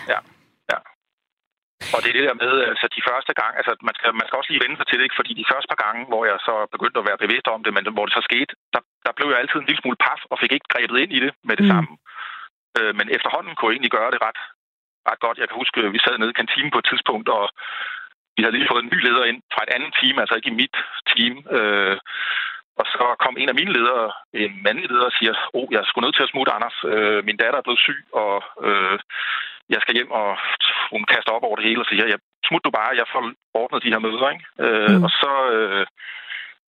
ja. 0.09 0.13
Og 1.93 1.99
det 2.01 2.09
er 2.09 2.17
det 2.17 2.27
der 2.29 2.41
med, 2.43 2.53
altså 2.71 2.85
de 2.95 3.01
første 3.09 3.33
gange, 3.39 3.55
altså 3.59 3.73
man 3.87 3.95
skal, 3.97 4.09
man 4.19 4.27
skal 4.27 4.39
også 4.39 4.51
lige 4.51 4.63
vende 4.65 4.77
sig 4.77 4.87
til 4.87 4.97
det, 4.97 5.05
ikke? 5.05 5.19
fordi 5.19 5.31
de 5.41 5.49
første 5.51 5.69
par 5.71 5.81
gange, 5.85 6.01
hvor 6.11 6.23
jeg 6.31 6.37
så 6.47 6.55
begyndte 6.75 6.99
at 6.99 7.07
være 7.09 7.23
bevidst 7.23 7.47
om 7.55 7.61
det, 7.63 7.71
men 7.73 7.83
hvor 7.95 8.05
det 8.05 8.13
så 8.17 8.23
skete, 8.29 8.51
der, 8.73 8.81
der 9.05 9.13
blev 9.17 9.27
jeg 9.29 9.39
altid 9.39 9.57
en 9.59 9.69
lille 9.69 9.81
smule 9.81 10.03
paf 10.05 10.21
og 10.31 10.37
fik 10.41 10.51
ikke 10.53 10.71
grebet 10.73 10.97
ind 11.03 11.11
i 11.17 11.19
det 11.25 11.31
med 11.47 11.55
det 11.59 11.65
mm. 11.65 11.71
samme. 11.73 11.91
Øh, 12.77 12.93
men 12.97 13.07
efterhånden 13.17 13.53
kunne 13.55 13.69
jeg 13.69 13.75
egentlig 13.75 13.95
gøre 13.97 14.11
det 14.13 14.21
ret, 14.27 14.41
ret 15.09 15.21
godt. 15.25 15.37
Jeg 15.41 15.47
kan 15.47 15.61
huske, 15.61 15.77
at 15.87 15.93
vi 15.95 16.03
sad 16.05 16.15
nede 16.17 16.33
i 16.33 16.39
kantinen 16.41 16.71
på 16.73 16.79
et 16.81 16.89
tidspunkt, 16.91 17.27
og 17.37 17.45
vi 18.35 18.41
havde 18.43 18.55
lige 18.55 18.71
fået 18.71 18.83
en 18.83 18.93
ny 18.93 18.99
leder 19.07 19.25
ind 19.31 19.39
fra 19.53 19.63
et 19.63 19.73
andet 19.75 19.91
team, 19.99 20.15
altså 20.21 20.35
ikke 20.35 20.51
i 20.53 20.59
mit 20.61 20.75
team. 21.11 21.33
Øh, 21.57 21.97
og 22.79 22.85
så 22.93 23.03
kom 23.23 23.35
en 23.37 23.49
af 23.49 23.55
mine 23.59 23.73
ledere, 23.77 24.11
en 24.33 24.53
mandlig 24.65 24.89
leder, 24.91 25.09
og 25.11 25.15
siger, 25.19 25.33
oh, 25.57 25.67
jeg 25.75 25.83
skulle 25.85 26.05
nødt 26.05 26.15
til 26.15 26.25
at 26.27 26.31
smutte, 26.31 26.51
Anders. 26.57 26.77
Øh, 26.91 27.19
min 27.27 27.37
datter 27.41 27.59
er 27.59 27.65
blevet 27.67 27.85
syg, 27.87 28.01
og 28.23 28.35
øh, 28.67 28.99
jeg 29.69 29.81
skal 29.81 29.95
hjem, 29.95 30.11
og 30.11 30.37
hun 30.91 31.03
kaster 31.11 31.31
op 31.31 31.43
over 31.47 31.55
det 31.55 31.65
hele 31.65 31.81
og 31.81 31.85
siger, 31.89 32.05
jeg 32.13 32.19
smut 32.47 32.65
du 32.65 32.71
bare, 32.79 32.99
jeg 33.01 33.07
får 33.13 33.23
ordnet 33.61 33.83
de 33.83 33.93
her 33.93 34.05
møder. 34.05 34.29
Ikke? 34.33 34.45
Øh, 34.65 34.91
mm. 34.95 35.03
Og 35.05 35.11
så, 35.21 35.33
øh, 35.55 35.85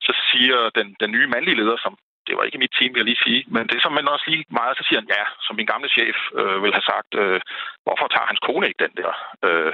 så 0.08 0.14
siger 0.30 0.58
den, 0.78 0.88
den 1.02 1.12
nye 1.16 1.28
mandlige 1.34 1.60
leder, 1.62 1.78
som 1.86 1.94
det 2.28 2.38
var 2.38 2.44
ikke 2.44 2.64
mit 2.64 2.76
team, 2.78 2.92
vil 2.92 3.02
jeg 3.02 3.10
lige 3.10 3.26
sige, 3.28 3.42
men 3.54 3.64
det 3.68 3.76
er 3.76 3.84
som 3.84 3.98
også 4.16 4.28
lige 4.28 4.46
meget, 4.60 4.78
så 4.78 4.84
siger 4.88 5.00
han, 5.02 5.10
ja, 5.18 5.24
som 5.46 5.56
min 5.56 5.72
gamle 5.74 5.90
chef 5.90 6.18
øh, 6.40 6.64
vil 6.64 6.76
have 6.78 6.90
sagt, 6.92 7.12
øh, 7.22 7.40
hvorfor 7.86 8.08
tager 8.08 8.30
hans 8.32 8.42
kone 8.48 8.68
ikke 8.68 8.84
den 8.86 8.94
der? 9.02 9.12
Øh, 9.48 9.74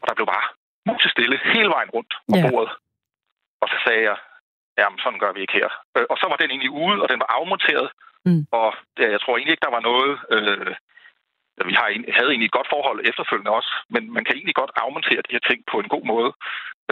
og 0.00 0.04
der 0.08 0.14
blev 0.14 0.26
bare 0.34 0.46
stille 1.14 1.36
hele 1.54 1.70
vejen 1.76 1.90
rundt 1.96 2.12
på 2.28 2.36
yeah. 2.36 2.50
bordet. 2.50 2.72
Og 3.62 3.68
så 3.72 3.76
sagde 3.84 4.02
jeg, 4.08 4.16
jamen 4.78 4.98
sådan 4.98 5.22
gør 5.22 5.32
vi 5.32 5.40
ikke 5.40 5.58
her. 5.60 5.68
Øh, 5.96 6.06
og 6.10 6.16
så 6.20 6.26
var 6.30 6.36
den 6.36 6.50
egentlig 6.50 6.72
ude, 6.84 7.02
og 7.02 7.08
den 7.12 7.20
var 7.22 7.30
afmonteret, 7.38 7.88
mm. 8.26 8.42
og 8.60 8.68
jeg 8.98 9.20
tror 9.20 9.34
egentlig 9.34 9.54
ikke, 9.54 9.66
der 9.66 9.76
var 9.76 9.84
noget... 9.90 10.12
Øh, 10.36 10.74
vi 11.68 11.74
har, 11.78 11.86
havde 12.16 12.30
egentlig 12.30 12.50
et 12.50 12.58
godt 12.58 12.72
forhold 12.74 12.98
efterfølgende 13.10 13.56
også, 13.58 13.72
men 13.94 14.02
man 14.16 14.24
kan 14.24 14.34
egentlig 14.36 14.58
godt 14.62 14.72
afmontere 14.84 15.22
de 15.26 15.34
her 15.36 15.44
ting 15.50 15.60
på 15.72 15.76
en 15.82 15.92
god 15.94 16.04
måde. 16.14 16.30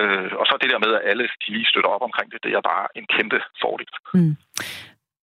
Øh, 0.00 0.30
og 0.40 0.44
så 0.48 0.54
det 0.62 0.70
der 0.72 0.84
med, 0.84 0.92
at 0.98 1.06
alle 1.10 1.24
de 1.42 1.48
lige 1.54 1.70
støtter 1.72 1.90
op 1.94 2.04
omkring 2.08 2.28
det, 2.32 2.40
det 2.44 2.52
er 2.52 2.68
bare 2.72 2.86
en 2.98 3.06
kæmpe 3.14 3.38
fordel. 3.62 3.90
Mm. 4.14 4.34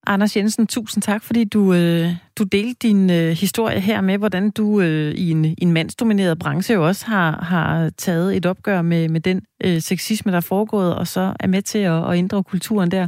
Anders 0.07 0.37
Jensen, 0.37 0.67
tusind 0.67 1.03
tak, 1.03 1.23
fordi 1.23 1.43
du, 1.43 1.73
øh, 1.73 2.07
du 2.37 2.43
delte 2.43 2.87
din 2.87 3.09
øh, 3.09 3.29
historie 3.29 3.79
her 3.79 4.01
med, 4.01 4.17
hvordan 4.17 4.51
du 4.51 4.81
øh, 4.81 5.11
i 5.11 5.31
en, 5.31 5.45
i 5.45 5.55
en 5.61 5.71
mandsdomineret 5.71 6.39
branche 6.39 6.73
jo 6.73 6.87
også 6.87 7.05
har, 7.05 7.43
har 7.43 7.89
taget 7.97 8.37
et 8.37 8.45
opgør 8.45 8.81
med, 8.81 9.09
med 9.09 9.21
den 9.21 9.41
øh, 9.63 9.81
sexisme, 9.81 10.31
der 10.31 10.37
er 10.37 10.41
foregået, 10.49 10.95
og 10.95 11.07
så 11.07 11.33
er 11.39 11.47
med 11.47 11.61
til 11.61 11.79
at, 11.79 12.09
at 12.09 12.17
ændre 12.17 12.43
kulturen 12.43 12.91
der. 12.91 13.07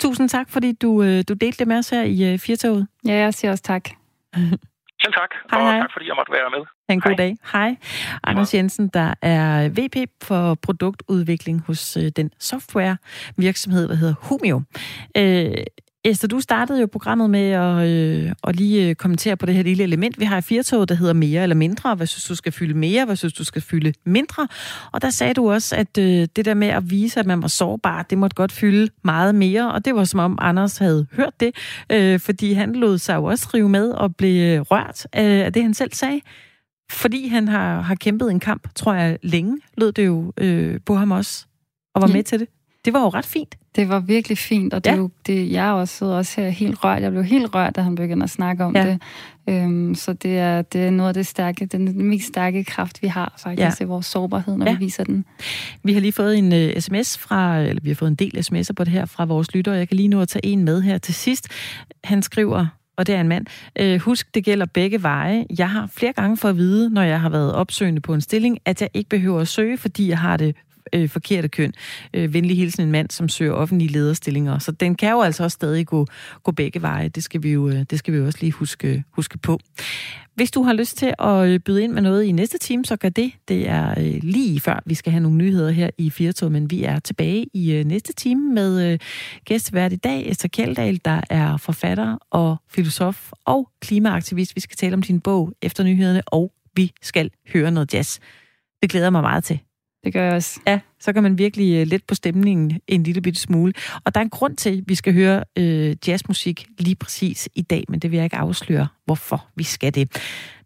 Tusind 0.00 0.28
tak, 0.28 0.50
fordi 0.50 0.72
du, 0.72 1.02
øh, 1.02 1.24
du 1.28 1.34
delte 1.34 1.58
det 1.58 1.68
med 1.68 1.78
os 1.78 1.90
her 1.90 2.02
i 2.02 2.32
øh, 2.32 2.38
Firtoget. 2.38 2.86
Ja, 3.06 3.14
jeg 3.14 3.34
siger 3.34 3.50
også 3.50 3.64
tak. 3.64 3.84
Selv 5.04 5.12
tak, 5.12 5.30
hej, 5.50 5.60
og 5.60 5.66
hej. 5.66 5.80
tak 5.80 5.92
fordi 5.92 6.06
jeg 6.08 6.16
måtte 6.16 6.32
være 6.32 6.50
med. 6.50 6.62
En 6.88 7.00
god 7.00 7.10
hej. 7.10 7.16
dag. 7.16 7.36
Hej. 7.52 7.76
Anders 8.24 8.54
Jensen, 8.54 8.88
der 8.88 9.14
er 9.22 9.68
VP 9.68 10.10
for 10.22 10.54
produktudvikling 10.54 11.62
hos 11.66 11.96
øh, 11.96 12.10
den 12.16 12.30
software 12.40 12.96
virksomhed, 13.36 13.88
der 13.88 13.94
hedder 13.94 14.14
Humio. 14.20 14.62
Øh, 15.16 15.52
Esther, 16.06 16.28
du 16.28 16.40
startede 16.40 16.80
jo 16.80 16.86
programmet 16.86 17.30
med 17.30 17.50
at, 17.50 17.88
øh, 17.88 18.32
at 18.44 18.56
lige 18.56 18.88
øh, 18.88 18.94
kommentere 18.94 19.36
på 19.36 19.46
det 19.46 19.54
her 19.54 19.62
lille 19.62 19.84
element. 19.84 20.20
Vi 20.20 20.24
har 20.24 20.38
i 20.38 20.40
firtoget, 20.40 20.88
der 20.88 20.94
hedder 20.94 21.12
mere 21.12 21.42
eller 21.42 21.56
mindre. 21.56 21.94
Hvad 21.94 22.06
synes 22.06 22.24
du 22.24 22.34
skal 22.34 22.52
fylde 22.52 22.74
mere? 22.74 23.04
Hvad 23.04 23.16
synes 23.16 23.32
du 23.32 23.44
skal 23.44 23.62
fylde 23.62 23.92
mindre? 24.06 24.48
Og 24.92 25.02
der 25.02 25.10
sagde 25.10 25.34
du 25.34 25.52
også, 25.52 25.76
at 25.76 25.98
øh, 25.98 26.28
det 26.36 26.44
der 26.44 26.54
med 26.54 26.68
at 26.68 26.90
vise, 26.90 27.20
at 27.20 27.26
man 27.26 27.42
var 27.42 27.48
sårbar, 27.48 28.02
det 28.02 28.18
måtte 28.18 28.34
godt 28.34 28.52
fylde 28.52 28.88
meget 29.04 29.34
mere. 29.34 29.72
Og 29.72 29.84
det 29.84 29.94
var 29.94 30.04
som 30.04 30.20
om 30.20 30.38
Anders 30.40 30.78
havde 30.78 31.06
hørt 31.12 31.40
det, 31.40 31.54
øh, 31.92 32.20
fordi 32.20 32.52
han 32.52 32.72
lod 32.72 32.98
sig 32.98 33.14
jo 33.14 33.24
også 33.24 33.48
rive 33.54 33.68
med 33.68 33.90
og 33.90 34.16
blev 34.16 34.62
rørt 34.62 35.06
af 35.12 35.52
det, 35.52 35.62
han 35.62 35.74
selv 35.74 35.92
sagde. 35.92 36.20
Fordi 36.92 37.28
han 37.28 37.48
har, 37.48 37.80
har 37.80 37.94
kæmpet 37.94 38.30
en 38.30 38.40
kamp, 38.40 38.68
tror 38.74 38.94
jeg, 38.94 39.18
længe, 39.22 39.60
lød 39.76 39.92
det 39.92 40.06
jo 40.06 40.32
øh, 40.38 40.80
på 40.86 40.94
ham 40.94 41.10
også, 41.10 41.46
og 41.94 42.02
var 42.02 42.08
ja. 42.08 42.12
med 42.12 42.22
til 42.22 42.40
det. 42.40 42.48
Det 42.84 42.92
var 42.92 43.00
jo 43.00 43.08
ret 43.08 43.26
fint. 43.26 43.56
Det 43.76 43.88
var 43.88 44.00
virkelig 44.00 44.38
fint, 44.38 44.74
og 44.74 44.84
det, 44.84 44.90
ja. 44.90 44.96
jo, 44.96 45.10
det, 45.26 45.52
jeg 45.52 45.72
også 45.72 45.96
sidder 45.96 46.14
også 46.14 46.40
her 46.40 46.48
helt 46.48 46.84
rørt. 46.84 47.02
Jeg 47.02 47.10
blev 47.10 47.24
helt 47.24 47.54
rørt, 47.54 47.76
da 47.76 47.80
han 47.80 47.94
begyndte 47.94 48.24
at 48.24 48.30
snakke 48.30 48.64
om 48.64 48.76
ja. 48.76 48.86
det. 48.86 49.02
Øhm, 49.48 49.94
så 49.94 50.12
det 50.12 50.38
er, 50.38 50.62
det 50.62 50.80
er 50.80 50.90
noget 50.90 51.08
af 51.08 51.14
det 51.14 51.26
stærke, 51.26 51.66
den 51.66 52.08
mest 52.08 52.26
stærke 52.26 52.64
kraft, 52.64 53.02
vi 53.02 53.06
har 53.06 53.34
faktisk, 53.38 53.60
ja. 53.60 53.70
det 53.70 53.80
er 53.80 53.86
vores 53.86 54.06
sårbarhed, 54.06 54.56
når 54.56 54.66
ja. 54.66 54.72
vi 54.72 54.78
viser 54.78 55.04
den. 55.04 55.24
Vi 55.82 55.92
har 55.92 56.00
lige 56.00 56.12
fået 56.12 56.38
en 56.38 56.52
uh, 56.52 56.80
sms 56.80 57.18
fra, 57.18 57.60
eller 57.60 57.82
vi 57.82 57.88
har 57.90 57.94
fået 57.94 58.10
en 58.10 58.14
del 58.14 58.38
sms'er 58.38 58.72
på 58.72 58.84
det 58.84 58.92
her 58.92 59.06
fra 59.06 59.24
vores 59.24 59.54
lyttere. 59.54 59.74
Jeg 59.74 59.88
kan 59.88 59.96
lige 59.96 60.08
nu 60.08 60.20
at 60.20 60.28
tage 60.28 60.46
en 60.46 60.64
med 60.64 60.82
her 60.82 60.98
til 60.98 61.14
sidst. 61.14 61.48
Han 62.04 62.22
skriver, 62.22 62.66
og 62.96 63.06
det 63.06 63.14
er 63.14 63.20
en 63.20 63.28
mand. 63.28 63.46
Øh, 63.78 64.00
husk, 64.00 64.34
det 64.34 64.44
gælder 64.44 64.66
begge 64.66 65.02
veje. 65.02 65.46
Jeg 65.58 65.70
har 65.70 65.86
flere 65.86 66.12
gange 66.12 66.36
fået 66.36 66.50
at 66.50 66.56
vide, 66.56 66.90
når 66.90 67.02
jeg 67.02 67.20
har 67.20 67.28
været 67.28 67.52
opsøgende 67.52 68.00
på 68.00 68.14
en 68.14 68.20
stilling, 68.20 68.58
at 68.64 68.80
jeg 68.80 68.88
ikke 68.94 69.10
behøver 69.10 69.40
at 69.40 69.48
søge, 69.48 69.76
fordi 69.76 70.08
jeg 70.08 70.18
har 70.18 70.36
det 70.36 70.56
øh, 70.92 71.08
forkerte 71.08 71.48
køn. 71.48 71.72
Øh, 72.14 72.34
venlig 72.34 72.56
hilsen 72.56 72.82
en 72.82 72.92
mand, 72.92 73.10
som 73.10 73.28
søger 73.28 73.52
offentlige 73.52 73.92
lederstillinger. 73.92 74.58
Så 74.58 74.72
den 74.72 74.94
kan 74.94 75.10
jo 75.10 75.20
altså 75.20 75.42
også 75.42 75.54
stadig 75.54 75.86
gå, 75.86 76.06
gå 76.42 76.52
begge 76.52 76.82
veje. 76.82 77.08
Det 77.08 77.24
skal 77.24 77.42
vi 77.42 77.52
jo, 77.52 77.68
øh, 77.68 77.82
det 77.90 77.98
skal 77.98 78.14
vi 78.14 78.18
jo 78.18 78.26
også 78.26 78.38
lige 78.40 78.52
huske, 78.52 79.04
huske 79.10 79.38
på. 79.38 79.60
Hvis 80.34 80.50
du 80.50 80.62
har 80.62 80.72
lyst 80.72 80.96
til 80.96 81.14
at 81.18 81.48
øh, 81.48 81.60
byde 81.60 81.82
ind 81.82 81.92
med 81.92 82.02
noget 82.02 82.24
i 82.24 82.32
næste 82.32 82.58
time, 82.58 82.84
så 82.84 82.96
gør 82.96 83.08
det. 83.08 83.32
Det 83.48 83.68
er 83.68 83.90
øh, 83.90 84.18
lige 84.22 84.60
før, 84.60 84.82
vi 84.86 84.94
skal 84.94 85.12
have 85.12 85.22
nogle 85.22 85.38
nyheder 85.38 85.70
her 85.70 85.90
i 85.98 86.10
Firtog, 86.10 86.52
men 86.52 86.70
vi 86.70 86.84
er 86.84 86.98
tilbage 86.98 87.46
i 87.54 87.72
øh, 87.72 87.84
næste 87.84 88.12
time 88.12 88.54
med 88.54 88.92
øh, 88.92 88.98
gæstvært 89.44 89.92
i 89.92 89.96
dag, 89.96 90.30
Esther 90.30 90.48
Kjeldahl, 90.48 91.00
der 91.04 91.20
er 91.30 91.56
forfatter 91.56 92.18
og 92.30 92.56
filosof 92.70 93.32
og 93.44 93.68
klimaaktivist. 93.80 94.56
Vi 94.56 94.60
skal 94.60 94.76
tale 94.76 94.94
om 94.94 95.02
din 95.02 95.20
bog 95.20 95.52
efter 95.62 95.84
nyhederne, 95.84 96.22
og 96.26 96.52
vi 96.76 96.92
skal 97.02 97.30
høre 97.52 97.70
noget 97.70 97.94
jazz. 97.94 98.18
Det 98.82 98.90
glæder 98.90 99.10
mig 99.10 99.22
meget 99.22 99.44
til. 99.44 99.60
Det 100.04 100.12
gør 100.12 100.24
jeg 100.24 100.32
også. 100.32 100.60
Ja, 100.66 100.80
så 101.00 101.12
kan 101.12 101.22
man 101.22 101.38
virkelig 101.38 101.82
uh, 101.82 101.88
let 101.88 102.04
på 102.04 102.14
stemningen 102.14 102.80
en 102.88 103.02
lille 103.02 103.20
bitte 103.20 103.40
smule. 103.40 103.72
Og 104.04 104.14
der 104.14 104.20
er 104.20 104.24
en 104.24 104.30
grund 104.30 104.56
til, 104.56 104.78
at 104.78 104.84
vi 104.86 104.94
skal 104.94 105.12
høre 105.12 105.44
uh, 105.58 106.08
jazzmusik 106.08 106.66
lige 106.78 106.96
præcis 106.96 107.48
i 107.54 107.62
dag, 107.62 107.84
men 107.88 108.00
det 108.00 108.10
vil 108.10 108.16
jeg 108.16 108.24
ikke 108.24 108.36
afsløre, 108.36 108.88
hvorfor 109.04 109.46
vi 109.56 109.64
skal 109.64 109.94
det. 109.94 110.08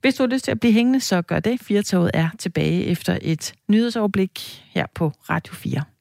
Hvis 0.00 0.14
du 0.14 0.22
har 0.22 0.28
lyst 0.28 0.44
til 0.44 0.50
at 0.50 0.60
blive 0.60 0.72
hængende, 0.72 1.00
så 1.00 1.22
gør 1.22 1.40
det. 1.40 1.60
Firtoget 1.60 2.10
er 2.14 2.28
tilbage 2.38 2.84
efter 2.84 3.18
et 3.22 3.52
nyhedsoverblik 3.68 4.64
her 4.74 4.86
på 4.94 5.12
Radio 5.30 5.54
4. 5.54 5.97